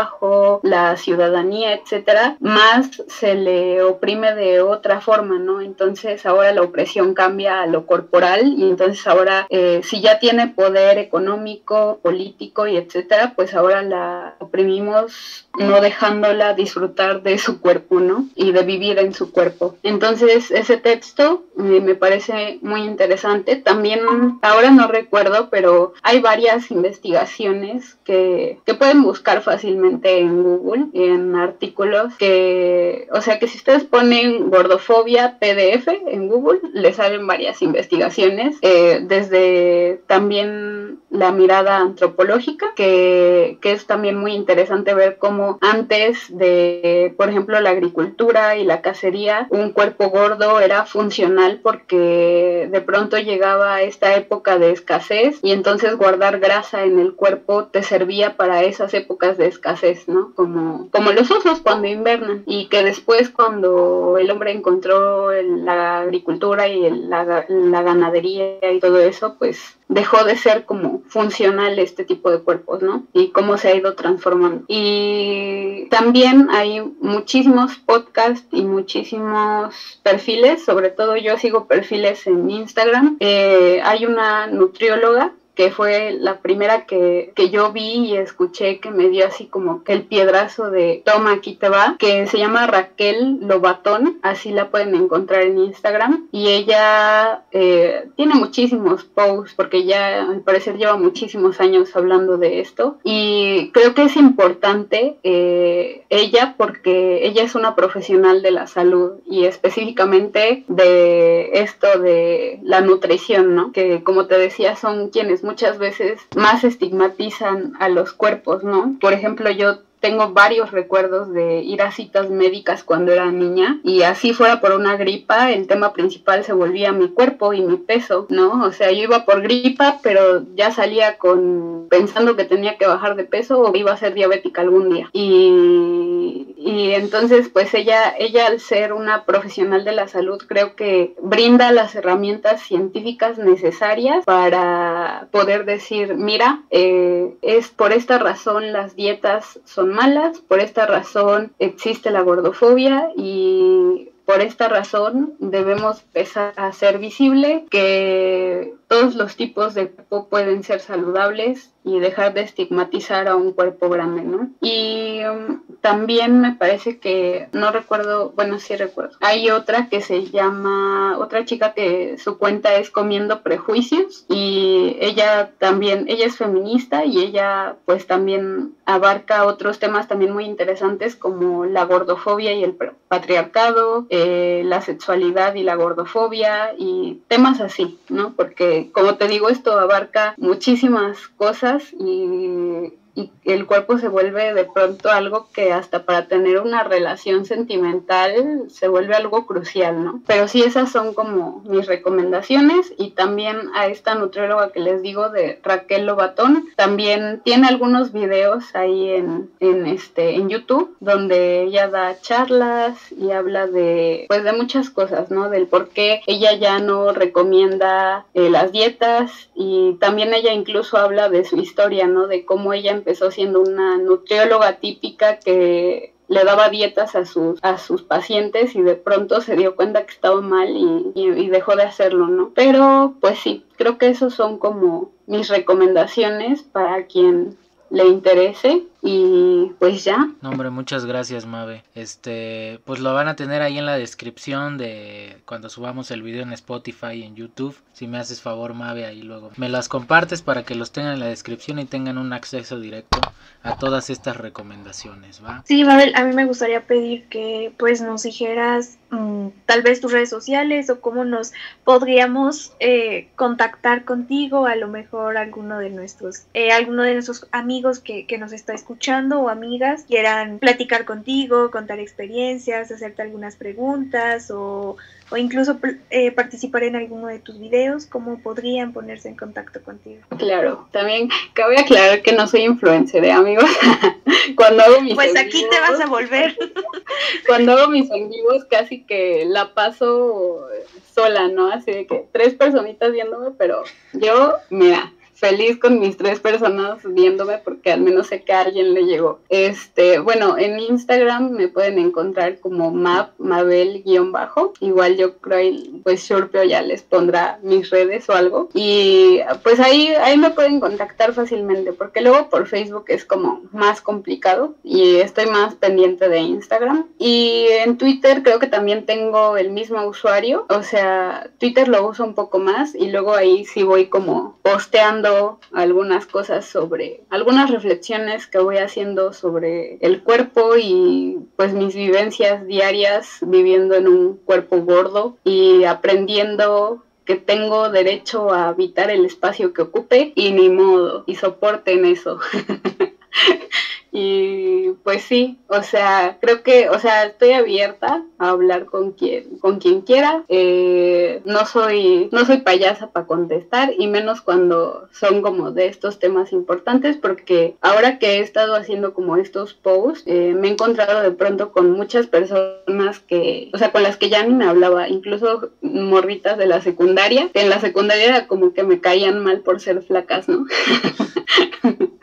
la 0.63 0.97
ciudadanía, 0.97 1.75
etcétera, 1.75 2.37
más 2.41 3.03
se 3.09 3.35
le 3.35 3.83
oprime 3.83 4.35
de 4.35 4.61
otra 4.61 5.01
forma, 5.01 5.39
¿no? 5.39 5.61
Entonces 5.61 6.27
ahora 6.27 6.53
la 6.53 6.63
opresión 6.63 7.15
cambia 7.15 7.63
a 7.63 7.67
lo 7.67 7.87
corporal 7.87 8.55
y 8.57 8.69
entonces 8.69 9.07
ahora 9.07 9.47
eh, 9.51 9.81
si 9.83 10.01
ya 10.01 10.19
tiene 10.19 10.49
poder 10.49 10.99
económico, 10.99 11.99
político 12.03 12.67
y 12.67 12.77
etcétera, 12.77 13.35
pues 13.37 13.55
ahora 13.55 13.83
la 13.83 14.35
oprimimos 14.39 15.47
no 15.59 15.81
dejándola 15.81 16.55
disfrutar 16.55 17.23
de 17.23 17.39
su 17.39 17.61
cuerpo, 17.61 18.01
¿no? 18.01 18.27
Y 18.35 18.53
de 18.53 18.63
vivir 18.63 18.99
en 18.99 19.15
su 19.15 19.31
cuerpo. 19.31 19.77
Entonces 19.83 20.51
ese 20.51 20.77
texto 20.77 21.45
eh, 21.59 21.81
me 21.81 21.95
parece 21.95 22.59
muy 22.63 22.83
interesante. 22.83 23.57
También 23.57 24.01
ahora 24.43 24.71
no 24.71 24.89
recuerdo, 24.89 25.49
pero 25.51 25.95
hay 26.03 26.21
varias 26.21 26.71
investigaciones 26.71 27.97
que, 28.05 28.59
que 28.67 28.75
pueden 28.75 29.03
buscar 29.03 29.43
fácilmente 29.43 29.84
en 29.85 30.43
Google, 30.43 30.87
en 30.93 31.37
artículos 31.37 32.15
que, 32.17 33.09
o 33.13 33.21
sea 33.21 33.39
que 33.39 33.49
si 33.49 33.59
ustedes 33.59 33.85
ponen 33.85 34.51
gordofobia 34.51 35.39
PDF 35.39 35.89
en 36.07 36.29
Google, 36.29 36.61
les 36.73 36.97
salen 36.97 37.27
varias 37.27 37.63
investigaciones, 37.63 38.57
eh, 38.63 39.01
desde 39.03 40.01
también 40.07 40.99
la 41.11 41.31
mirada 41.31 41.79
antropológica, 41.79 42.73
que, 42.75 43.59
que 43.61 43.73
es 43.73 43.87
también 43.87 44.19
muy 44.19 44.33
interesante 44.33 44.95
ver 44.95 45.19
cómo 45.19 45.59
antes 45.61 46.37
de, 46.37 47.15
por 47.17 47.29
ejemplo, 47.29 47.61
la 47.61 47.71
agricultura 47.71 48.57
y 48.57 48.65
la 48.65 48.81
cacería, 48.81 49.47
un 49.51 49.71
cuerpo 49.71 50.09
gordo 50.09 50.61
era 50.61 50.87
funcional 50.87 51.61
porque 51.63 52.69
de 52.71 52.81
pronto 52.81 53.19
llegaba 53.19 53.83
esta 53.83 54.17
época 54.17 54.59
de 54.59 54.73
escasez 54.73 55.39
y 55.43 55.53
entonces 55.53 55.97
guardar 55.97 56.41
grasa 56.41 56.85
en 56.85 56.99
el 56.99 57.15
cuerpo 57.15 57.67
te 57.67 57.83
servía 57.83 58.37
para 58.37 58.63
esas 58.63 58.95
épocas 58.95 59.39
de 59.39 59.47
escasez, 59.47 59.74
¿no? 60.07 60.33
Como, 60.35 60.89
como 60.91 61.13
los 61.13 61.31
osos 61.31 61.61
cuando 61.61 61.89
invernan 61.89 62.43
y 62.47 62.69
que 62.69 62.83
después 62.83 63.31
cuando 63.31 64.17
el 64.19 64.31
hombre 64.31 64.53
encontró 64.53 65.31
la 65.33 66.01
agricultura 66.01 66.69
y 66.69 66.91
la, 66.91 67.45
la 67.49 67.83
ganadería 67.83 68.73
y 68.73 68.81
todo 68.81 68.99
eso, 68.99 69.37
pues 69.39 69.77
dejó 69.89 70.25
de 70.25 70.37
ser 70.37 70.65
como 70.65 71.03
funcional 71.09 71.79
este 71.79 72.05
tipo 72.05 72.31
de 72.31 72.41
cuerpos, 72.41 72.83
¿no? 72.83 73.05
Y 73.13 73.29
cómo 73.29 73.59
se 73.59 73.69
ha 73.69 73.75
ido 73.75 73.95
transformando. 73.95 74.65
Y 74.69 75.87
también 75.91 76.49
hay 76.51 76.81
muchísimos 77.01 77.77
podcasts 77.77 78.47
y 78.51 78.63
muchísimos 78.63 80.01
perfiles, 80.03 80.65
sobre 80.65 80.91
todo 80.91 81.17
yo 81.17 81.37
sigo 81.39 81.67
perfiles 81.67 82.27
en 82.27 82.51
Instagram. 82.51 83.17
Eh, 83.21 83.81
hay 83.85 84.07
una 84.07 84.47
nutrióloga 84.47 85.33
que 85.55 85.71
fue 85.71 86.13
la 86.19 86.39
primera 86.39 86.87
que, 86.87 87.33
que, 87.35 87.51
yo 87.51 87.73
vi 87.73 88.07
y 88.07 88.17
escuché 88.17 88.81
que 88.81 88.91
me 88.91 89.09
dio 89.09 89.27
así 89.27 89.47
como 89.47 89.83
el 89.87 90.03
piedrazo 90.03 90.71
de 90.71 91.03
toma 91.05 91.33
aquí 91.33 91.55
te 91.55 91.69
va, 91.69 91.97
que 91.99 92.27
se 92.27 92.39
llama 92.39 92.67
Raquel 92.67 93.39
Lobatón, 93.41 94.19
así 94.23 94.51
la 94.51 94.71
pueden 94.71 94.95
encontrar 94.95 95.43
en 95.43 95.59
Instagram 95.59 96.27
y 96.33 96.49
ella 96.49 97.45
eh, 97.53 98.09
tiene 98.17 98.35
muchísimos 98.35 99.05
posts 99.05 99.55
porque 99.55 99.85
ya 99.85 100.23
al 100.23 100.41
parecer 100.41 100.77
lleva 100.77 100.97
muchísimos 100.97 101.61
años 101.61 101.95
hablando 101.95 102.37
de 102.37 102.61
esto 102.61 102.99
y 103.05 103.71
creo 103.73 103.95
que 103.95 104.05
es 104.05 104.17
importante 104.17 105.19
eh, 105.23 106.05
ella 106.11 106.55
porque 106.57 107.27
ella 107.27 107.43
es 107.43 107.55
una 107.55 107.77
profesional 107.77 108.43
de 108.43 108.51
la 108.51 108.67
salud 108.67 109.13
y 109.27 109.45
específicamente 109.45 110.65
de 110.69 111.51
esto 111.55 112.01
de 112.01 112.59
la 112.63 112.81
nutrición, 112.81 113.55
¿no? 113.55 113.73
Que 113.73 114.03
como 114.03 114.27
te 114.27 114.39
decía 114.39 114.77
son 114.77 115.11
quienes 115.11 115.44
muchas 115.45 115.79
veces 115.79 116.21
más 116.35 116.65
estigmatizan 116.65 117.75
a 117.79 117.89
los 117.89 118.13
cuerpos, 118.13 118.65
¿no? 118.65 118.97
Por 119.01 119.13
ejemplo, 119.13 119.51
yo 119.51 119.79
tengo 120.05 120.35
varios 120.35 120.71
recuerdos 120.71 121.33
de 121.33 121.63
ir 121.63 121.81
a 121.81 121.91
citas 121.91 122.29
médicas 122.29 122.85
cuando 122.85 123.11
era 123.11 123.33
niña 123.33 123.81
y 123.83 124.03
así 124.03 124.35
fuera 124.35 124.61
por 124.61 124.73
una 124.73 124.99
gripa, 124.99 125.51
el 125.51 125.67
tema 125.67 125.95
principal 125.95 126.45
se 126.45 126.53
volvía 126.53 126.93
mi 126.93 127.09
cuerpo 127.09 127.55
y 127.55 127.63
mi 127.63 127.79
peso, 127.79 128.27
¿no? 128.29 128.67
O 128.67 128.71
sea, 128.71 128.93
yo 128.93 129.05
iba 129.05 129.25
por 129.25 129.41
gripa, 129.41 130.01
pero 130.03 130.43
ya 130.55 130.73
salía 130.73 131.17
con 131.17 131.87
pensando 131.89 132.37
que 132.37 132.45
tenía 132.45 132.77
que 132.77 132.87
bajar 132.87 133.17
de 133.17 133.25
peso 133.25 133.63
o 133.63 133.75
iba 133.75 133.93
a 133.93 133.97
ser 133.97 134.13
diabética 134.13 134.61
algún 134.61 134.93
día. 134.93 135.09
Y, 135.15 136.55
y 136.59 136.91
entonces, 136.93 137.49
pues 137.49 137.73
ella, 137.73 138.15
ella 138.19 138.49
al 138.49 138.61
ser 138.61 138.93
una 138.93 139.25
profesional 139.25 139.85
de 139.85 139.93
la 139.93 140.09
salud, 140.09 140.43
creo 140.47 140.77
que 140.77 141.15
brinda 141.23 141.73
las 141.73 141.95
herramientas 141.95 142.61
científicas 142.61 143.39
necesarias 143.39 144.25
para 144.27 145.29
poder 145.31 145.65
decir, 145.65 146.15
mira, 146.17 146.63
eh, 146.71 147.35
es 147.41 147.69
por 147.69 147.93
esta 147.93 148.19
razón 148.19 148.73
las 148.73 148.97
dietas 148.97 149.61
son 149.65 149.94
malas, 149.95 150.41
por 150.41 150.61
esta 150.61 150.87
razón 150.87 151.53
existe 151.59 152.11
la 152.11 152.21
gordofobia 152.21 153.09
y 153.17 154.11
por 154.25 154.41
esta 154.41 154.69
razón 154.69 155.35
debemos 155.39 156.03
empezar 156.03 156.55
a 156.57 156.67
hacer 156.67 156.99
visible 156.99 157.65
que 157.71 158.75
todos 158.95 159.17
los 159.17 159.35
tipos 159.35 159.75
de 159.75 159.89
cuerpo 159.89 160.29
pueden 160.29 160.63
ser 160.63 160.79
saludables 160.79 161.73
y 161.83 161.99
dejar 161.99 162.33
de 162.33 162.43
estigmatizar 162.43 163.27
a 163.27 163.35
un 163.35 163.53
cuerpo 163.53 163.91
grande, 163.91 164.23
¿no? 164.23 164.51
Y 164.61 165.21
um, 165.25 165.63
también 165.81 166.41
me 166.41 166.53
parece 166.53 166.99
que, 166.99 167.49
no 167.53 167.73
recuerdo, 167.73 168.33
bueno, 168.37 168.59
sí 168.61 168.77
recuerdo, 168.77 169.17
hay 169.21 169.51
otra 169.51 169.89
que 169.89 170.01
se 170.01 170.27
llama, 170.27 171.19
otra 171.19 171.45
chica 171.45 171.75
que 171.75 172.17
su 172.19 172.39
cuenta 172.39 172.77
es 172.77 172.91
Comiendo 172.91 173.43
Prejuicios 173.43 174.25
y 174.29 174.97
ella 175.01 175.51
también, 175.59 176.07
ella 176.09 176.27
es 176.27 176.37
feminista 176.37 177.05
y 177.05 177.19
ella 177.19 177.75
pues 177.85 178.07
también 178.07 178.75
abarca 178.87 179.45
otros 179.45 179.79
temas 179.79 180.09
también 180.09 180.33
muy 180.33 180.45
interesantes 180.45 181.17
como 181.17 181.67
la 181.67 181.85
gordofobia 181.85 182.53
y 182.55 182.63
el 182.63 182.77
patriarcado, 183.09 184.07
eh, 184.09 184.63
la 184.65 184.81
sexualidad 184.81 185.55
y 185.55 185.65
la 185.65 185.75
gordofobia 185.75 186.75
y 186.79 187.21
temas 187.29 187.61
así, 187.61 187.99
¿no? 188.09 188.35
Porque 188.35 188.84
como 188.93 189.17
te 189.17 189.29
digo, 189.29 189.49
esto 189.49 189.79
abarca 189.79 190.35
muchísimas 190.37 191.29
cosas 191.29 191.93
y 191.99 192.93
y 193.15 193.31
el 193.45 193.67
cuerpo 193.67 193.99
se 193.99 194.09
vuelve 194.09 194.55
de 194.55 194.65
pronto 194.65 195.11
algo 195.11 195.49
que 195.53 195.73
hasta 195.73 196.05
para 196.05 196.27
tener 196.27 196.61
una 196.61 196.83
relación 196.83 197.45
sentimental 197.45 198.65
se 198.69 198.89
vuelve 198.89 199.15
algo 199.15 199.47
crucial, 199.47 200.05
¿no? 200.05 200.23
Pero 200.27 200.49
sí, 200.49 200.63
esas 200.63 200.91
son 200.91 201.15
como 201.15 201.63
mis 201.67 201.87
recomendaciones 201.87 202.93
y 202.99 203.11
también 203.11 203.71
a 203.75 203.87
esta 203.87 204.15
nutrióloga 204.15 204.71
que 204.71 204.81
les 204.81 205.03
digo 205.03 205.29
de 205.29 205.61
Raquel 205.63 206.07
Lobatón, 206.07 206.65
también 206.77 207.41
tiene 207.45 207.69
algunos 207.69 208.13
videos 208.13 208.75
ahí 208.75 209.11
en, 209.11 209.51
en, 209.61 209.87
este, 209.87 210.35
en 210.35 210.49
YouTube 210.49 210.97
donde 211.01 211.63
ella 211.63 211.89
da 211.89 212.21
charlas 212.21 213.13
y 213.13 213.31
habla 213.31 213.67
de, 213.67 214.25
pues 214.29 214.43
de 214.43 214.53
muchas 214.53 214.91
cosas, 214.91 215.31
¿no? 215.31 215.51
Del 215.51 215.67
por 215.67 215.91
qué 215.91 216.21
ella 216.27 216.55
ya 216.55 216.79
no 216.81 217.13
recomienda 217.13 218.27
eh, 218.35 218.51
las 218.51 218.73
dietas 218.73 219.51
y 219.55 219.95
también 220.01 220.35
ella 220.35 220.53
incluso 220.53 220.97
habla 220.97 221.29
de 221.29 221.45
su 221.45 221.57
historia, 221.57 222.07
¿no? 222.07 222.27
De 222.27 222.45
cómo 222.45 222.73
ella 222.73 222.93
empezó 223.05 223.31
siendo 223.31 223.61
una 223.61 223.99
nutrióloga 223.99 224.79
típica 224.79 225.39
que 225.39 226.15
le 226.27 226.43
daba 226.43 226.71
dietas 226.71 227.15
a 227.15 227.27
sus, 227.27 227.59
a 227.63 227.77
sus 227.77 228.03
pacientes 228.03 228.75
y 228.75 228.81
de 228.81 228.95
pronto 228.95 229.43
se 229.43 229.57
dio 229.57 229.77
cuenta 229.77 230.07
que 230.07 230.15
estaba 230.15 230.41
mal 230.41 230.71
y, 230.71 231.13
y, 231.15 231.49
dejó 231.51 231.77
de 231.77 231.83
hacerlo, 231.83 232.29
¿no? 232.29 232.53
Pero 232.55 233.13
pues 233.21 233.39
sí, 233.41 233.67
creo 233.77 233.99
que 233.99 234.09
esos 234.09 234.33
son 234.33 234.57
como 234.59 235.11
mis 235.27 235.49
recomendaciones 235.49 236.63
para 236.63 237.07
quien 237.07 237.59
le 237.91 238.07
interese 238.07 238.85
y 239.07 239.71
pues 239.79 240.03
ya. 240.03 240.31
No, 240.41 240.49
hombre, 240.49 240.71
muchas 240.71 241.05
gracias, 241.05 241.45
Mabe. 241.45 241.85
Este, 241.95 242.81
pues 242.87 243.01
lo 243.01 243.13
van 243.13 243.29
a 243.29 243.37
tener 243.37 243.61
ahí 243.61 243.77
en 243.77 243.85
la 243.85 243.99
descripción 243.99 244.79
de 244.79 245.37
cuando 245.45 245.69
subamos 245.69 246.11
el 246.11 246.23
video 246.23 246.43
en 246.43 246.55
Spotify 246.55 247.13
y 247.13 247.25
en 247.25 247.37
YouTube. 247.37 247.77
Si 247.93 248.09
me 248.09 248.17
haces 248.17 248.41
favor, 248.41 248.73
Mabe, 248.73 249.05
ahí 249.05 249.21
luego 249.21 249.51
me 249.57 249.69
las 249.69 249.91
compartes 249.91 250.41
para 250.41 250.63
que 250.63 250.75
los 250.75 250.91
tengan 250.91 251.13
en 251.13 251.21
la 251.21 251.27
descripción 251.27 251.79
y 251.79 251.85
tengan 251.85 252.17
un 252.17 252.33
acceso 252.33 252.81
directo 252.81 253.21
a 253.63 253.77
todas 253.77 254.09
estas 254.09 254.39
recomendaciones, 254.39 255.45
¿va? 255.45 255.63
Sí, 255.67 255.85
Mabel, 255.85 256.15
a 256.17 256.25
mí 256.25 256.35
me 256.35 256.47
gustaría 256.47 256.87
pedir 256.87 257.25
que 257.27 257.73
pues 257.79 258.01
nos 258.01 258.23
dijeras 258.23 258.99
mmm, 259.11 259.49
tal 259.67 259.83
vez 259.83 260.01
tus 260.01 260.13
redes 260.13 260.31
sociales 260.31 260.89
o 260.89 261.01
cómo 261.01 261.25
nos 261.25 261.53
podríamos 261.85 262.73
eh, 262.81 263.29
contactar 263.37 264.05
contigo, 264.05 264.67
a 264.67 264.77
lo 264.77 264.89
mejor 264.89 265.37
alguno 265.37 265.79
de 265.79 265.91
nuestros, 265.91 266.45
eh, 266.55 266.73
alguno 266.73 267.03
de 267.03 267.13
nuestros 267.13 267.47
amigos 267.53 268.01
que, 268.01 268.27
que 268.27 268.39
nos 268.39 268.53
está 268.53 268.73
escuchando 268.73 268.94
escuchando 268.95 269.41
o 269.41 269.49
amigas 269.49 270.05
quieran 270.07 270.61
platicar 270.61 271.05
contigo, 271.05 271.73
contar 271.73 271.99
experiencias, 271.99 272.93
hacerte 272.93 273.23
algunas 273.23 273.57
preguntas 273.57 274.53
o, 274.53 274.97
o 275.31 275.37
incluso 275.37 275.81
eh, 276.11 276.31
participar 276.31 276.85
en 276.85 276.95
alguno 276.95 277.27
de 277.27 277.41
tus 277.41 277.59
videos, 277.59 278.07
¿cómo 278.07 278.39
podrían 278.39 278.93
ponerse 278.93 279.29
en 279.29 279.37
contacto 279.37 279.83
contigo? 279.83 280.23
Claro, 280.39 280.87
también 280.93 281.29
cabe 281.55 281.77
aclarar 281.77 282.23
que 282.23 282.33
no 282.33 282.47
soy 282.47 282.63
influencer, 282.63 283.25
¿eh, 283.25 283.33
amigos? 283.33 283.65
cuando 284.57 284.85
hago 284.85 285.01
mis 285.01 285.15
Pues 285.15 285.37
aquí 285.37 285.65
te 285.69 285.81
vas 285.81 286.01
a 286.01 286.07
volver. 286.07 286.57
cuando 287.49 287.73
hago 287.73 287.91
mis 287.91 288.09
en 288.13 288.31
vivos 288.31 288.65
casi 288.71 289.03
que 289.03 289.45
la 289.45 289.75
paso 289.75 290.69
sola, 291.13 291.49
¿no? 291.49 291.73
Así 291.73 291.91
de 291.91 292.07
que 292.07 292.27
tres 292.31 292.55
personitas 292.55 293.11
viéndome, 293.11 293.51
pero 293.59 293.83
yo, 294.13 294.55
mira, 294.71 295.13
feliz 295.35 295.79
con 295.79 295.99
mis 295.99 296.17
tres 296.17 296.41
personas 296.41 296.99
viéndome 297.05 297.59
porque 297.59 297.93
al 297.93 298.01
menos 298.01 298.29
sé 298.29 298.43
que 298.43 298.53
alguien 298.53 298.95
le 298.95 299.05
llegó. 299.05 299.41
Este, 299.49 300.19
bueno, 300.19 300.57
en 300.59 300.79
Instagram 300.79 301.51
me 301.51 301.69
pueden 301.69 301.99
encontrar 301.99 302.61
como 302.61 302.91
map 302.91 303.33
mabel-bajo. 303.39 304.73
Igual 304.81 305.17
yo 305.17 305.39
creo 305.39 305.55
pues 306.03 306.27
Shurpio 306.29 306.65
ya 306.65 306.83
les 306.83 307.03
pondrá 307.03 307.59
mis 307.63 307.91
redes 307.91 308.29
o 308.29 308.33
algo. 308.33 308.69
Y 308.75 309.41
pues 309.63 309.81
ahí, 309.81 310.09
ahí 310.09 310.37
me 310.37 310.51
pueden 310.51 310.81
contactar 310.81 311.33
fácilmente 311.33 311.93
porque 311.93 312.21
luego 312.21 312.49
por 312.49 312.67
Facebook 312.67 313.05
es 313.09 313.25
como 313.25 313.63
más 313.73 314.01
complicado 314.01 314.75
y 314.83 315.17
estoy 315.17 315.47
más 315.47 315.75
pendiente 315.75 316.29
de 316.29 316.39
Instagram. 316.39 317.07
Y 317.19 317.67
en 317.85 317.99
Twitter 317.99 318.43
creo 318.43 318.59
que 318.59 318.67
también 318.67 319.07
tengo 319.07 319.57
el 319.57 319.71
mismo 319.71 320.05
usuario. 320.07 320.67
O 320.69 320.83
sea, 320.83 321.51
Twitter 321.59 321.89
lo 321.89 322.09
uso 322.09 322.25
un 322.25 322.35
poco 322.35 322.59
más 322.59 322.95
y 322.95 323.11
luego 323.11 323.35
ahí 323.35 323.65
sí 323.65 323.83
voy 323.83 324.07
como 324.07 324.59
posteando 324.63 325.24
algunas 325.73 326.27
cosas 326.27 326.65
sobre, 326.65 327.23
algunas 327.31 327.71
reflexiones 327.71 328.47
que 328.47 328.59
voy 328.59 328.79
haciendo 328.79 329.33
sobre 329.33 329.97
el 330.01 330.23
cuerpo 330.23 330.77
y 330.77 331.39
pues 331.57 331.73
mis 331.73 331.95
vivencias 331.95 332.67
diarias 332.67 333.39
viviendo 333.43 333.95
en 333.95 334.09
un 334.09 334.37
cuerpo 334.37 334.83
gordo 334.83 335.37
y 335.45 335.85
aprendiendo 335.85 337.05
que 337.25 337.37
tengo 337.37 337.89
derecho 337.89 338.53
a 338.53 338.69
habitar 338.69 339.11
el 339.11 339.25
espacio 339.25 339.73
que 339.73 339.83
ocupe 339.83 340.33
y 340.35 340.53
ni 340.53 340.69
modo, 340.69 341.25
y 341.27 341.37
soporten 341.37 342.05
eso. 342.05 342.39
Y 344.17 344.93
pues 345.03 345.25
sí, 345.25 345.59
o 345.67 345.83
sea, 345.83 346.39
creo 346.41 346.63
que, 346.63 346.89
o 346.89 347.01
sea, 347.01 347.25
estoy 347.25 347.51
abierta 347.51 348.25
a 348.39 348.51
hablar 348.51 348.85
con 348.85 349.11
quien, 349.11 349.59
con 349.59 349.81
quien 349.81 350.03
quiera. 350.03 350.45
Eh, 350.47 351.43
no 351.45 351.67
soy, 351.67 352.29
no 352.31 352.45
soy 352.45 352.59
payasa 352.59 353.11
para 353.11 353.27
contestar 353.27 353.93
y 353.99 354.07
menos 354.07 354.41
cuando 354.41 355.09
son 355.11 355.43
como 355.43 355.73
de 355.73 355.89
estos 355.89 356.21
temas 356.21 356.53
importantes, 356.53 357.17
porque 357.17 357.75
ahora 357.81 358.21
que 358.21 358.37
he 358.37 358.39
estado 358.39 358.77
haciendo 358.77 359.15
como 359.15 359.37
estos 359.37 359.75
posts, 359.75 360.23
eh, 360.27 360.55
me 360.57 360.69
he 360.69 360.71
encontrado 360.71 361.21
de 361.21 361.33
pronto 361.33 361.73
con 361.73 361.91
muchas 361.91 362.29
personas 362.29 363.19
que, 363.19 363.73
o 363.75 363.79
sea, 363.79 363.91
con 363.91 364.05
las 364.05 364.17
que 364.17 364.31
ya 364.31 364.45
ni 364.45 364.55
me 364.55 364.67
hablaba, 364.67 365.09
incluso 365.09 365.73
morritas 365.83 366.57
de 366.57 366.67
la 366.67 366.81
secundaria, 366.83 367.51
que 367.53 367.63
en 367.63 367.69
la 367.69 367.81
secundaria 367.81 368.47
como 368.47 368.75
que 368.75 368.85
me 368.85 369.01
caían 369.01 369.43
mal 369.43 369.63
por 369.63 369.81
ser 369.81 370.03
flacas, 370.03 370.49
¿no? 370.49 370.67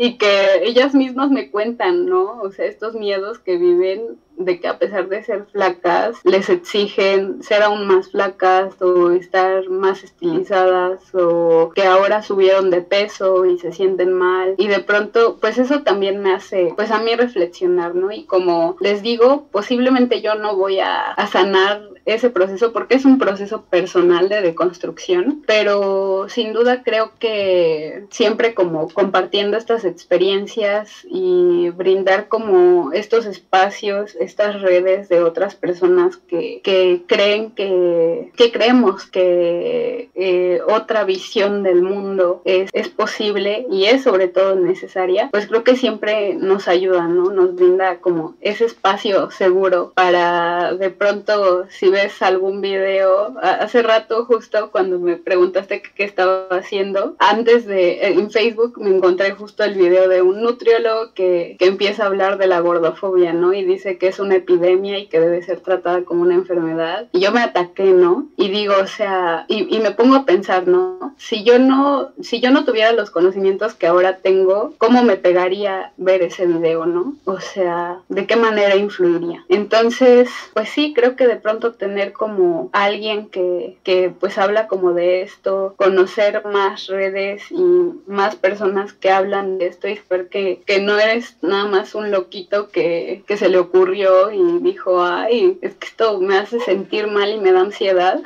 y 0.00 0.16
que 0.16 0.62
ellas 0.62 0.94
mismas 0.94 1.30
me 1.30 1.50
cuentan, 1.50 2.06
¿no? 2.06 2.40
O 2.40 2.52
sea, 2.52 2.66
estos 2.66 2.94
miedos 2.94 3.40
que 3.40 3.58
viven 3.58 4.16
de 4.38 4.60
que 4.60 4.68
a 4.68 4.78
pesar 4.78 5.08
de 5.08 5.22
ser 5.22 5.46
flacas, 5.52 6.16
les 6.24 6.48
exigen 6.48 7.42
ser 7.42 7.62
aún 7.62 7.86
más 7.86 8.10
flacas 8.10 8.80
o 8.80 9.10
estar 9.10 9.68
más 9.68 10.04
estilizadas 10.04 11.00
o 11.14 11.72
que 11.74 11.82
ahora 11.82 12.22
subieron 12.22 12.70
de 12.70 12.80
peso 12.82 13.44
y 13.44 13.58
se 13.58 13.72
sienten 13.72 14.12
mal. 14.12 14.54
Y 14.56 14.68
de 14.68 14.80
pronto, 14.80 15.38
pues 15.40 15.58
eso 15.58 15.82
también 15.82 16.22
me 16.22 16.32
hace, 16.32 16.72
pues 16.76 16.90
a 16.90 17.00
mí 17.00 17.14
reflexionar, 17.14 17.94
¿no? 17.94 18.10
Y 18.12 18.24
como 18.24 18.76
les 18.80 19.02
digo, 19.02 19.48
posiblemente 19.50 20.22
yo 20.22 20.34
no 20.36 20.56
voy 20.56 20.80
a, 20.80 21.12
a 21.12 21.26
sanar 21.26 21.82
ese 22.14 22.30
proceso 22.30 22.72
porque 22.72 22.94
es 22.94 23.04
un 23.04 23.18
proceso 23.18 23.64
personal 23.64 24.30
de 24.30 24.40
deconstrucción, 24.40 25.42
pero 25.46 26.26
sin 26.30 26.54
duda 26.54 26.82
creo 26.82 27.12
que 27.18 28.06
siempre 28.10 28.54
como 28.54 28.88
compartiendo 28.88 29.58
estas 29.58 29.84
experiencias 29.84 31.06
y 31.10 31.68
brindar 31.70 32.28
como 32.28 32.92
estos 32.92 33.26
espacios, 33.26 34.16
estas 34.28 34.60
redes 34.60 35.08
de 35.08 35.22
otras 35.22 35.54
personas 35.54 36.18
que, 36.18 36.60
que 36.62 37.02
creen 37.06 37.52
que, 37.52 38.30
que 38.36 38.52
creemos 38.52 39.06
que 39.06 40.10
eh, 40.14 40.60
otra 40.68 41.04
visión 41.04 41.62
del 41.62 41.80
mundo 41.80 42.42
es, 42.44 42.68
es 42.74 42.88
posible 42.90 43.66
y 43.70 43.86
es 43.86 44.02
sobre 44.02 44.28
todo 44.28 44.54
necesaria, 44.54 45.30
pues 45.32 45.46
creo 45.46 45.64
que 45.64 45.76
siempre 45.76 46.34
nos 46.34 46.68
ayuda, 46.68 47.08
¿no? 47.08 47.30
Nos 47.30 47.54
brinda 47.54 47.98
como 48.00 48.34
ese 48.42 48.66
espacio 48.66 49.30
seguro 49.30 49.92
para 49.94 50.74
de 50.74 50.90
pronto 50.90 51.66
si 51.70 51.88
ves 51.88 52.20
algún 52.20 52.60
video, 52.60 53.34
hace 53.40 53.82
rato 53.82 54.26
justo 54.26 54.70
cuando 54.70 54.98
me 54.98 55.16
preguntaste 55.16 55.82
qué, 55.82 56.04
estaba 56.04 56.48
haciendo, 56.50 57.16
antes 57.18 57.64
de 57.64 58.06
en 58.08 58.30
Facebook 58.30 58.78
me 58.78 58.90
encontré 58.90 59.32
justo 59.32 59.64
el 59.64 59.74
video 59.74 60.08
de 60.08 60.20
un 60.20 60.42
nutriólogo 60.42 61.14
que, 61.14 61.56
que 61.58 61.66
empieza 61.66 62.02
a 62.02 62.06
hablar 62.06 62.36
de 62.36 62.46
la 62.46 62.60
gordofobia, 62.60 63.32
¿no? 63.32 63.54
Y 63.54 63.64
dice 63.64 63.96
que 63.96 64.08
es 64.08 64.17
una 64.18 64.36
epidemia 64.36 64.98
y 64.98 65.06
que 65.06 65.20
debe 65.20 65.42
ser 65.42 65.60
tratada 65.60 66.02
como 66.02 66.22
una 66.22 66.34
enfermedad. 66.34 67.08
Y 67.12 67.20
yo 67.20 67.32
me 67.32 67.40
ataqué, 67.40 67.84
¿no? 67.84 68.28
Y 68.36 68.48
digo, 68.48 68.74
o 68.80 68.86
sea, 68.86 69.44
y, 69.48 69.78
me 69.78 69.92
pongo 69.92 70.16
a 70.16 70.24
pensar, 70.24 70.66
¿no? 70.66 71.14
Si 71.18 71.44
yo 71.44 71.58
no, 71.58 72.10
si 72.20 72.40
yo 72.40 72.50
no 72.50 72.64
tuviera 72.64 72.92
los 72.92 73.10
conocimientos 73.10 73.74
que 73.74 73.86
ahora 73.86 74.18
tengo, 74.18 74.74
¿cómo 74.78 75.02
me 75.02 75.16
pegaría 75.16 75.92
ver 75.96 76.22
ese 76.22 76.46
video, 76.46 76.86
¿no? 76.86 77.14
O 77.24 77.40
sea, 77.40 78.00
¿de 78.08 78.26
qué 78.26 78.36
manera 78.36 78.76
influiría? 78.76 79.44
Entonces, 79.48 80.28
pues 80.54 80.68
sí, 80.68 80.92
creo 80.94 81.16
que 81.16 81.26
de 81.26 81.36
pronto 81.36 81.74
tener 81.74 82.12
como 82.12 82.70
alguien 82.72 83.28
que, 83.28 83.78
que 83.82 84.12
pues 84.18 84.38
habla 84.38 84.66
como 84.66 84.92
de 84.92 85.22
esto, 85.22 85.74
conocer 85.76 86.44
más 86.44 86.86
redes 86.86 87.42
y 87.50 87.62
más 88.06 88.36
personas 88.36 88.92
que 88.92 89.10
hablan 89.10 89.58
de 89.58 89.66
esto 89.66 89.88
y 89.88 90.00
ver 90.08 90.28
que, 90.28 90.62
que 90.66 90.80
no 90.80 90.98
eres 90.98 91.36
nada 91.42 91.66
más 91.66 91.94
un 91.94 92.10
loquito 92.10 92.68
que, 92.68 93.22
que 93.26 93.36
se 93.36 93.48
le 93.48 93.58
ocurrió 93.58 94.07
y 94.32 94.58
dijo, 94.60 95.02
ay, 95.02 95.58
es 95.62 95.74
que 95.74 95.86
esto 95.86 96.20
me 96.20 96.38
hace 96.38 96.60
sentir 96.60 97.06
mal 97.06 97.30
y 97.30 97.38
me 97.38 97.52
da 97.52 97.60
ansiedad. 97.60 98.20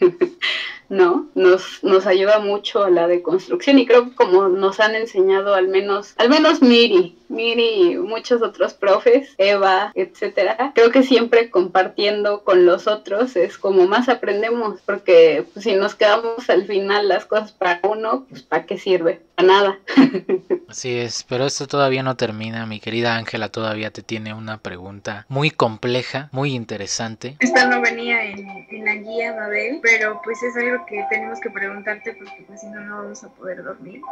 ¿no? 0.88 1.26
Nos, 1.34 1.82
nos 1.82 2.06
ayuda 2.06 2.38
mucho 2.38 2.84
a 2.84 2.90
la 2.90 3.06
deconstrucción 3.06 3.78
y 3.78 3.86
creo 3.86 4.04
que 4.04 4.14
como 4.14 4.48
nos 4.48 4.80
han 4.80 4.94
enseñado 4.94 5.54
al 5.54 5.68
menos, 5.68 6.14
al 6.18 6.28
menos 6.28 6.62
Miri, 6.62 7.16
Miri 7.28 7.92
y 7.92 7.96
muchos 7.96 8.42
otros 8.42 8.74
profes, 8.74 9.34
Eva, 9.38 9.92
etcétera, 9.94 10.72
creo 10.74 10.90
que 10.90 11.02
siempre 11.02 11.50
compartiendo 11.50 12.44
con 12.44 12.66
los 12.66 12.86
otros 12.86 13.36
es 13.36 13.58
como 13.58 13.86
más 13.86 14.08
aprendemos, 14.08 14.80
porque 14.84 15.44
pues, 15.52 15.64
si 15.64 15.74
nos 15.74 15.94
quedamos 15.94 16.48
al 16.48 16.66
final 16.66 17.08
las 17.08 17.26
cosas 17.26 17.52
para 17.52 17.80
uno, 17.82 18.26
pues 18.28 18.42
¿para 18.42 18.66
qué 18.66 18.78
sirve? 18.78 19.22
Para 19.34 19.48
nada. 19.48 19.78
Así 20.68 20.96
es, 20.98 21.24
pero 21.28 21.46
esto 21.46 21.66
todavía 21.66 22.02
no 22.02 22.16
termina, 22.16 22.66
mi 22.66 22.80
querida 22.80 23.16
Ángela 23.16 23.48
todavía 23.48 23.90
te 23.90 24.02
tiene 24.02 24.34
una 24.34 24.58
pregunta 24.58 25.26
muy 25.28 25.50
compleja, 25.50 26.28
muy 26.32 26.54
interesante. 26.54 27.36
Esta 27.40 27.66
no 27.66 27.80
venía 27.80 28.24
en, 28.24 28.66
en 28.70 28.84
la 28.84 28.94
guía, 28.94 29.34
Mabel, 29.34 29.80
pero 29.82 30.20
pues 30.24 30.42
es 30.42 30.56
algo 30.56 30.75
que 30.84 31.04
tenemos 31.10 31.40
que 31.40 31.50
preguntarte 31.50 32.14
porque 32.14 32.44
pues 32.46 32.60
si 32.60 32.66
no, 32.68 32.80
no 32.80 32.96
vamos 32.98 33.24
a 33.24 33.28
poder 33.28 33.62
dormir. 33.62 34.02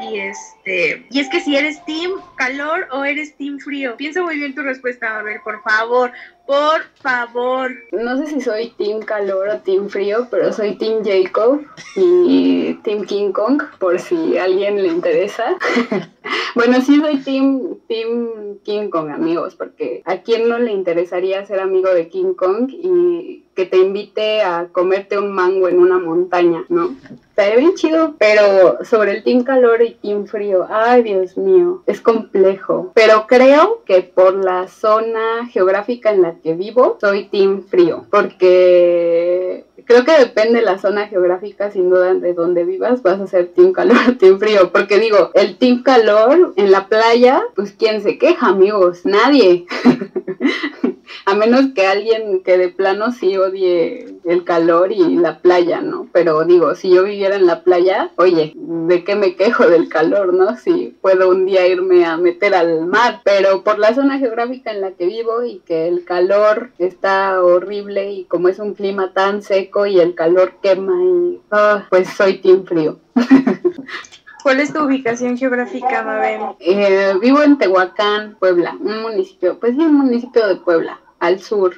Y 0.00 0.18
este, 0.18 1.06
y 1.08 1.20
es 1.20 1.28
que 1.28 1.40
si 1.40 1.56
eres 1.56 1.84
team 1.84 2.12
calor 2.36 2.88
o 2.90 3.04
eres 3.04 3.36
team 3.36 3.58
frío. 3.60 3.96
Piensa 3.96 4.22
muy 4.22 4.36
bien 4.36 4.54
tu 4.54 4.62
respuesta, 4.62 5.18
a 5.18 5.22
ver, 5.22 5.40
por 5.44 5.62
favor, 5.62 6.10
por 6.46 6.82
favor. 7.00 7.70
No 7.92 8.16
sé 8.18 8.26
si 8.26 8.40
soy 8.40 8.70
team 8.70 9.02
calor 9.02 9.48
o 9.48 9.58
team 9.60 9.88
frío, 9.88 10.26
pero 10.30 10.52
soy 10.52 10.76
team 10.78 11.04
Jacob 11.04 11.64
y 11.94 12.74
team 12.82 13.04
King 13.04 13.30
Kong, 13.30 13.62
por 13.78 14.00
si 14.00 14.36
a 14.36 14.44
alguien 14.44 14.82
le 14.82 14.88
interesa. 14.88 15.56
bueno, 16.56 16.80
sí 16.80 16.98
soy 17.00 17.18
team, 17.18 17.78
team 17.86 18.58
King 18.64 18.90
Kong, 18.90 19.10
amigos, 19.10 19.54
porque 19.54 20.02
a 20.06 20.22
quién 20.22 20.48
no 20.48 20.58
le 20.58 20.72
interesaría 20.72 21.46
ser 21.46 21.60
amigo 21.60 21.94
de 21.94 22.08
King 22.08 22.34
Kong 22.34 22.68
y 22.68 23.43
que 23.54 23.66
te 23.66 23.78
invite 23.78 24.42
a 24.42 24.68
comerte 24.72 25.18
un 25.18 25.32
mango 25.32 25.68
en 25.68 25.78
una 25.78 25.98
montaña, 25.98 26.64
¿no? 26.68 26.94
Estaría 27.28 27.56
bien 27.56 27.74
chido, 27.74 28.14
pero 28.18 28.84
sobre 28.84 29.12
el 29.12 29.24
team 29.24 29.42
calor 29.42 29.82
y 29.82 29.94
team 29.94 30.26
frío, 30.26 30.66
ay 30.70 31.02
Dios 31.02 31.36
mío, 31.36 31.82
es 31.86 32.00
complejo. 32.00 32.92
Pero 32.94 33.26
creo 33.26 33.82
que 33.84 34.02
por 34.02 34.34
la 34.34 34.68
zona 34.68 35.46
geográfica 35.50 36.12
en 36.12 36.22
la 36.22 36.34
que 36.36 36.54
vivo, 36.54 36.96
soy 37.00 37.24
team 37.24 37.62
frío, 37.62 38.06
porque 38.10 39.64
creo 39.84 40.04
que 40.04 40.18
depende 40.18 40.60
de 40.60 40.64
la 40.64 40.78
zona 40.78 41.08
geográfica, 41.08 41.70
sin 41.70 41.90
duda, 41.90 42.14
de 42.14 42.34
donde 42.34 42.64
vivas, 42.64 43.02
vas 43.02 43.20
a 43.20 43.26
ser 43.26 43.48
team 43.48 43.72
calor 43.72 43.96
o 44.08 44.16
team 44.16 44.38
frío. 44.38 44.70
Porque 44.72 44.98
digo, 44.98 45.30
el 45.34 45.56
team 45.56 45.82
calor 45.82 46.52
en 46.56 46.70
la 46.70 46.88
playa, 46.88 47.42
pues 47.54 47.72
quién 47.72 48.02
se 48.02 48.18
queja, 48.18 48.48
amigos, 48.48 49.04
nadie. 49.04 49.66
a 51.26 51.34
menos 51.34 51.72
que 51.74 51.86
alguien 51.86 52.42
que 52.42 52.58
de 52.58 52.68
plano 52.68 53.12
sí 53.12 53.36
odie 53.36 54.16
el 54.24 54.44
calor 54.44 54.92
y 54.92 55.16
la 55.16 55.38
playa, 55.38 55.80
¿no? 55.80 56.08
Pero 56.12 56.44
digo, 56.44 56.74
si 56.74 56.90
yo 56.90 57.04
viviera 57.04 57.36
en 57.36 57.46
la 57.46 57.62
playa, 57.62 58.10
oye, 58.16 58.52
¿de 58.54 59.04
qué 59.04 59.16
me 59.16 59.34
quejo 59.34 59.66
del 59.66 59.88
calor, 59.88 60.34
no? 60.34 60.56
Si 60.56 60.83
puedo 61.04 61.28
un 61.28 61.44
día 61.44 61.66
irme 61.66 62.06
a 62.06 62.16
meter 62.16 62.54
al 62.54 62.86
mar, 62.86 63.20
pero 63.24 63.62
por 63.62 63.78
la 63.78 63.92
zona 63.92 64.18
geográfica 64.18 64.70
en 64.70 64.80
la 64.80 64.92
que 64.92 65.04
vivo 65.04 65.44
y 65.44 65.58
que 65.58 65.86
el 65.86 66.02
calor 66.06 66.70
está 66.78 67.42
horrible 67.42 68.10
y 68.10 68.24
como 68.24 68.48
es 68.48 68.58
un 68.58 68.72
clima 68.72 69.12
tan 69.12 69.42
seco 69.42 69.84
y 69.84 70.00
el 70.00 70.14
calor 70.14 70.54
quema 70.62 70.94
y 71.04 71.42
ah, 71.50 71.84
pues 71.90 72.08
soy 72.08 72.38
team 72.38 72.64
frío. 72.64 73.00
¿Cuál 74.42 74.60
es 74.60 74.72
tu 74.72 74.82
ubicación 74.82 75.36
geográfica, 75.36 76.02
Mabel? 76.04 76.40
Eh, 76.60 77.12
vivo 77.20 77.42
en 77.42 77.58
Tehuacán, 77.58 78.36
Puebla, 78.40 78.74
un 78.80 79.02
municipio, 79.02 79.60
pues 79.60 79.74
sí, 79.74 79.82
un 79.82 79.96
municipio 79.96 80.48
de 80.48 80.56
Puebla, 80.56 81.00
al 81.20 81.38
sur. 81.38 81.74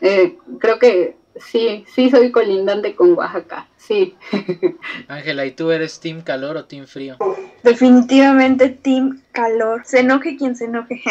Eh, 0.00 0.38
creo 0.58 0.80
que 0.80 1.16
sí, 1.36 1.84
sí 1.94 2.10
soy 2.10 2.32
colindante 2.32 2.96
con 2.96 3.12
Oaxaca, 3.12 3.68
sí. 3.86 4.16
Ángela, 5.08 5.46
¿y 5.46 5.52
tú 5.52 5.70
eres 5.70 6.00
team 6.00 6.22
calor 6.22 6.56
o 6.56 6.64
team 6.64 6.86
frío? 6.86 7.16
Definitivamente 7.62 8.68
team 8.68 9.22
calor. 9.32 9.82
Se 9.84 10.00
enoje 10.00 10.36
quien 10.36 10.56
se 10.56 10.66
enoje. 10.66 11.02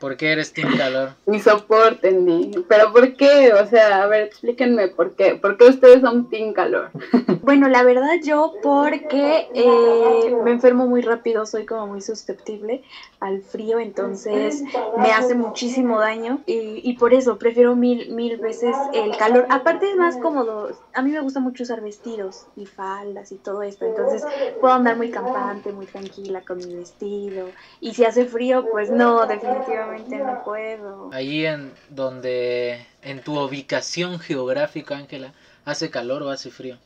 ¿Por 0.00 0.16
qué 0.16 0.32
eres 0.32 0.54
team 0.54 0.78
calor? 0.78 1.10
Mi 1.26 1.40
soporte, 1.40 2.10
ni. 2.10 2.52
¿Pero 2.68 2.90
por 2.90 3.14
qué? 3.16 3.52
O 3.52 3.66
sea, 3.66 4.02
a 4.02 4.06
ver, 4.06 4.22
explíquenme 4.22 4.88
por 4.88 5.14
qué. 5.14 5.34
¿Por 5.34 5.58
qué 5.58 5.64
ustedes 5.66 6.00
son 6.00 6.28
team 6.30 6.52
calor? 6.54 6.90
Bueno, 7.42 7.68
la 7.68 7.82
verdad 7.82 8.14
yo 8.22 8.54
porque 8.62 9.48
eh, 9.54 10.36
me 10.44 10.52
enfermo 10.52 10.86
muy 10.86 11.00
rápido, 11.00 11.46
soy 11.46 11.64
como 11.64 11.86
muy 11.86 12.00
susceptible 12.00 12.82
al 13.18 13.42
frío, 13.42 13.80
entonces 13.80 14.62
me 14.98 15.10
hace 15.10 15.34
muchísimo 15.34 15.98
daño 15.98 16.40
y, 16.46 16.80
y 16.84 16.96
por 16.96 17.12
eso 17.12 17.38
prefiero 17.38 17.74
mil, 17.74 18.12
mil 18.12 18.36
veces 18.36 18.76
el 18.92 19.16
calor. 19.16 19.46
Aparte 19.48 19.90
es 19.90 19.96
más 19.96 20.16
cómodo, 20.18 20.70
a 20.94 21.02
mí 21.02 21.10
me 21.10 21.20
gusta 21.20 21.40
mucho 21.40 21.59
usar 21.62 21.80
vestidos 21.80 22.46
y 22.56 22.66
faldas 22.66 23.32
y 23.32 23.36
todo 23.36 23.62
esto, 23.62 23.84
entonces 23.84 24.24
puedo 24.60 24.74
andar 24.74 24.96
muy 24.96 25.10
campante, 25.10 25.72
muy 25.72 25.86
tranquila 25.86 26.42
con 26.42 26.58
mi 26.58 26.74
vestido 26.74 27.48
y 27.80 27.94
si 27.94 28.04
hace 28.04 28.26
frío, 28.26 28.66
pues 28.70 28.90
no, 28.90 29.26
definitivamente 29.26 30.18
no 30.18 30.42
puedo. 30.44 31.10
Ahí 31.12 31.46
en 31.46 31.72
donde, 31.88 32.86
en 33.02 33.22
tu 33.22 33.38
ubicación 33.38 34.18
geográfica, 34.18 34.96
Ángela, 34.96 35.32
¿hace 35.64 35.90
calor 35.90 36.22
o 36.22 36.30
hace 36.30 36.50
frío? 36.50 36.78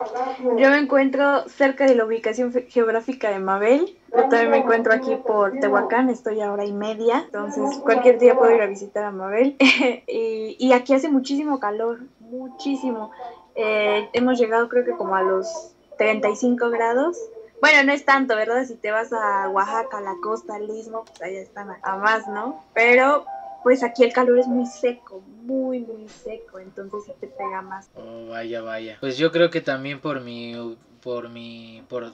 Yo 0.57 0.69
me 0.69 0.77
encuentro 0.77 1.47
cerca 1.47 1.85
de 1.85 1.95
la 1.95 2.05
ubicación 2.05 2.51
geográfica 2.69 3.29
de 3.29 3.39
Mabel. 3.39 3.97
Yo 4.15 4.21
también 4.29 4.51
me 4.51 4.57
encuentro 4.57 4.93
aquí 4.93 5.15
por 5.15 5.59
Tehuacán, 5.59 6.09
estoy 6.09 6.41
a 6.41 6.51
hora 6.51 6.65
y 6.65 6.71
media. 6.71 7.23
Entonces, 7.25 7.77
cualquier 7.83 8.17
día 8.19 8.37
puedo 8.37 8.55
ir 8.55 8.61
a 8.61 8.67
visitar 8.67 9.03
a 9.03 9.11
Mabel. 9.11 9.55
y, 10.07 10.55
y 10.59 10.73
aquí 10.73 10.93
hace 10.93 11.09
muchísimo 11.09 11.59
calor, 11.59 11.99
muchísimo. 12.19 13.11
Eh, 13.55 14.09
hemos 14.13 14.37
llegado, 14.37 14.69
creo 14.69 14.85
que 14.85 14.91
como 14.91 15.15
a 15.15 15.21
los 15.21 15.47
35 15.97 16.69
grados. 16.69 17.17
Bueno, 17.61 17.83
no 17.83 17.93
es 17.93 18.05
tanto, 18.05 18.35
¿verdad? 18.35 18.65
Si 18.65 18.75
te 18.75 18.91
vas 18.91 19.11
a 19.13 19.49
Oaxaca, 19.49 19.97
a 19.97 20.01
la 20.01 20.15
costa, 20.21 20.55
al 20.55 20.69
istmo, 20.69 21.05
pues 21.05 21.21
allá 21.21 21.39
están 21.39 21.69
a, 21.81 21.95
más, 21.97 22.27
¿no? 22.27 22.63
Pero, 22.73 23.25
pues 23.63 23.81
aquí 23.81 24.03
el 24.03 24.13
calor 24.13 24.39
es 24.39 24.47
muy 24.47 24.65
seco, 24.65 25.23
muy, 25.43 25.79
muy 25.79 26.07
seco. 26.09 26.59
Entonces, 26.59 27.03
sí 27.05 27.13
te 27.19 27.27
pega 27.27 27.61
más. 27.61 27.89
Oh, 27.95 28.27
vaya, 28.29 28.61
vaya. 28.61 28.97
Pues 28.99 29.17
yo 29.17 29.31
creo 29.31 29.49
que 29.49 29.61
también 29.61 29.99
por 29.99 30.19
mi, 30.19 30.77
por 31.01 31.29
mi, 31.29 31.81
por, 31.87 32.11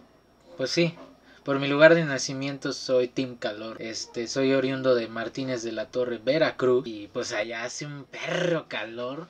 pues 0.57 0.69
sí, 0.69 0.95
por 1.43 1.59
mi 1.59 1.67
lugar 1.67 1.95
de 1.95 2.05
nacimiento 2.05 2.71
soy 2.71 3.07
Team 3.07 3.35
Calor. 3.35 3.81
Este, 3.81 4.27
soy 4.27 4.53
oriundo 4.53 4.93
de 4.93 5.07
Martínez 5.07 5.63
de 5.63 5.71
la 5.71 5.87
Torre, 5.87 6.19
Veracruz. 6.23 6.85
Y 6.85 7.07
pues 7.07 7.33
allá 7.33 7.63
hace 7.63 7.87
un 7.87 8.05
perro 8.05 8.67
calor. 8.67 9.27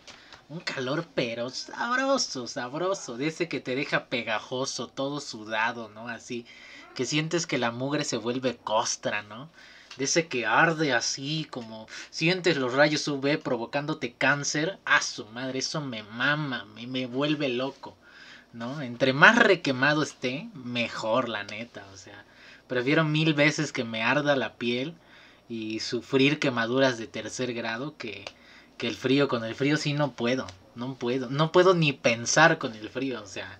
Un 0.51 0.59
calor 0.59 1.07
pero 1.15 1.49
sabroso, 1.49 2.45
sabroso. 2.45 3.15
De 3.15 3.27
ese 3.27 3.47
que 3.47 3.61
te 3.61 3.73
deja 3.73 4.07
pegajoso, 4.07 4.89
todo 4.89 5.21
sudado, 5.21 5.87
¿no? 5.87 6.09
Así. 6.09 6.45
Que 6.93 7.05
sientes 7.05 7.47
que 7.47 7.57
la 7.57 7.71
mugre 7.71 8.03
se 8.03 8.17
vuelve 8.17 8.57
costra, 8.57 9.21
¿no? 9.21 9.49
De 9.95 10.03
ese 10.03 10.27
que 10.27 10.45
arde 10.45 10.91
así, 10.91 11.47
como 11.49 11.87
sientes 12.09 12.57
los 12.57 12.73
rayos 12.73 13.07
UV 13.07 13.37
provocándote 13.41 14.11
cáncer. 14.11 14.77
A 14.83 15.01
su 15.01 15.25
madre, 15.27 15.59
eso 15.59 15.79
me 15.79 16.03
mama, 16.03 16.65
me, 16.75 16.85
me 16.85 17.05
vuelve 17.05 17.47
loco. 17.47 17.95
¿No? 18.51 18.81
Entre 18.81 19.13
más 19.13 19.37
requemado 19.37 20.03
esté, 20.03 20.49
mejor, 20.53 21.29
la 21.29 21.45
neta. 21.45 21.87
O 21.93 21.97
sea, 21.97 22.25
prefiero 22.67 23.05
mil 23.05 23.33
veces 23.33 23.71
que 23.71 23.85
me 23.85 24.03
arda 24.03 24.35
la 24.35 24.55
piel 24.55 24.95
y 25.47 25.79
sufrir 25.79 26.39
quemaduras 26.39 26.97
de 26.97 27.07
tercer 27.07 27.53
grado 27.53 27.95
que, 27.95 28.25
que 28.81 28.87
el 28.87 28.95
frío. 28.95 29.27
Con 29.27 29.45
el 29.45 29.53
frío 29.53 29.77
sí 29.77 29.93
no 29.93 30.13
puedo, 30.13 30.47
no 30.73 30.95
puedo. 30.95 31.29
No 31.29 31.51
puedo 31.51 31.75
ni 31.75 31.93
pensar 31.93 32.57
con 32.57 32.73
el 32.73 32.89
frío, 32.89 33.21
o 33.21 33.27
sea, 33.27 33.59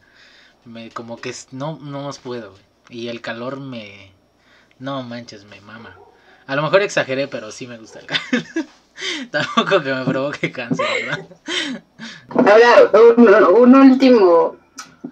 me, 0.66 0.90
como 0.90 1.18
que 1.18 1.32
no, 1.52 1.78
no 1.80 2.08
os 2.08 2.18
puedo. 2.18 2.56
Y 2.90 3.08
el 3.08 3.22
calor 3.22 3.60
me... 3.60 4.12
No 4.80 5.04
manches, 5.04 5.46
me 5.46 5.62
mama. 5.62 5.96
A 6.48 6.56
lo 6.56 6.64
mejor 6.64 6.82
exageré, 6.82 7.28
pero 7.28 7.52
sí 7.52 7.68
me 7.68 7.78
gusta 7.78 8.00
el 8.00 8.08
calor. 8.08 8.24
Tampoco 9.32 9.84
que 9.84 9.94
me 9.94 10.04
provoque 10.06 10.52
cáncer, 10.52 10.88
¿verdad? 11.06 11.28
Ahora, 12.30 13.48
un 13.50 13.76
último, 13.76 14.58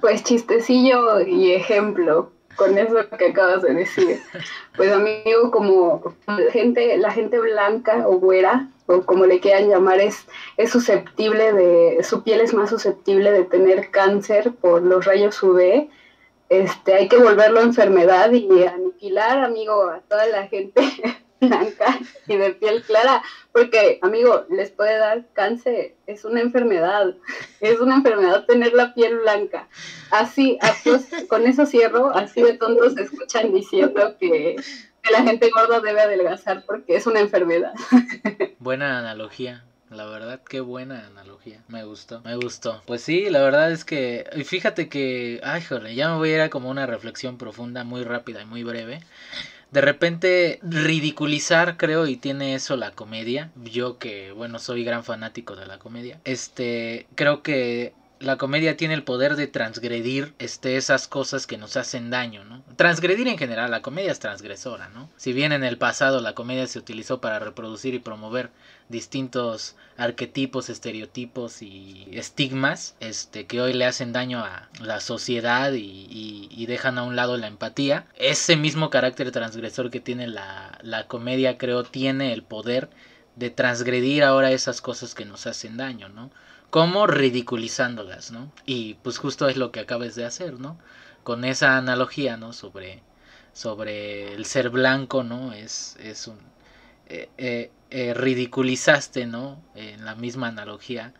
pues 0.01 0.23
chistecillo 0.23 1.21
y 1.21 1.51
ejemplo 1.51 2.31
con 2.59 2.77
eso 2.77 2.95
que 3.17 3.27
acabas 3.27 3.61
de 3.63 3.73
decir. 3.73 4.21
Pues 4.75 4.91
amigo, 4.91 5.49
como 5.49 6.13
la 6.27 6.51
gente, 6.51 6.97
la 6.97 7.11
gente 7.11 7.39
blanca 7.39 8.05
o 8.07 8.19
güera, 8.19 8.67
o 8.85 9.01
como 9.03 9.25
le 9.25 9.39
quieran 9.39 9.69
llamar, 9.69 10.01
es, 10.01 10.27
es 10.57 10.69
susceptible 10.69 11.53
de, 11.53 12.03
su 12.03 12.21
piel 12.23 12.41
es 12.41 12.53
más 12.53 12.69
susceptible 12.69 13.31
de 13.31 13.45
tener 13.45 13.91
cáncer 13.91 14.51
por 14.51 14.83
los 14.83 15.05
rayos 15.05 15.41
UV. 15.41 15.87
Este, 16.49 16.95
hay 16.95 17.07
que 17.07 17.17
volverlo 17.17 17.61
enfermedad 17.61 18.31
y 18.31 18.65
aniquilar, 18.65 19.43
amigo, 19.43 19.83
a 19.83 20.01
toda 20.01 20.25
la 20.27 20.47
gente 20.47 20.81
blanca 21.49 21.99
y 22.27 22.35
de 22.37 22.51
piel 22.51 22.83
clara, 22.83 23.21
porque, 23.51 23.99
amigo, 24.01 24.45
les 24.49 24.69
puede 24.71 24.97
dar 24.97 25.25
cáncer, 25.33 25.95
es 26.05 26.25
una 26.25 26.41
enfermedad, 26.41 27.15
es 27.61 27.79
una 27.79 27.95
enfermedad 27.95 28.45
tener 28.45 28.73
la 28.73 28.93
piel 28.93 29.19
blanca. 29.19 29.67
Así, 30.11 30.57
a- 30.61 30.73
pues, 30.83 31.07
con 31.29 31.45
eso 31.47 31.65
cierro, 31.65 32.15
así 32.15 32.41
de 32.41 32.53
tontos 32.57 32.93
se 32.93 33.03
escuchan 33.03 33.53
diciendo 33.53 34.15
que, 34.19 34.55
que 35.01 35.11
la 35.11 35.23
gente 35.23 35.49
gorda 35.49 35.79
debe 35.79 36.01
adelgazar 36.01 36.63
porque 36.65 36.95
es 36.95 37.07
una 37.07 37.19
enfermedad. 37.19 37.73
Buena 38.59 38.99
analogía. 38.99 39.63
La 39.89 40.05
verdad, 40.05 40.39
qué 40.47 40.59
buena 40.59 41.07
analogía. 41.07 41.63
Me 41.67 41.83
gustó, 41.83 42.21
me 42.21 42.35
gustó. 42.35 42.83
Pues 42.85 43.01
sí, 43.01 43.27
la 43.31 43.41
verdad 43.41 43.71
es 43.71 43.83
que. 43.83 44.23
Y 44.35 44.43
fíjate 44.43 44.87
que. 44.87 45.39
Ay, 45.41 45.63
joder, 45.63 45.91
ya 45.95 46.09
me 46.09 46.17
voy 46.17 46.29
a 46.29 46.35
ir 46.35 46.41
a 46.41 46.49
como 46.51 46.69
una 46.69 46.85
reflexión 46.85 47.39
profunda, 47.39 47.83
muy 47.83 48.03
rápida 48.03 48.43
y 48.43 48.45
muy 48.45 48.63
breve. 48.63 48.99
De 49.71 49.81
repente, 49.81 50.59
ridiculizar, 50.63 51.77
creo, 51.77 52.07
y 52.07 52.15
tiene 52.15 52.55
eso 52.55 52.75
la 52.75 52.91
comedia. 52.91 53.51
Yo 53.63 53.99
que, 53.99 54.31
bueno, 54.31 54.57
soy 54.57 54.83
gran 54.83 55.03
fanático 55.03 55.55
de 55.55 55.67
la 55.67 55.77
comedia. 55.77 56.19
Este, 56.23 57.05
creo 57.15 57.43
que 57.43 57.93
la 58.19 58.35
comedia 58.37 58.75
tiene 58.75 58.93
el 58.95 59.03
poder 59.03 59.35
de 59.37 59.47
transgredir 59.47 60.33
este, 60.39 60.75
esas 60.75 61.07
cosas 61.07 61.47
que 61.47 61.57
nos 61.57 61.77
hacen 61.77 62.09
daño, 62.09 62.43
¿no? 62.43 62.63
Transgredir 62.75 63.27
en 63.29 63.37
general, 63.37 63.71
la 63.71 63.81
comedia 63.81 64.11
es 64.11 64.19
transgresora, 64.19 64.89
¿no? 64.89 65.09
Si 65.15 65.31
bien 65.31 65.53
en 65.53 65.63
el 65.63 65.77
pasado 65.77 66.19
la 66.19 66.33
comedia 66.33 66.67
se 66.67 66.79
utilizó 66.79 67.21
para 67.21 67.39
reproducir 67.39 67.93
y 67.93 67.99
promover 67.99 68.49
distintos 68.89 69.75
arquetipos, 69.95 70.69
estereotipos 70.69 71.61
y 71.61 72.07
estigmas, 72.11 72.95
este, 72.99 73.45
que 73.45 73.61
hoy 73.61 73.71
le 73.73 73.85
hacen 73.85 74.11
daño 74.11 74.39
a 74.43 74.67
la 74.81 74.99
sociedad 74.99 75.71
y, 75.71 75.79
y- 76.09 76.47
y 76.51 76.65
dejan 76.65 76.97
a 76.97 77.03
un 77.03 77.15
lado 77.15 77.37
la 77.37 77.47
empatía, 77.47 78.05
ese 78.15 78.57
mismo 78.57 78.89
carácter 78.89 79.31
transgresor 79.31 79.89
que 79.91 80.01
tiene 80.01 80.27
la, 80.27 80.77
la 80.81 81.07
comedia, 81.07 81.57
creo, 81.57 81.83
tiene 81.83 82.33
el 82.33 82.43
poder 82.43 82.89
de 83.35 83.49
transgredir 83.49 84.23
ahora 84.23 84.51
esas 84.51 84.81
cosas 84.81 85.15
que 85.15 85.23
nos 85.25 85.47
hacen 85.47 85.77
daño, 85.77 86.09
¿no? 86.09 86.31
Como 86.69 87.07
ridiculizándolas, 87.07 88.31
¿no? 88.31 88.51
Y 88.65 88.95
pues 88.95 89.17
justo 89.17 89.47
es 89.49 89.57
lo 89.57 89.71
que 89.71 89.79
acabas 89.81 90.15
de 90.15 90.25
hacer, 90.25 90.59
¿no? 90.59 90.77
Con 91.23 91.43
esa 91.45 91.77
analogía, 91.77 92.37
¿no? 92.37 92.53
Sobre, 92.53 93.01
sobre 93.53 94.33
el 94.33 94.45
ser 94.45 94.69
blanco, 94.69 95.23
¿no? 95.23 95.53
Es, 95.53 95.95
es 95.99 96.27
un... 96.27 96.37
eh, 97.07 97.29
eh, 97.37 97.71
eh, 97.91 98.13
ridiculizaste, 98.13 99.25
¿no? 99.25 99.61
En 99.75 100.05
la 100.05 100.15
misma 100.15 100.47
analogía, 100.47 101.13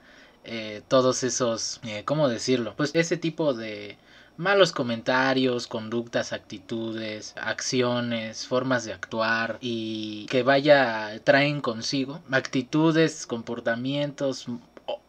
eh, 0.43 0.81
todos 0.87 1.23
esos, 1.23 1.81
¿cómo 2.05 2.29
decirlo? 2.29 2.75
Pues 2.75 2.91
ese 2.93 3.17
tipo 3.17 3.53
de 3.53 3.97
malos 4.37 4.71
comentarios, 4.71 5.67
conductas, 5.67 6.31
actitudes, 6.31 7.33
acciones, 7.41 8.47
formas 8.47 8.85
de 8.85 8.93
actuar 8.93 9.57
y 9.61 10.25
que 10.27 10.43
vaya, 10.43 11.19
traen 11.25 11.59
consigo 11.61 12.21
actitudes, 12.31 13.25
comportamientos 13.25 14.45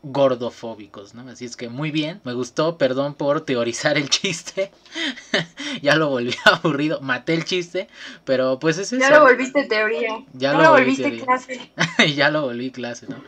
gordofóbicos, 0.02 1.14
¿no? 1.14 1.28
Así 1.30 1.44
es 1.44 1.56
que 1.56 1.68
muy 1.68 1.90
bien, 1.90 2.20
me 2.24 2.32
gustó, 2.32 2.78
perdón 2.78 3.14
por 3.14 3.42
teorizar 3.42 3.96
el 3.96 4.08
chiste 4.08 4.70
ya 5.82 5.96
lo 5.96 6.08
volví 6.08 6.34
aburrido, 6.44 7.00
maté 7.00 7.34
el 7.34 7.44
chiste, 7.44 7.88
pero 8.24 8.58
pues 8.58 8.78
es 8.78 8.92
eso. 8.92 9.00
Ya 9.00 9.10
lo 9.10 9.22
volviste 9.22 9.64
teoría. 9.64 10.24
Ya 10.32 10.52
lo 10.52 10.62
lo, 10.62 10.70
volví 10.70 10.82
volviste 10.82 11.02
teoría. 11.02 11.24
clase. 11.24 11.72
ya 12.14 12.30
lo 12.30 12.42
volví 12.42 12.70
clase, 12.70 13.06
¿no? 13.08 13.22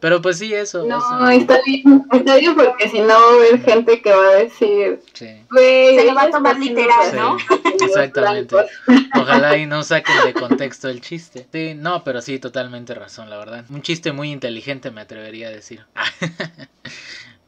Pero 0.00 0.22
pues 0.22 0.38
sí, 0.38 0.54
eso. 0.54 0.84
No, 0.84 0.98
eso. 0.98 1.28
está 1.40 1.60
bien, 1.66 2.04
está 2.12 2.36
bien 2.36 2.54
porque 2.54 2.88
si 2.88 3.00
no 3.00 3.08
va 3.08 3.14
a 3.14 3.34
haber 3.34 3.60
gente 3.62 4.00
que 4.00 4.12
va 4.12 4.28
a 4.28 4.34
decir, 4.36 5.00
Sí, 5.12 5.28
Se 5.52 6.04
lo 6.04 6.14
va 6.14 6.22
a 6.24 6.30
tomar 6.30 6.58
literal, 6.58 7.16
¿no? 7.16 7.36
exactamente. 7.80 8.54
Ojalá 9.20 9.56
y 9.56 9.66
no 9.66 9.82
saquen 9.82 10.14
de 10.24 10.34
contexto 10.34 10.88
el 10.88 11.00
chiste. 11.00 11.48
Sí, 11.52 11.74
no, 11.74 12.04
pero 12.04 12.20
sí, 12.20 12.38
totalmente 12.38 12.94
razón, 12.94 13.28
la 13.28 13.38
verdad. 13.38 13.64
Un 13.70 13.82
chiste 13.82 14.12
muy 14.12 14.30
inteligente, 14.30 14.90
me 14.90 15.00
atrevería 15.00 15.48
a 15.48 15.50
decir. 15.50 15.84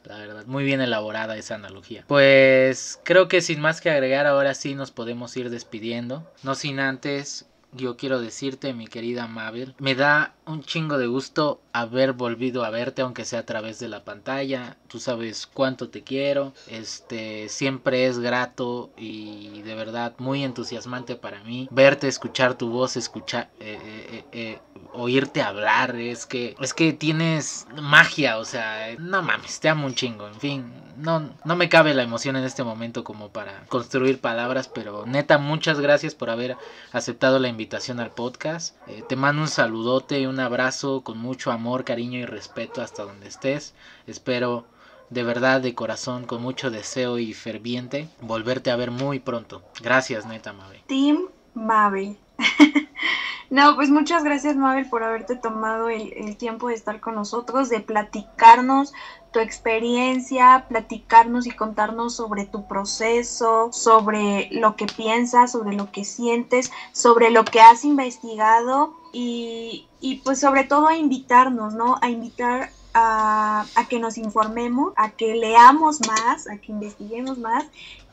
La 0.04 0.18
verdad, 0.18 0.44
muy 0.46 0.64
bien 0.64 0.80
elaborada 0.80 1.36
esa 1.36 1.54
analogía. 1.54 2.02
Pues 2.08 2.98
creo 3.04 3.28
que 3.28 3.40
sin 3.42 3.60
más 3.60 3.80
que 3.80 3.90
agregar, 3.90 4.26
ahora 4.26 4.54
sí 4.54 4.74
nos 4.74 4.90
podemos 4.90 5.36
ir 5.36 5.50
despidiendo. 5.50 6.28
No 6.42 6.56
sin 6.56 6.80
antes, 6.80 7.46
yo 7.72 7.96
quiero 7.96 8.20
decirte, 8.20 8.72
mi 8.72 8.88
querida 8.88 9.28
Mabel, 9.28 9.74
me 9.78 9.94
da 9.94 10.34
un 10.50 10.62
chingo 10.62 10.98
de 10.98 11.06
gusto 11.06 11.60
haber 11.72 12.12
volvido 12.12 12.64
a 12.64 12.70
verte, 12.70 13.02
aunque 13.02 13.24
sea 13.24 13.40
a 13.40 13.46
través 13.46 13.78
de 13.78 13.88
la 13.88 14.04
pantalla. 14.04 14.76
Tú 14.88 14.98
sabes 14.98 15.46
cuánto 15.46 15.88
te 15.88 16.02
quiero. 16.02 16.52
Este 16.68 17.48
siempre 17.48 18.06
es 18.06 18.18
grato 18.18 18.90
y 18.96 19.62
de 19.62 19.74
verdad 19.74 20.14
muy 20.18 20.44
entusiasmante 20.44 21.16
para 21.16 21.42
mí 21.44 21.68
verte, 21.70 22.08
escuchar 22.08 22.54
tu 22.54 22.70
voz, 22.70 22.96
escuchar, 22.96 23.50
eh, 23.60 23.78
eh, 23.82 24.24
eh, 24.32 24.58
oírte 24.92 25.42
hablar. 25.42 25.96
Es 25.96 26.26
que 26.26 26.56
es 26.60 26.74
que 26.74 26.92
tienes 26.92 27.66
magia, 27.80 28.38
o 28.38 28.44
sea, 28.44 28.94
no 28.98 29.22
mames, 29.22 29.60
te 29.60 29.68
amo 29.68 29.86
un 29.86 29.94
chingo. 29.94 30.26
En 30.26 30.34
fin, 30.34 30.72
no, 30.96 31.30
no 31.44 31.56
me 31.56 31.68
cabe 31.68 31.94
la 31.94 32.02
emoción 32.02 32.36
en 32.36 32.44
este 32.44 32.64
momento 32.64 33.04
como 33.04 33.30
para 33.30 33.64
construir 33.68 34.20
palabras, 34.20 34.68
pero 34.68 35.06
neta, 35.06 35.38
muchas 35.38 35.80
gracias 35.80 36.14
por 36.14 36.30
haber 36.30 36.56
aceptado 36.92 37.38
la 37.38 37.48
invitación 37.48 38.00
al 38.00 38.10
podcast. 38.10 38.76
Te 39.08 39.16
mando 39.16 39.42
un 39.42 39.48
saludote, 39.48 40.26
abrazo 40.40 41.02
con 41.02 41.18
mucho 41.18 41.52
amor, 41.52 41.84
cariño 41.84 42.18
y 42.18 42.24
respeto 42.24 42.82
hasta 42.82 43.04
donde 43.04 43.28
estés. 43.28 43.74
Espero 44.06 44.64
de 45.10 45.24
verdad, 45.24 45.60
de 45.60 45.74
corazón, 45.74 46.24
con 46.24 46.40
mucho 46.40 46.70
deseo 46.70 47.18
y 47.18 47.34
ferviente, 47.34 48.08
volverte 48.20 48.70
a 48.70 48.76
ver 48.76 48.90
muy 48.90 49.18
pronto. 49.18 49.62
Gracias, 49.82 50.24
neta, 50.26 50.52
Mabe. 50.52 50.82
Team 50.86 51.28
Mabel. 51.54 52.16
no, 53.50 53.74
pues 53.74 53.90
muchas 53.90 54.22
gracias 54.22 54.56
Mabel 54.56 54.88
por 54.88 55.02
haberte 55.02 55.34
tomado 55.34 55.88
el 55.90 56.36
tiempo 56.36 56.68
de 56.68 56.74
estar 56.74 57.00
con 57.00 57.16
nosotros, 57.16 57.68
de 57.68 57.80
platicarnos 57.80 58.92
tu 59.32 59.38
experiencia, 59.38 60.66
platicarnos 60.68 61.46
y 61.46 61.52
contarnos 61.52 62.14
sobre 62.16 62.46
tu 62.46 62.66
proceso, 62.66 63.70
sobre 63.72 64.48
lo 64.50 64.76
que 64.76 64.86
piensas, 64.86 65.52
sobre 65.52 65.76
lo 65.76 65.90
que 65.90 66.04
sientes, 66.04 66.72
sobre 66.92 67.30
lo 67.30 67.44
que 67.44 67.60
has 67.60 67.84
investigado 67.84 68.94
y, 69.12 69.86
y 70.00 70.16
pues 70.16 70.40
sobre 70.40 70.64
todo 70.64 70.88
a 70.88 70.96
invitarnos, 70.96 71.74
¿no? 71.74 71.96
A 72.00 72.08
invitar 72.08 72.70
a, 72.94 73.64
a, 73.74 73.88
que 73.88 74.00
nos 74.00 74.18
informemos, 74.18 74.92
a 74.96 75.10
que 75.10 75.34
leamos 75.34 76.00
más, 76.06 76.48
a 76.48 76.56
que 76.56 76.72
investiguemos 76.72 77.38
más 77.38 77.64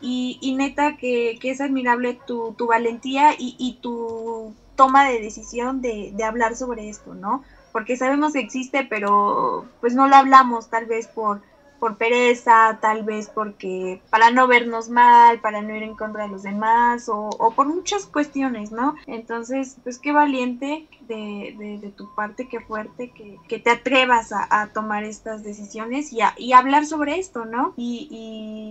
y, 0.02 0.38
y 0.42 0.56
neta 0.56 0.98
que, 0.98 1.40
que, 1.42 1.50
es 1.50 1.62
admirable 1.62 2.20
tu, 2.28 2.54
tu 2.54 2.68
valentía 2.68 3.34
y, 3.34 3.56
y, 3.58 3.80
tu 3.82 4.54
toma 4.76 5.10
de 5.10 5.20
decisión 5.20 5.82
de, 5.82 6.12
de 6.14 6.24
hablar 6.24 6.56
sobre 6.56 6.90
esto, 6.90 7.16
¿no? 7.16 7.44
Porque 7.72 7.98
sabemos 7.98 8.34
que 8.34 8.40
existe, 8.40 8.86
pero 8.88 9.66
pues 9.82 9.96
no 9.96 10.08
lo 10.08 10.16
hablamos 10.16 10.70
tal 10.70 10.86
vez 10.86 11.08
por, 11.08 11.42
por 11.80 11.98
pereza, 11.98 12.78
tal 12.82 13.04
vez 13.04 13.30
porque 13.30 14.02
para 14.10 14.32
no 14.32 14.48
vernos 14.48 14.90
mal, 14.90 15.40
para 15.40 15.62
no 15.62 15.76
ir 15.76 15.84
en 15.84 15.96
contra 15.96 16.24
de 16.24 16.30
los 16.30 16.44
demás 16.44 17.10
o, 17.10 17.30
por 17.56 17.68
muchas 17.68 18.06
cuestiones, 18.06 18.72
¿no? 18.72 18.96
Entonces, 19.06 19.78
pues 19.84 20.00
qué 20.00 20.12
valiente 20.12 20.88
de, 21.08 21.56
de, 21.58 21.80
de 21.80 21.90
tu 21.90 22.14
parte, 22.16 22.48
qué 22.48 22.60
fuerte 22.60 23.12
que, 23.12 23.38
que 23.48 23.60
te 23.60 23.70
atrevas 23.70 24.32
a, 24.32 24.68
tomar 24.74 25.04
estas 25.04 25.44
decisiones 25.44 26.12
y 26.12 26.22
a, 26.22 26.34
y 26.38 26.54
hablar 26.54 26.86
sobre 26.86 27.20
esto, 27.20 27.46
¿no? 27.46 27.74
Y, 27.78 28.08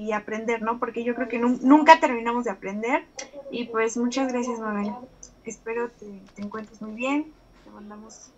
y, 0.08 0.12
aprender, 0.12 0.62
¿no? 0.62 0.78
Porque 0.78 1.04
yo 1.04 1.14
creo 1.14 1.28
que 1.28 1.38
nu 1.38 1.58
nunca 1.62 2.00
terminamos 2.00 2.44
de 2.44 2.50
aprender 2.50 3.04
y 3.50 3.64
pues 3.66 3.96
muchas 3.96 4.32
gracias, 4.32 4.58
Mabel. 4.60 4.92
Espero 5.44 5.88
te, 5.88 6.06
te 6.34 6.42
encuentres 6.42 6.80
muy 6.82 6.92
bien, 6.92 7.32
te 7.64 7.70
mandamos 7.70 8.32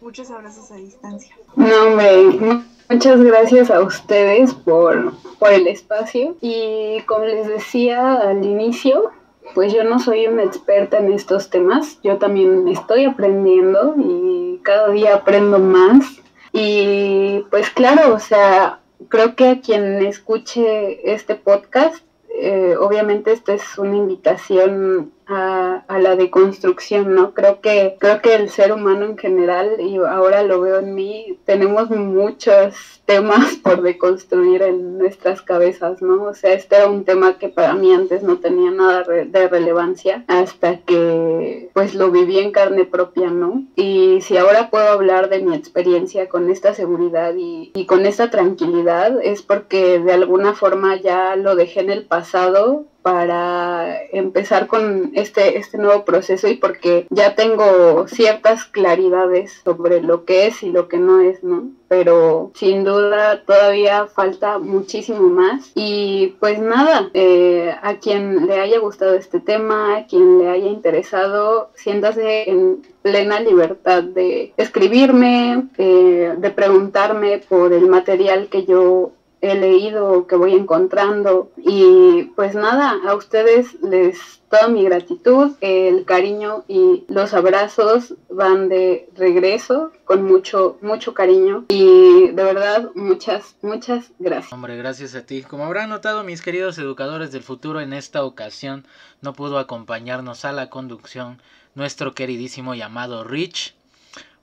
muchos 0.00 0.30
abrazos 0.30 0.70
a 0.70 0.76
distancia. 0.76 1.36
No, 1.56 1.86
hombre, 1.86 2.64
muchas 2.88 3.20
gracias 3.20 3.70
a 3.70 3.80
ustedes 3.80 4.54
por, 4.54 5.12
por 5.38 5.52
el 5.52 5.66
espacio. 5.66 6.36
Y 6.40 7.00
como 7.06 7.24
les 7.24 7.46
decía 7.46 8.14
al 8.14 8.44
inicio, 8.44 9.10
pues 9.54 9.72
yo 9.72 9.84
no 9.84 9.98
soy 9.98 10.26
una 10.26 10.44
experta 10.44 10.98
en 10.98 11.12
estos 11.12 11.50
temas. 11.50 12.00
Yo 12.02 12.18
también 12.18 12.66
estoy 12.68 13.04
aprendiendo 13.04 13.94
y 13.98 14.60
cada 14.62 14.88
día 14.90 15.16
aprendo 15.16 15.58
más. 15.58 16.20
Y 16.52 17.44
pues 17.50 17.70
claro, 17.70 18.14
o 18.14 18.18
sea, 18.18 18.80
creo 19.08 19.36
que 19.36 19.48
a 19.48 19.60
quien 19.60 20.04
escuche 20.04 21.12
este 21.12 21.34
podcast, 21.34 22.04
eh, 22.28 22.74
obviamente 22.80 23.32
esta 23.32 23.52
es 23.54 23.78
una 23.78 23.96
invitación 23.96 25.12
a, 25.30 25.84
la 26.00 26.16
deconstrucción, 26.16 27.14
¿no? 27.14 27.34
Creo 27.34 27.60
que, 27.60 27.96
creo 27.98 28.20
que 28.20 28.34
el 28.34 28.50
ser 28.50 28.72
humano 28.72 29.04
en 29.04 29.18
general, 29.18 29.76
y 29.78 29.96
ahora 29.96 30.42
lo 30.42 30.60
veo 30.60 30.78
en 30.78 30.94
mí, 30.94 31.38
tenemos 31.44 31.90
muchos 31.90 33.02
temas 33.04 33.56
por 33.56 33.82
deconstruir 33.82 34.62
en 34.62 34.98
nuestras 34.98 35.42
cabezas, 35.42 36.00
¿no? 36.02 36.24
O 36.24 36.34
sea, 36.34 36.52
este 36.52 36.76
era 36.76 36.88
un 36.88 37.04
tema 37.04 37.38
que 37.38 37.48
para 37.48 37.74
mí 37.74 37.92
antes 37.92 38.22
no 38.22 38.38
tenía 38.38 38.70
nada 38.70 39.04
de 39.04 39.48
relevancia 39.48 40.24
hasta 40.26 40.78
que 40.78 41.70
pues 41.74 41.94
lo 41.94 42.10
viví 42.10 42.38
en 42.38 42.52
carne 42.52 42.84
propia, 42.84 43.30
¿no? 43.30 43.64
Y 43.76 44.20
si 44.22 44.36
ahora 44.36 44.70
puedo 44.70 44.88
hablar 44.88 45.28
de 45.28 45.40
mi 45.40 45.54
experiencia 45.54 46.28
con 46.28 46.50
esta 46.50 46.74
seguridad 46.74 47.34
y 47.36 47.86
con 47.86 48.06
esta 48.06 48.30
tranquilidad 48.30 49.18
es 49.22 49.42
porque 49.42 50.00
de 50.00 50.12
alguna 50.12 50.54
forma 50.54 50.96
ya 50.96 51.36
lo 51.36 51.56
dejé 51.56 51.80
en 51.80 51.90
el 51.90 52.04
pasado 52.04 52.86
para 53.02 54.04
empezar 54.12 54.66
con 54.66 55.12
este, 55.14 55.58
este 55.58 55.78
nuevo 55.78 56.04
proceso 56.04 56.48
y 56.48 56.56
porque 56.56 57.06
ya 57.10 57.34
tengo 57.34 58.06
ciertas 58.08 58.64
claridades 58.64 59.60
sobre 59.64 60.02
lo 60.02 60.24
que 60.24 60.46
es 60.46 60.62
y 60.62 60.70
lo 60.70 60.88
que 60.88 60.98
no 60.98 61.20
es, 61.20 61.42
¿no? 61.42 61.70
Pero 61.88 62.52
sin 62.54 62.84
duda 62.84 63.42
todavía 63.44 64.06
falta 64.06 64.58
muchísimo 64.58 65.28
más. 65.28 65.72
Y 65.74 66.36
pues 66.38 66.60
nada, 66.60 67.10
eh, 67.14 67.74
a 67.82 67.96
quien 67.96 68.46
le 68.46 68.60
haya 68.60 68.78
gustado 68.78 69.14
este 69.14 69.40
tema, 69.40 69.96
a 69.96 70.06
quien 70.06 70.38
le 70.38 70.48
haya 70.48 70.68
interesado, 70.68 71.70
siéntase 71.74 72.48
en 72.48 72.82
plena 73.02 73.40
libertad 73.40 74.04
de 74.04 74.52
escribirme, 74.56 75.68
eh, 75.78 76.34
de 76.36 76.50
preguntarme 76.50 77.38
por 77.48 77.72
el 77.72 77.88
material 77.88 78.48
que 78.48 78.66
yo 78.66 79.12
he 79.40 79.54
leído, 79.54 80.26
que 80.26 80.36
voy 80.36 80.54
encontrando. 80.54 81.50
Y 81.56 82.24
pues 82.36 82.54
nada, 82.54 83.00
a 83.06 83.14
ustedes 83.14 83.80
les 83.82 84.40
toda 84.50 84.68
mi 84.68 84.84
gratitud, 84.84 85.52
el 85.60 86.04
cariño 86.04 86.64
y 86.66 87.04
los 87.08 87.32
abrazos 87.34 88.14
van 88.28 88.68
de 88.68 89.08
regreso 89.14 89.92
con 90.04 90.24
mucho, 90.24 90.76
mucho 90.82 91.14
cariño. 91.14 91.66
Y 91.68 92.28
de 92.30 92.42
verdad, 92.42 92.90
muchas, 92.96 93.54
muchas 93.62 94.10
gracias. 94.18 94.52
Hombre, 94.52 94.76
gracias 94.76 95.14
a 95.14 95.24
ti. 95.24 95.42
Como 95.42 95.64
habrán 95.64 95.88
notado, 95.88 96.24
mis 96.24 96.42
queridos 96.42 96.78
educadores 96.78 97.30
del 97.30 97.44
futuro, 97.44 97.80
en 97.80 97.92
esta 97.92 98.24
ocasión 98.24 98.84
no 99.22 99.34
pudo 99.34 99.58
acompañarnos 99.58 100.44
a 100.44 100.52
la 100.52 100.68
conducción 100.68 101.40
nuestro 101.76 102.12
queridísimo 102.12 102.74
llamado 102.74 103.22
Rich. 103.22 103.76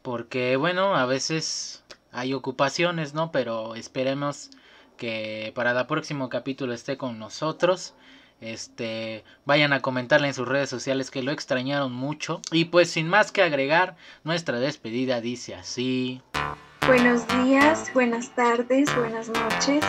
Porque 0.02 0.56
bueno, 0.56 0.96
a 0.96 1.06
veces 1.06 1.84
hay 2.14 2.34
ocupaciones, 2.34 3.14
¿no? 3.14 3.34
Pero 3.34 3.76
esperemos 3.76 4.52
que 4.98 5.52
para 5.56 5.80
el 5.80 5.86
próximo 5.86 6.30
capítulo 6.30 6.74
esté 6.74 6.98
con 6.98 7.20
nosotros. 7.20 7.94
Este, 8.40 9.24
vayan 9.46 9.74
a 9.74 9.82
comentarle 9.82 10.28
en 10.28 10.34
sus 10.34 10.48
redes 10.48 10.70
sociales 10.70 11.10
que 11.10 11.24
lo 11.24 11.32
extrañaron 11.32 11.94
mucho. 11.94 12.42
Y 12.52 12.66
pues 12.66 12.92
sin 12.92 13.08
más 13.08 13.32
que 13.32 13.42
agregar, 13.42 13.96
nuestra 14.24 14.60
despedida 14.60 15.22
dice 15.22 15.56
así. 15.56 16.22
Buenos 16.86 17.28
días, 17.28 17.92
buenas 17.94 18.34
tardes, 18.36 18.94
buenas 18.96 19.30
noches. 19.30 19.84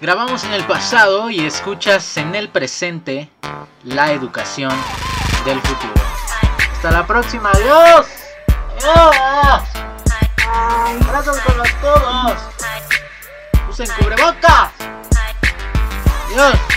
Grabamos 0.00 0.44
en 0.44 0.52
el 0.52 0.64
pasado 0.64 1.30
y 1.30 1.40
escuchas 1.40 2.16
en 2.16 2.34
el 2.34 2.48
presente 2.48 3.28
la 3.84 4.12
educación 4.12 4.72
del 5.44 5.60
futuro. 5.60 5.94
Hasta 6.72 6.92
la 6.92 7.06
próxima, 7.06 7.50
adiós. 7.50 8.06
Adiós. 8.76 9.62
Abrazos 10.46 11.38
con 11.40 11.58
los 11.58 11.80
todos. 11.80 12.87
Usen 13.78 13.94
cubrebocas. 13.96 14.72
Adiós. 16.26 16.67